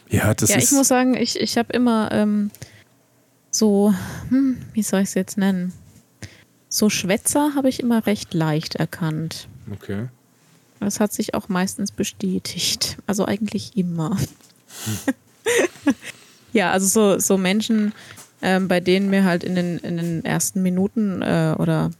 [0.10, 0.72] Ja, das ja, ist.
[0.72, 2.52] ich muss sagen, ich, ich habe immer ähm,
[3.58, 3.94] so,
[4.30, 5.74] hm, wie soll ich es jetzt nennen?
[6.70, 9.48] So Schwätzer habe ich immer recht leicht erkannt.
[9.72, 10.08] Okay.
[10.80, 12.98] Das hat sich auch meistens bestätigt.
[13.08, 14.18] Also eigentlich immer.
[14.86, 15.96] Hm.
[16.54, 17.94] ja, also so, so Menschen,
[18.42, 21.92] ähm, bei denen mir halt in den, in den ersten Minuten äh, oder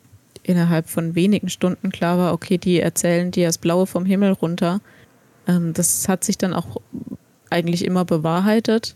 [0.44, 4.80] innerhalb von wenigen Stunden klar war, okay, die erzählen dir das Blaue vom Himmel runter.
[5.48, 6.82] Ähm, das hat sich dann auch
[7.50, 8.96] eigentlich immer bewahrheitet.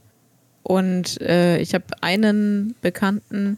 [0.64, 3.58] Und äh, ich habe einen Bekannten,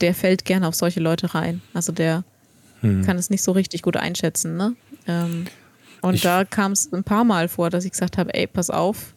[0.00, 1.62] der fällt gerne auf solche Leute rein.
[1.72, 2.24] Also der
[2.80, 3.04] hm.
[3.04, 4.56] kann es nicht so richtig gut einschätzen.
[4.56, 4.74] Ne?
[5.06, 5.46] Ähm,
[6.02, 8.70] und ich da kam es ein paar Mal vor, dass ich gesagt habe, ey, pass
[8.70, 9.14] auf,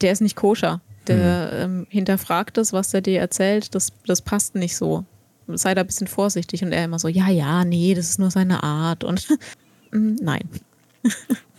[0.00, 0.80] der ist nicht koscher.
[1.06, 1.60] Der hm.
[1.60, 5.04] ähm, hinterfragt das, was der dir erzählt, das, das passt nicht so.
[5.48, 6.62] Sei da ein bisschen vorsichtig.
[6.64, 9.04] Und er immer so, ja, ja, nee, das ist nur seine Art.
[9.04, 9.28] Und
[9.90, 10.48] hm, nein.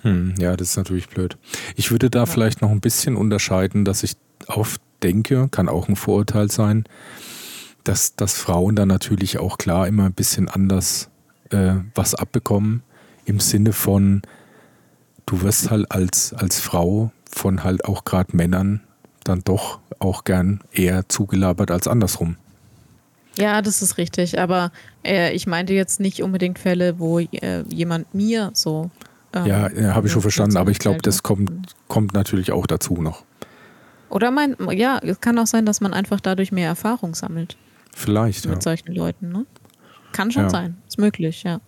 [0.03, 1.37] Hm, ja, das ist natürlich blöd.
[1.75, 2.25] Ich würde da ja.
[2.27, 4.15] vielleicht noch ein bisschen unterscheiden, dass ich
[4.47, 6.85] oft denke, kann auch ein Vorurteil sein,
[7.83, 11.09] dass, dass Frauen dann natürlich auch klar immer ein bisschen anders
[11.51, 12.83] äh, was abbekommen,
[13.25, 14.21] im Sinne von,
[15.25, 18.81] du wirst halt als, als Frau von halt auch gerade Männern
[19.23, 22.37] dann doch auch gern eher zugelabert als andersrum.
[23.37, 24.39] Ja, das ist richtig.
[24.39, 24.71] Aber
[25.05, 28.89] äh, ich meinte jetzt nicht unbedingt Fälle, wo äh, jemand mir so.
[29.33, 30.57] Ähm, ja, ja habe ich schon verstanden.
[30.57, 31.51] Aber ich glaube, das kommt,
[31.87, 33.23] kommt natürlich auch dazu noch.
[34.09, 37.57] Oder mein, ja, es kann auch sein, dass man einfach dadurch mehr Erfahrung sammelt.
[37.93, 38.61] Vielleicht, Mit ja.
[38.61, 39.45] solchen Leuten, ne?
[40.11, 40.49] Kann schon ja.
[40.49, 40.77] sein.
[40.87, 41.59] Ist möglich, ja.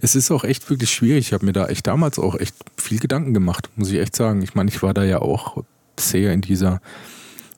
[0.00, 1.28] Es ist auch echt wirklich schwierig.
[1.28, 4.42] Ich habe mir da echt damals auch echt viel Gedanken gemacht, muss ich echt sagen.
[4.42, 5.62] Ich meine, ich war da ja auch
[5.98, 6.80] sehr in dieser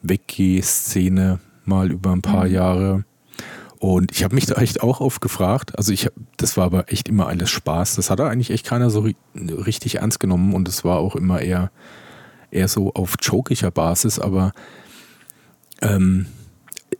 [0.02, 2.52] Weggeh-Szene mal über ein paar mhm.
[2.52, 3.04] Jahre.
[3.78, 7.08] Und ich habe mich da echt auch oft gefragt, also ich, das war aber echt
[7.08, 7.96] immer alles Spaß.
[7.96, 11.40] Das hat da eigentlich echt keiner so richtig ernst genommen und es war auch immer
[11.40, 11.72] eher,
[12.52, 14.52] eher so auf jokiger Basis, aber
[15.80, 16.26] ähm,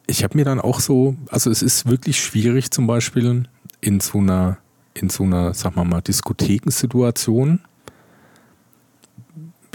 [0.07, 3.45] ich habe mir dann auch so, also es ist wirklich schwierig zum Beispiel
[3.81, 4.59] in so einer,
[4.95, 7.61] in so einer, sag mal mal, Diskothekensituation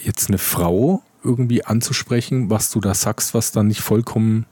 [0.02, 4.46] jetzt eine Frau irgendwie anzusprechen, was du da sagst, was dann nicht vollkommen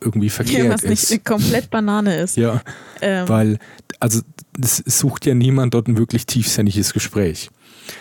[0.00, 1.10] irgendwie verkehrt ja, was ist.
[1.10, 2.36] nicht komplett Banane ist.
[2.36, 2.60] Ja,
[3.00, 3.28] ähm.
[3.28, 3.58] weil,
[4.00, 4.20] also
[4.60, 7.50] es sucht ja niemand dort ein wirklich tiefsinniges Gespräch.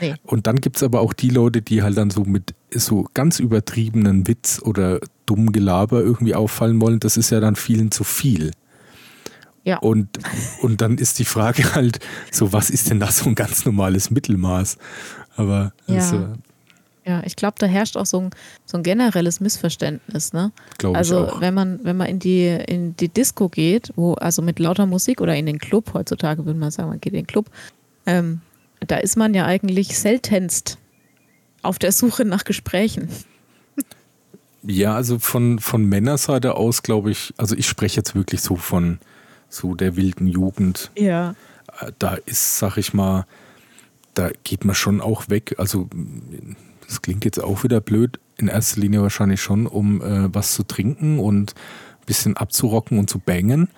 [0.02, 0.16] Nee.
[0.24, 3.40] Und dann gibt es aber auch die Leute, die halt dann so mit so ganz
[3.40, 7.00] übertriebenen Witz oder dumm Gelaber irgendwie auffallen wollen.
[7.00, 8.52] Das ist ja dann vielen zu viel.
[9.64, 9.80] Ja.
[9.80, 10.20] Und,
[10.62, 12.00] und dann ist die Frage halt
[12.32, 14.78] so, was ist denn da so ein ganz normales Mittelmaß?
[15.36, 15.96] Aber ja.
[15.96, 16.28] Also,
[17.08, 18.30] ja, ich glaube, da herrscht auch so ein,
[18.66, 20.34] so ein generelles Missverständnis.
[20.34, 20.52] Ne?
[20.80, 21.42] Glaube also ich auch.
[21.42, 25.22] wenn man, wenn man in die, in die Disco geht, wo, also mit lauter Musik
[25.22, 27.52] oder in den Club, heutzutage würde man sagen, man geht in den Club,
[28.08, 28.42] ähm,
[28.92, 30.78] da ist man ja eigentlich seltenst
[31.62, 33.10] auf der Suche nach Gesprächen.
[34.64, 39.00] Ja, also von, von Männerseite aus glaube ich, also ich spreche jetzt wirklich so von
[39.50, 40.92] so der wilden Jugend.
[40.98, 41.36] Ja.
[41.80, 43.26] Äh, da ist, sag ich mal,
[44.14, 45.56] da geht man schon auch weg.
[45.58, 45.90] Also
[46.88, 50.64] das klingt jetzt auch wieder blöd, in erster Linie wahrscheinlich schon, um äh, was zu
[50.64, 53.70] trinken und ein bisschen abzurocken und zu bangen.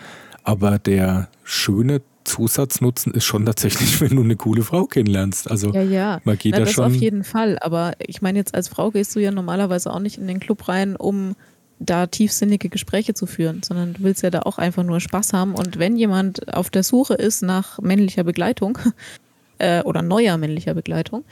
[0.44, 5.50] Aber der schöne Zusatznutzen ist schon tatsächlich, wenn du eine coole Frau kennenlernst.
[5.50, 6.22] Also ja, ja.
[6.24, 6.86] man geht Na, da das schon.
[6.86, 7.58] auf jeden Fall.
[7.60, 10.68] Aber ich meine jetzt als Frau gehst du ja normalerweise auch nicht in den Club
[10.68, 11.36] rein, um
[11.80, 15.56] da tiefsinnige Gespräche zu führen, sondern du willst ja da auch einfach nur Spaß haben.
[15.56, 18.78] Und wenn jemand auf der Suche ist nach männlicher Begleitung
[19.60, 21.24] äh, oder neuer männlicher Begleitung,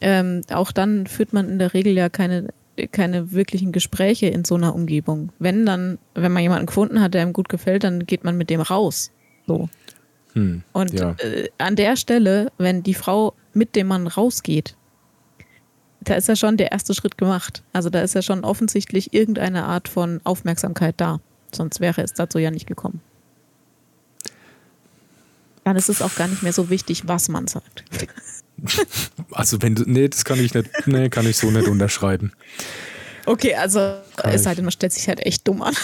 [0.00, 2.48] ähm, auch dann führt man in der Regel ja keine,
[2.92, 5.32] keine wirklichen Gespräche in so einer Umgebung.
[5.38, 8.48] Wenn dann, wenn man jemanden gefunden hat, der ihm gut gefällt, dann geht man mit
[8.48, 9.10] dem raus.
[9.46, 9.68] So.
[10.34, 11.12] Hm, Und ja.
[11.18, 14.76] äh, an der Stelle, wenn die Frau mit dem Mann rausgeht,
[16.02, 17.62] da ist ja schon der erste Schritt gemacht.
[17.72, 21.20] Also da ist ja schon offensichtlich irgendeine Art von Aufmerksamkeit da.
[21.54, 23.00] Sonst wäre es dazu ja nicht gekommen.
[25.64, 27.84] Dann ist es auch gar nicht mehr so wichtig, was man sagt.
[29.30, 32.32] Also wenn du, nee, das kann ich nicht, nee, kann ich so nicht unterschreiben.
[33.24, 35.74] Okay, also es sei denn, man stellt sich halt echt dumm an.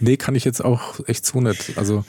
[0.00, 1.78] Nee, kann ich jetzt auch echt so nicht.
[1.78, 2.04] Also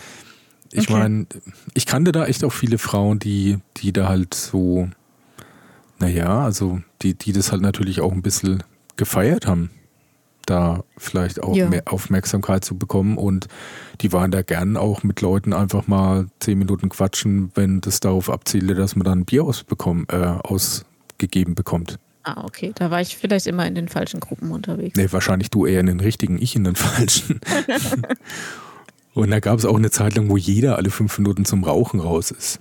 [0.72, 0.93] ich okay.
[0.93, 1.26] meine,
[1.73, 4.89] ich kannte da echt auch viele Frauen, die, die da halt so,
[5.99, 8.64] naja, also die, die das halt natürlich auch ein bisschen
[8.95, 9.69] gefeiert haben
[10.45, 11.68] da vielleicht auch ja.
[11.68, 13.18] mehr Aufmerksamkeit zu bekommen.
[13.18, 13.48] Und
[14.02, 18.30] die waren da gern auch mit Leuten einfach mal zehn Minuten quatschen, wenn das darauf
[18.30, 21.99] abzielte, dass man dann ein Bier ausbekommen, äh, ausgegeben bekommt.
[22.23, 22.72] Ah, okay.
[22.76, 24.95] Da war ich vielleicht immer in den falschen Gruppen unterwegs.
[24.95, 27.41] Nee, wahrscheinlich du eher in den richtigen, ich in den falschen.
[29.14, 32.00] Und da gab es auch eine Zeit lang, wo jeder alle fünf Minuten zum Rauchen
[32.00, 32.60] raus ist.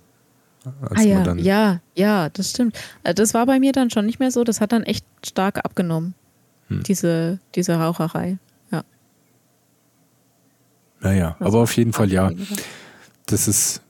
[0.64, 2.76] ah ja, ja, ja, das stimmt.
[3.04, 4.44] Äh, das war bei mir dann schon nicht mehr so.
[4.44, 6.14] Das hat dann echt stark abgenommen.
[6.68, 6.82] Hm.
[6.82, 8.38] Diese, diese Raucherei.
[8.70, 8.82] Ja.
[11.00, 12.30] Naja, also aber auf jeden Fall ja.
[13.26, 13.82] Das ist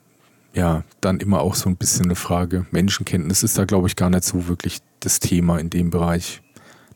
[0.53, 2.67] ja dann immer auch so ein bisschen eine Frage.
[2.71, 6.43] Menschenkenntnis ist da, glaube ich, gar nicht so wirklich das Thema in dem Bereich.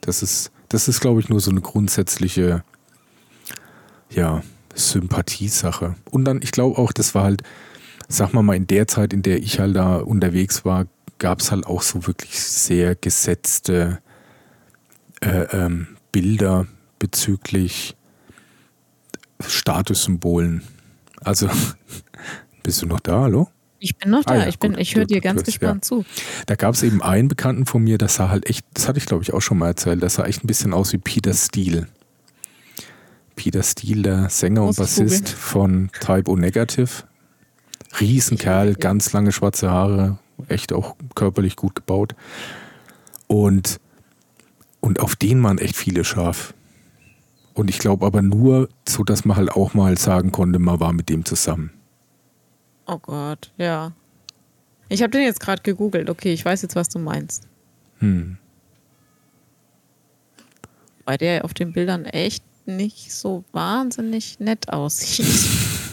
[0.03, 2.65] Das ist, das ist, glaube ich, nur so eine grundsätzliche,
[4.11, 4.43] ja,
[4.75, 5.95] Sympathiesache.
[6.11, 7.43] Und dann, ich glaube auch, das war halt,
[8.09, 10.87] sag mal mal, in der Zeit, in der ich halt da unterwegs war,
[11.19, 14.01] gab es halt auch so wirklich sehr gesetzte
[15.21, 16.67] äh, ähm, Bilder
[16.99, 17.97] bezüglich
[19.41, 20.63] Statussymbolen.
[21.21, 21.49] Also,
[22.63, 23.49] bist du noch da, hallo?
[23.79, 25.89] Ich bin noch da, ah, ja, ich, ich höre dir ganz hörst, gespannt ja.
[25.89, 26.05] zu.
[26.47, 29.05] Da gab es eben einen Bekannten von mir, das sah halt echt, das hatte ich
[29.05, 31.87] glaube ich auch schon mal erzählt, das sah echt ein bisschen aus wie Peter Steele.
[33.37, 37.05] Peter Steele, der Sänger und Bassist von Type O Negative.
[38.01, 42.15] Riesenkerl, ganz lange schwarze Haare, echt auch körperlich gut gebaut.
[43.27, 43.81] Und
[44.81, 46.53] und auf den waren echt viele scharf.
[47.55, 50.93] Und ich glaube aber nur, so dass man halt auch mal sagen konnte, man war
[50.93, 51.71] mit dem zusammen.
[52.87, 53.93] Oh Gott, ja.
[54.91, 56.11] Ich habe den jetzt gerade gegoogelt.
[56.11, 57.49] Okay, ich weiß jetzt, was du meinst.
[58.01, 58.37] Hm.
[61.07, 65.27] Weil der auf den Bildern echt nicht so wahnsinnig nett aussieht.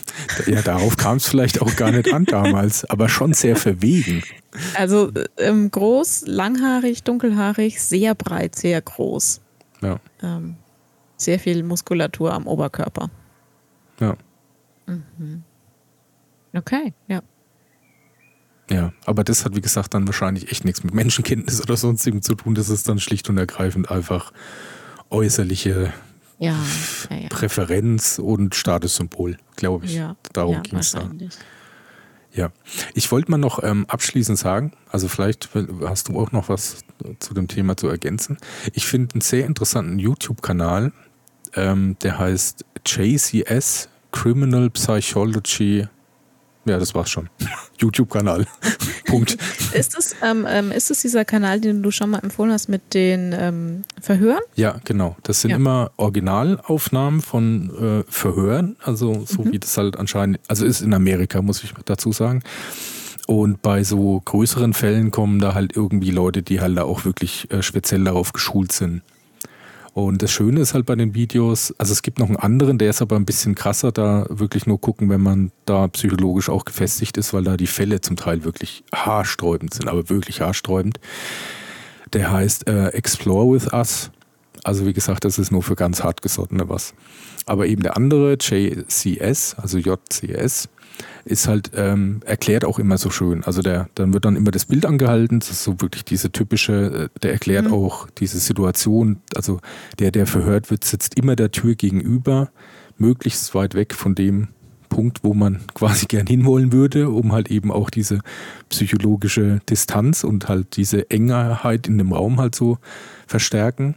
[0.46, 4.24] Ja, darauf kam es vielleicht auch gar nicht an damals, aber schon sehr verwegen.
[4.76, 9.42] Also ähm, groß, langhaarig, dunkelhaarig, sehr breit, sehr groß.
[9.82, 10.00] Ja.
[10.22, 10.56] Ähm,
[11.18, 13.10] sehr viel Muskulatur am Oberkörper.
[14.00, 14.16] Ja.
[14.86, 15.44] Mhm.
[16.54, 17.22] Okay, ja.
[18.70, 22.36] Ja, aber das hat, wie gesagt, dann wahrscheinlich echt nichts mit Menschenkenntnis oder sonstigem zu
[22.36, 22.56] tun.
[22.56, 24.32] Das ist dann schlicht und ergreifend einfach
[25.10, 25.92] äußerliche
[26.42, 26.56] ja,
[27.10, 27.28] ja, ja.
[27.30, 30.02] Präferenz und Statussymbol, glaube ich.
[30.34, 31.10] Darum ging es da.
[32.34, 32.52] Ja,
[32.94, 35.50] ich wollte mal noch ähm, abschließend sagen, also vielleicht
[35.84, 36.78] hast du auch noch was
[37.20, 38.38] zu dem Thema zu ergänzen.
[38.74, 40.94] Ich finde einen sehr interessanten YouTube-Kanal,
[41.56, 45.88] ähm, der heißt JCS Criminal Psychology
[46.66, 47.30] ja, das war's schon.
[47.80, 48.46] YouTube-Kanal.
[49.06, 49.38] Punkt.
[49.74, 52.94] Ist es, ähm, ähm, ist es dieser Kanal, den du schon mal empfohlen hast mit
[52.94, 54.42] den ähm, Verhören?
[54.56, 55.18] Ja, genau.
[55.24, 55.58] Das sind ja.
[55.58, 59.52] immer Originalaufnahmen von äh, Verhören, also so mhm.
[59.52, 62.44] wie das halt anscheinend, also ist in Amerika, muss ich dazu sagen.
[63.28, 67.50] Und bei so größeren Fällen kommen da halt irgendwie Leute, die halt da auch wirklich
[67.52, 69.02] äh, speziell darauf geschult sind.
[69.94, 72.90] Und das Schöne ist halt bei den Videos, also es gibt noch einen anderen, der
[72.90, 77.18] ist aber ein bisschen krasser, da wirklich nur gucken, wenn man da psychologisch auch gefestigt
[77.18, 81.00] ist, weil da die Fälle zum Teil wirklich haarsträubend sind, aber wirklich haarsträubend.
[82.14, 84.12] Der heißt äh, Explore with Us.
[84.64, 86.94] Also wie gesagt, das ist nur für ganz hartgesottene was.
[87.46, 90.70] Aber eben der andere, JCS, also JCS,
[91.26, 93.44] ist halt, ähm, erklärt auch immer so schön.
[93.44, 97.10] Also der, dann wird dann immer das Bild angehalten, das ist so wirklich diese typische,
[97.14, 97.74] äh, der erklärt mhm.
[97.74, 99.60] auch diese Situation, also
[100.00, 102.50] der, der verhört wird, sitzt immer der Tür gegenüber,
[102.98, 104.50] möglichst weit weg von dem
[104.92, 108.20] Punkt, wo man quasi gern hinwollen würde, um halt eben auch diese
[108.70, 112.78] psychologische Distanz und halt diese Engheit in dem Raum halt so
[113.26, 113.96] verstärken.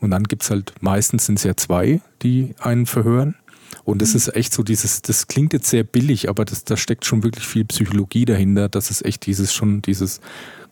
[0.00, 3.34] Und dann gibt es halt, meistens sind es ja zwei, die einen verhören.
[3.86, 4.16] Und das mhm.
[4.16, 7.46] ist echt so dieses, das klingt jetzt sehr billig, aber das, da steckt schon wirklich
[7.46, 8.68] viel Psychologie dahinter.
[8.68, 10.20] Das ist echt dieses schon dieses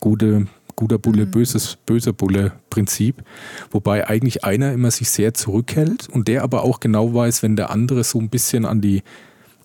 [0.00, 1.30] gute, guter Bulle, mhm.
[1.30, 3.22] böses, böser Bulle Prinzip.
[3.70, 7.70] Wobei eigentlich einer immer sich sehr zurückhält und der aber auch genau weiß, wenn der
[7.70, 9.04] andere so ein bisschen an die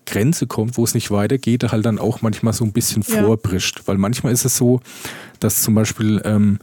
[0.06, 3.24] Grenze kommt, wo es nicht weitergeht, halt dann auch manchmal so ein bisschen ja.
[3.24, 3.82] vorbrischt.
[3.86, 4.80] Weil manchmal ist es so,
[5.40, 6.60] dass zum Beispiel ähm,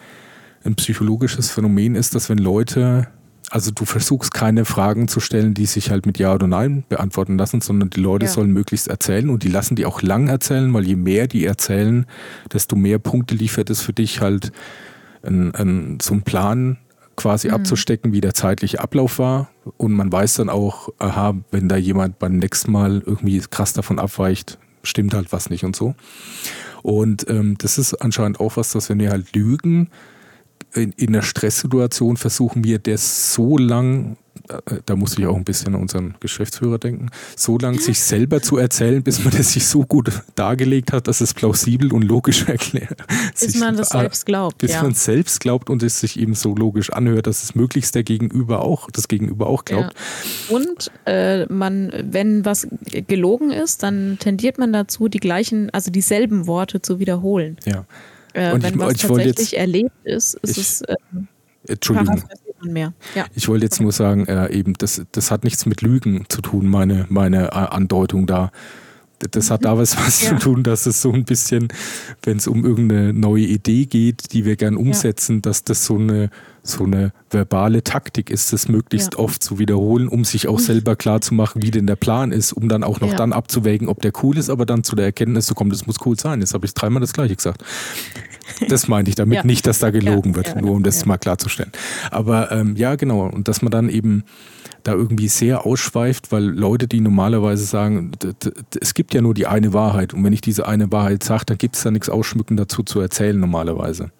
[0.63, 3.09] ein psychologisches Phänomen ist, dass wenn Leute
[3.49, 7.37] also du versuchst keine Fragen zu stellen, die sich halt mit Ja oder Nein beantworten
[7.37, 8.31] lassen, sondern die Leute ja.
[8.31, 12.05] sollen möglichst erzählen und die lassen die auch lang erzählen, weil je mehr die erzählen,
[12.51, 14.51] desto mehr Punkte liefert es für dich halt
[15.23, 16.77] ein, ein, so einen Plan
[17.15, 17.55] quasi mhm.
[17.55, 19.49] abzustecken, wie der zeitliche Ablauf war.
[19.77, 23.99] Und man weiß dann auch, aha, wenn da jemand beim nächsten Mal irgendwie krass davon
[23.99, 25.95] abweicht, stimmt halt was nicht und so.
[26.83, 29.89] Und ähm, das ist anscheinend auch was, dass wenn wir halt lügen,
[30.73, 34.17] in, in einer Stresssituation versuchen wir das so lang,
[34.49, 38.41] äh, da muss ich auch ein bisschen an unseren Geschäftsführer denken, so lang sich selber
[38.41, 42.47] zu erzählen, bis man das sich so gut dargelegt hat, dass es plausibel und logisch
[42.47, 42.97] erklärt.
[43.31, 44.59] Bis sich, man das selbst glaubt.
[44.59, 44.83] Bis ja.
[44.83, 48.03] man es selbst glaubt und es sich eben so logisch anhört, dass es möglichst der
[48.03, 49.95] Gegenüber auch, das Gegenüber auch glaubt.
[50.49, 50.55] Ja.
[50.55, 52.67] Und äh, man, wenn was
[53.07, 57.57] gelogen ist, dann tendiert man dazu, die gleichen, also dieselben Worte zu wiederholen.
[57.65, 57.85] Ja.
[58.37, 60.95] Äh, wenn ich, was ich tatsächlich jetzt, erlebt ist, ist ich, es äh,
[61.67, 62.23] Entschuldigung.
[62.61, 62.93] mehr.
[63.15, 63.25] Ja.
[63.33, 66.67] Ich wollte jetzt nur sagen, äh, eben, das, das hat nichts mit Lügen zu tun,
[66.67, 68.51] meine, meine Andeutung da.
[69.31, 70.29] Das hat da was, was ja.
[70.29, 71.69] zu tun, dass es so ein bisschen,
[72.21, 75.41] wenn es um irgendeine neue Idee geht, die wir gern umsetzen, ja.
[75.41, 76.29] dass das so eine,
[76.69, 79.19] so eine verbale Taktik ist, das möglichst ja.
[79.19, 82.53] oft zu wiederholen, um sich auch selber klar zu machen, wie denn der Plan ist,
[82.53, 85.45] um dann auch noch dann abzuwägen, ob der cool ist, aber dann zu der Erkenntnis
[85.45, 86.39] zu kommen, das muss cool sein.
[86.41, 87.63] Jetzt habe ich dreimal das gleiche gesagt.
[88.69, 91.71] Das meinte ich damit nicht, dass da gelogen wird, nur um das mal klarzustellen.
[92.11, 93.27] Aber ähm, ja, genau.
[93.27, 94.23] Und dass man dann eben
[94.83, 98.11] da irgendwie sehr ausschweift, weil Leute, die normalerweise sagen,
[98.79, 101.57] es gibt ja nur die eine Wahrheit und wenn ich diese eine Wahrheit sage, dann
[101.57, 104.11] gibt es da nichts Ausschmücken dazu zu erzählen normalerweise.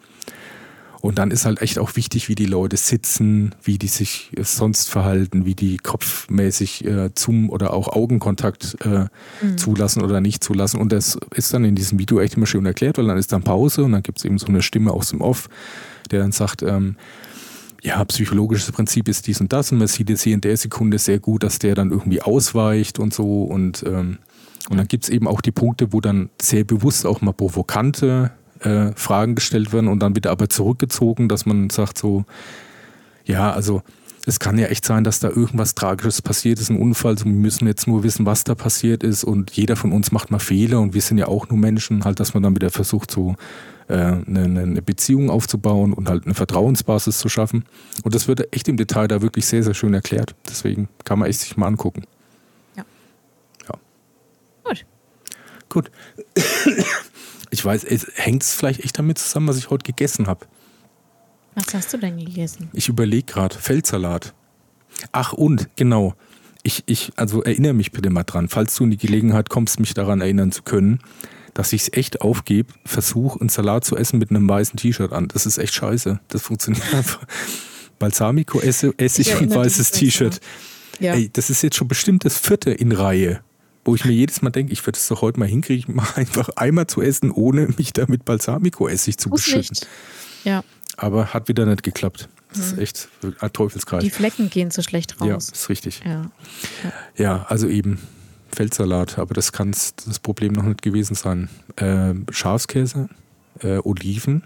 [1.02, 4.90] Und dann ist halt echt auch wichtig, wie die Leute sitzen, wie die sich sonst
[4.90, 9.06] verhalten, wie die kopfmäßig äh, zum oder auch Augenkontakt äh,
[9.42, 9.58] mhm.
[9.58, 10.82] zulassen oder nicht zulassen.
[10.82, 13.44] Und das ist dann in diesem Video echt immer schön erklärt, weil dann ist dann
[13.44, 15.50] Pause und dann gibt es eben so eine Stimme aus dem Off,
[16.10, 16.96] der dann sagt, ähm,
[17.84, 20.98] ja, psychologisches Prinzip ist dies und das und man sieht jetzt hier in der Sekunde
[20.98, 24.18] sehr gut, dass der dann irgendwie ausweicht und so und, ähm,
[24.70, 28.32] und dann gibt es eben auch die Punkte, wo dann sehr bewusst auch mal provokante
[28.62, 32.26] äh, Fragen gestellt werden und dann wieder aber zurückgezogen, dass man sagt so,
[33.26, 33.82] ja, also
[34.28, 37.16] es kann ja echt sein, dass da irgendwas Tragisches passiert ist, ein Unfall.
[37.18, 39.24] wir müssen jetzt nur wissen, was da passiert ist.
[39.24, 42.04] Und jeder von uns macht mal Fehler und wir sind ja auch nur Menschen.
[42.04, 43.38] Halt, dass man dann wieder versucht, so
[43.88, 47.64] äh, eine, eine Beziehung aufzubauen und halt eine Vertrauensbasis zu schaffen.
[48.04, 50.36] Und das wird echt im Detail da wirklich sehr, sehr schön erklärt.
[50.50, 52.04] Deswegen kann man echt sich mal angucken.
[52.76, 52.84] Ja.
[53.70, 53.80] Ja.
[54.66, 54.86] Gut.
[55.70, 55.92] Gut.
[57.50, 60.46] Ich weiß, hängt es vielleicht echt damit zusammen, was ich heute gegessen habe.
[61.56, 62.70] Was hast du denn gegessen?
[62.74, 63.56] Ich überlege gerade.
[63.56, 64.34] Feldsalat.
[65.12, 66.14] Ach und, genau.
[66.64, 69.94] Ich, ich, also erinnere mich bitte mal dran, falls du in die Gelegenheit kommst, mich
[69.94, 71.00] daran erinnern zu können,
[71.54, 75.28] dass ich es echt aufgebe, versuche, einen Salat zu essen mit einem weißen T-Shirt an.
[75.30, 76.20] Das ist echt scheiße.
[76.28, 77.26] Das funktioniert einfach.
[77.98, 80.40] Balsamico esse, esse ich, ich und weißes T-Shirt.
[81.00, 81.14] Ja.
[81.14, 83.42] Ey, das ist jetzt schon bestimmt das vierte in Reihe,
[83.88, 86.50] wo ich mir jedes Mal denke, ich würde es doch heute mal hinkriegen, mal einfach
[86.56, 89.70] einmal zu essen, ohne mich da mit Balsamico-Essig zu Muss beschütten.
[89.72, 89.88] Nicht.
[90.44, 90.64] Ja
[90.98, 92.28] aber hat wieder nicht geklappt.
[92.50, 92.82] Das ist mhm.
[92.82, 93.08] echt
[93.40, 94.04] ein Teufelskreis.
[94.04, 95.28] Die Flecken gehen so schlecht raus.
[95.28, 96.02] Ja, ist richtig.
[96.04, 96.32] Ja,
[96.84, 96.94] ja.
[97.16, 98.00] ja also eben
[98.50, 101.50] Feldsalat, aber das kann das Problem noch nicht gewesen sein.
[101.76, 103.10] Äh, Schafskäse,
[103.62, 104.44] äh, Oliven,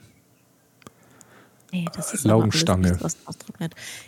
[1.73, 2.99] Nee, das ist Laugenstange.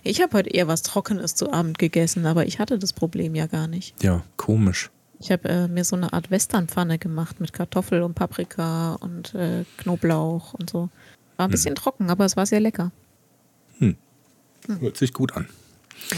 [0.04, 3.46] Ich habe heute eher was Trockenes zu Abend gegessen, aber ich hatte das Problem ja
[3.48, 4.04] gar nicht.
[4.04, 4.92] Ja, komisch.
[5.20, 9.64] Ich habe äh, mir so eine Art Westernpfanne gemacht mit Kartoffel und Paprika und äh,
[9.78, 10.90] Knoblauch und so.
[11.38, 11.52] War ein hm.
[11.52, 11.76] bisschen hm.
[11.76, 12.92] trocken, aber es war sehr lecker.
[13.80, 13.96] Hm.
[14.68, 14.82] Hm.
[14.82, 15.48] Hört sich gut an.
[16.12, 16.18] Ja.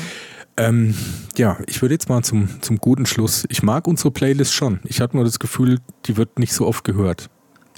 [0.58, 0.96] Ähm,
[1.38, 3.46] ja, ich würde jetzt mal zum, zum guten Schluss.
[3.50, 4.80] Ich mag unsere Playlist schon.
[4.86, 7.30] Ich hatte nur das Gefühl, die wird nicht so oft gehört.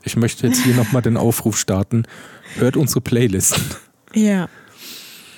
[0.04, 2.04] Ich möchte jetzt hier nochmal den Aufruf starten.
[2.56, 3.60] Hört unsere Playlist.
[4.14, 4.48] Ja.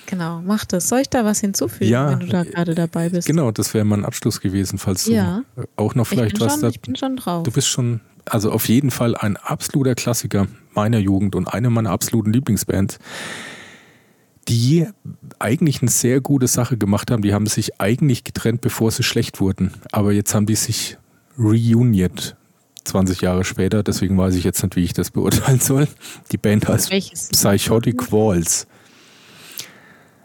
[0.09, 0.89] Genau, mach das.
[0.89, 3.27] Soll ich da was hinzufügen, ja, wenn du da gerade dabei bist?
[3.27, 5.43] Genau, das wäre mein Abschluss gewesen, falls ja.
[5.55, 6.69] du auch noch vielleicht was schon, da.
[6.69, 7.43] Ich bin schon drauf.
[7.43, 11.91] Du bist schon, also auf jeden Fall ein absoluter Klassiker meiner Jugend und eine meiner
[11.91, 12.97] absoluten Lieblingsbands,
[14.47, 14.87] die
[15.37, 17.21] eigentlich eine sehr gute Sache gemacht haben.
[17.21, 19.73] Die haben sich eigentlich getrennt, bevor sie schlecht wurden.
[19.91, 20.97] Aber jetzt haben die sich
[21.37, 22.35] reuniert
[22.83, 23.83] 20 Jahre später.
[23.83, 25.87] Deswegen weiß ich jetzt nicht, wie ich das beurteilen soll.
[26.31, 28.65] Die Band heißt Psychotic Walls.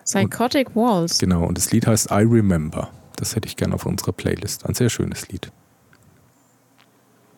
[0.05, 1.19] Psychotic Walls.
[1.19, 2.91] Genau, und das Lied heißt I Remember.
[3.17, 4.67] Das hätte ich gerne auf unserer Playlist.
[4.67, 5.51] Ein sehr schönes Lied.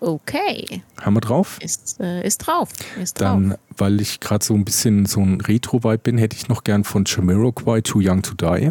[0.01, 0.83] Okay.
[1.01, 1.59] Haben wir drauf?
[1.61, 2.71] Ist, äh, ist drauf.
[3.01, 3.59] Ist Dann, drauf.
[3.77, 7.05] weil ich gerade so ein bisschen so ein Retro-Vibe bin, hätte ich noch gern von
[7.07, 8.71] Jamiroquai Too Young to Die.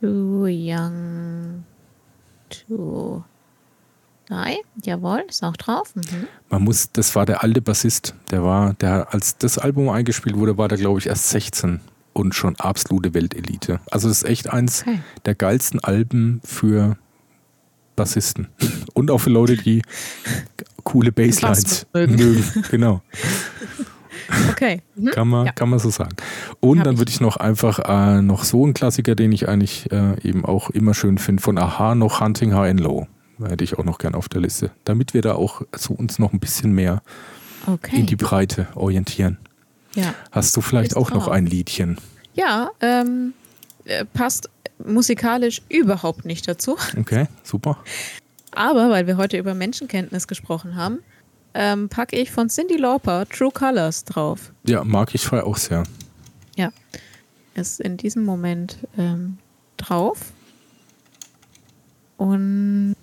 [0.00, 1.64] Too Young
[2.50, 3.24] to
[4.32, 4.86] Die.
[4.88, 5.94] Jawohl, ist auch drauf.
[5.94, 6.26] Mhm.
[6.50, 8.14] Man muss, das war der alte Bassist.
[8.30, 11.80] Der war, der, als das Album eingespielt wurde, war der, glaube ich, erst 16
[12.12, 13.80] und schon absolute Weltelite.
[13.90, 15.00] Also es ist echt eins okay.
[15.24, 16.96] der geilsten Alben für
[17.96, 18.48] Bassisten.
[18.94, 19.82] Und auch für Leute, die
[20.84, 22.44] coole Basslines mögen.
[22.70, 23.02] Genau.
[24.50, 24.80] Okay.
[24.94, 25.10] Mhm.
[25.10, 25.52] Kann, man, ja.
[25.52, 26.14] kann man so sagen.
[26.60, 29.90] Und Hab dann würde ich noch einfach äh, noch so einen Klassiker, den ich eigentlich
[29.92, 33.06] äh, eben auch immer schön finde, von Aha noch Hunting High and Low.
[33.48, 34.70] Hätte ich auch noch gern auf der Liste.
[34.84, 37.02] Damit wir da auch so uns noch ein bisschen mehr
[37.66, 38.00] okay.
[38.00, 39.38] in die Breite orientieren.
[39.94, 40.14] Ja.
[40.30, 41.98] Hast du vielleicht Ist auch noch ein Liedchen?
[42.34, 43.34] Ja, ähm,
[43.84, 44.48] äh, passt
[44.84, 46.76] musikalisch überhaupt nicht dazu.
[46.98, 47.78] Okay, super.
[48.52, 51.00] Aber weil wir heute über Menschenkenntnis gesprochen haben,
[51.54, 54.52] ähm, packe ich von Cindy Lauper True Colors drauf.
[54.64, 55.84] Ja, mag ich voll auch sehr.
[56.56, 56.70] Ja,
[57.54, 59.38] ist in diesem Moment ähm,
[59.76, 60.32] drauf.
[62.22, 62.94] Und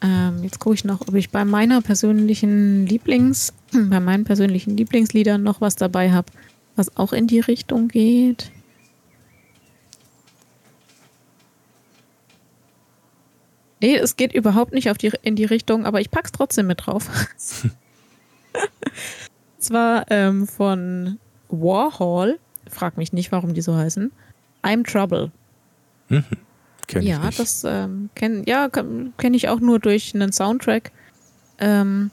[0.00, 5.42] ähm, jetzt gucke ich noch, ob ich bei meiner persönlichen Lieblings, bei meinen persönlichen Lieblingsliedern
[5.42, 6.32] noch was dabei habe,
[6.76, 8.50] was auch in die Richtung geht.
[13.82, 16.86] Nee, es geht überhaupt nicht auf die, in die Richtung, aber ich pack's trotzdem mit
[16.86, 17.10] drauf.
[19.58, 21.18] Zwar ähm, von
[21.50, 22.38] Warhol,
[22.70, 24.10] frag mich nicht, warum die so heißen.
[24.62, 25.30] I'm Trouble.
[26.08, 26.24] Mhm.
[26.86, 30.92] Kenn ja, ich das ähm, kenne ja, kenn ich auch nur durch einen Soundtrack.
[31.58, 32.10] Ähm,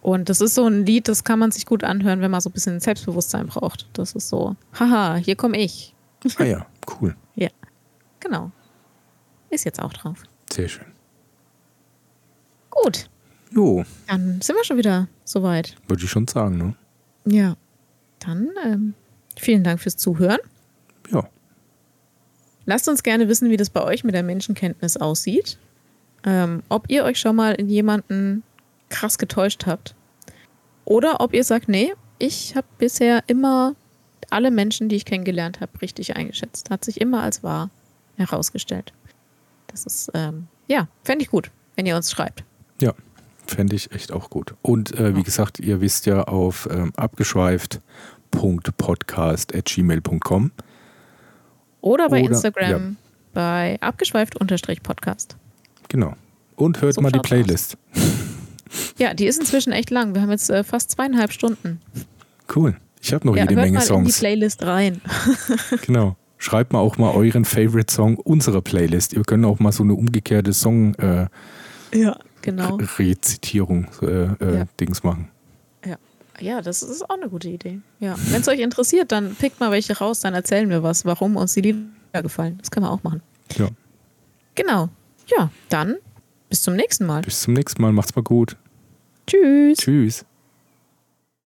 [0.00, 2.50] und das ist so ein Lied, das kann man sich gut anhören, wenn man so
[2.50, 3.88] ein bisschen Selbstbewusstsein braucht.
[3.92, 5.94] Das ist so, haha, hier komme ich.
[6.38, 6.66] Ah ja,
[7.00, 7.16] cool.
[7.34, 7.48] ja,
[8.20, 8.50] genau.
[9.50, 10.22] Ist jetzt auch drauf.
[10.52, 10.86] Sehr schön.
[12.70, 13.08] Gut.
[13.50, 13.84] Jo.
[14.08, 15.76] Dann sind wir schon wieder soweit.
[15.86, 16.74] Würde ich schon sagen, ne?
[17.24, 17.56] Ja.
[18.18, 18.94] Dann ähm,
[19.36, 20.38] vielen Dank fürs Zuhören.
[21.10, 21.28] Ja.
[22.72, 25.58] Lasst uns gerne wissen, wie das bei euch mit der Menschenkenntnis aussieht.
[26.24, 28.44] Ähm, ob ihr euch schon mal in jemanden
[28.88, 29.94] krass getäuscht habt.
[30.86, 33.74] Oder ob ihr sagt, nee, ich habe bisher immer
[34.30, 36.70] alle Menschen, die ich kennengelernt habe, richtig eingeschätzt.
[36.70, 37.68] Hat sich immer als wahr
[38.16, 38.94] herausgestellt.
[39.66, 42.42] Das ist, ähm, ja, fände ich gut, wenn ihr uns schreibt.
[42.80, 42.94] Ja,
[43.46, 44.54] fände ich echt auch gut.
[44.62, 47.82] Und äh, wie gesagt, ihr wisst ja auf ähm, abgeschweift
[48.30, 50.52] abgeschweift.podcast.gmail.com.
[51.82, 52.96] Oder bei Oder, Instagram ja.
[53.34, 55.36] bei abgeschweift-podcast.
[55.88, 56.14] Genau.
[56.56, 57.76] Und hört so mal die Playlist.
[58.96, 60.14] Ja, die ist inzwischen echt lang.
[60.14, 61.80] Wir haben jetzt äh, fast zweieinhalb Stunden.
[62.54, 62.76] Cool.
[63.02, 64.06] Ich habe noch ja, jede hört Menge mal Songs.
[64.08, 65.00] In die Playlist rein.
[65.86, 66.16] genau.
[66.38, 69.12] Schreibt mal auch mal euren Favorite Song unserer Playlist.
[69.12, 71.26] Ihr könnt auch mal so eine umgekehrte Song äh,
[71.92, 72.78] ja, genau.
[72.98, 74.64] Rezitierung äh, äh, ja.
[74.80, 75.28] Dings machen.
[76.40, 76.62] Ja.
[76.62, 77.80] Das ist auch eine gute Idee.
[78.00, 78.16] Ja.
[78.30, 81.54] Wenn es euch interessiert, dann pickt mal welche raus, dann erzählen wir was, warum uns
[81.54, 82.58] die Lieder gefallen.
[82.58, 83.22] Das können wir auch machen.
[83.56, 83.68] Ja.
[84.54, 84.88] Genau.
[85.26, 85.96] Ja, dann
[86.48, 87.22] bis zum nächsten Mal.
[87.22, 87.92] Bis zum nächsten Mal.
[87.92, 88.56] Macht's mal gut.
[89.26, 89.78] Tschüss.
[89.78, 90.24] Tschüss.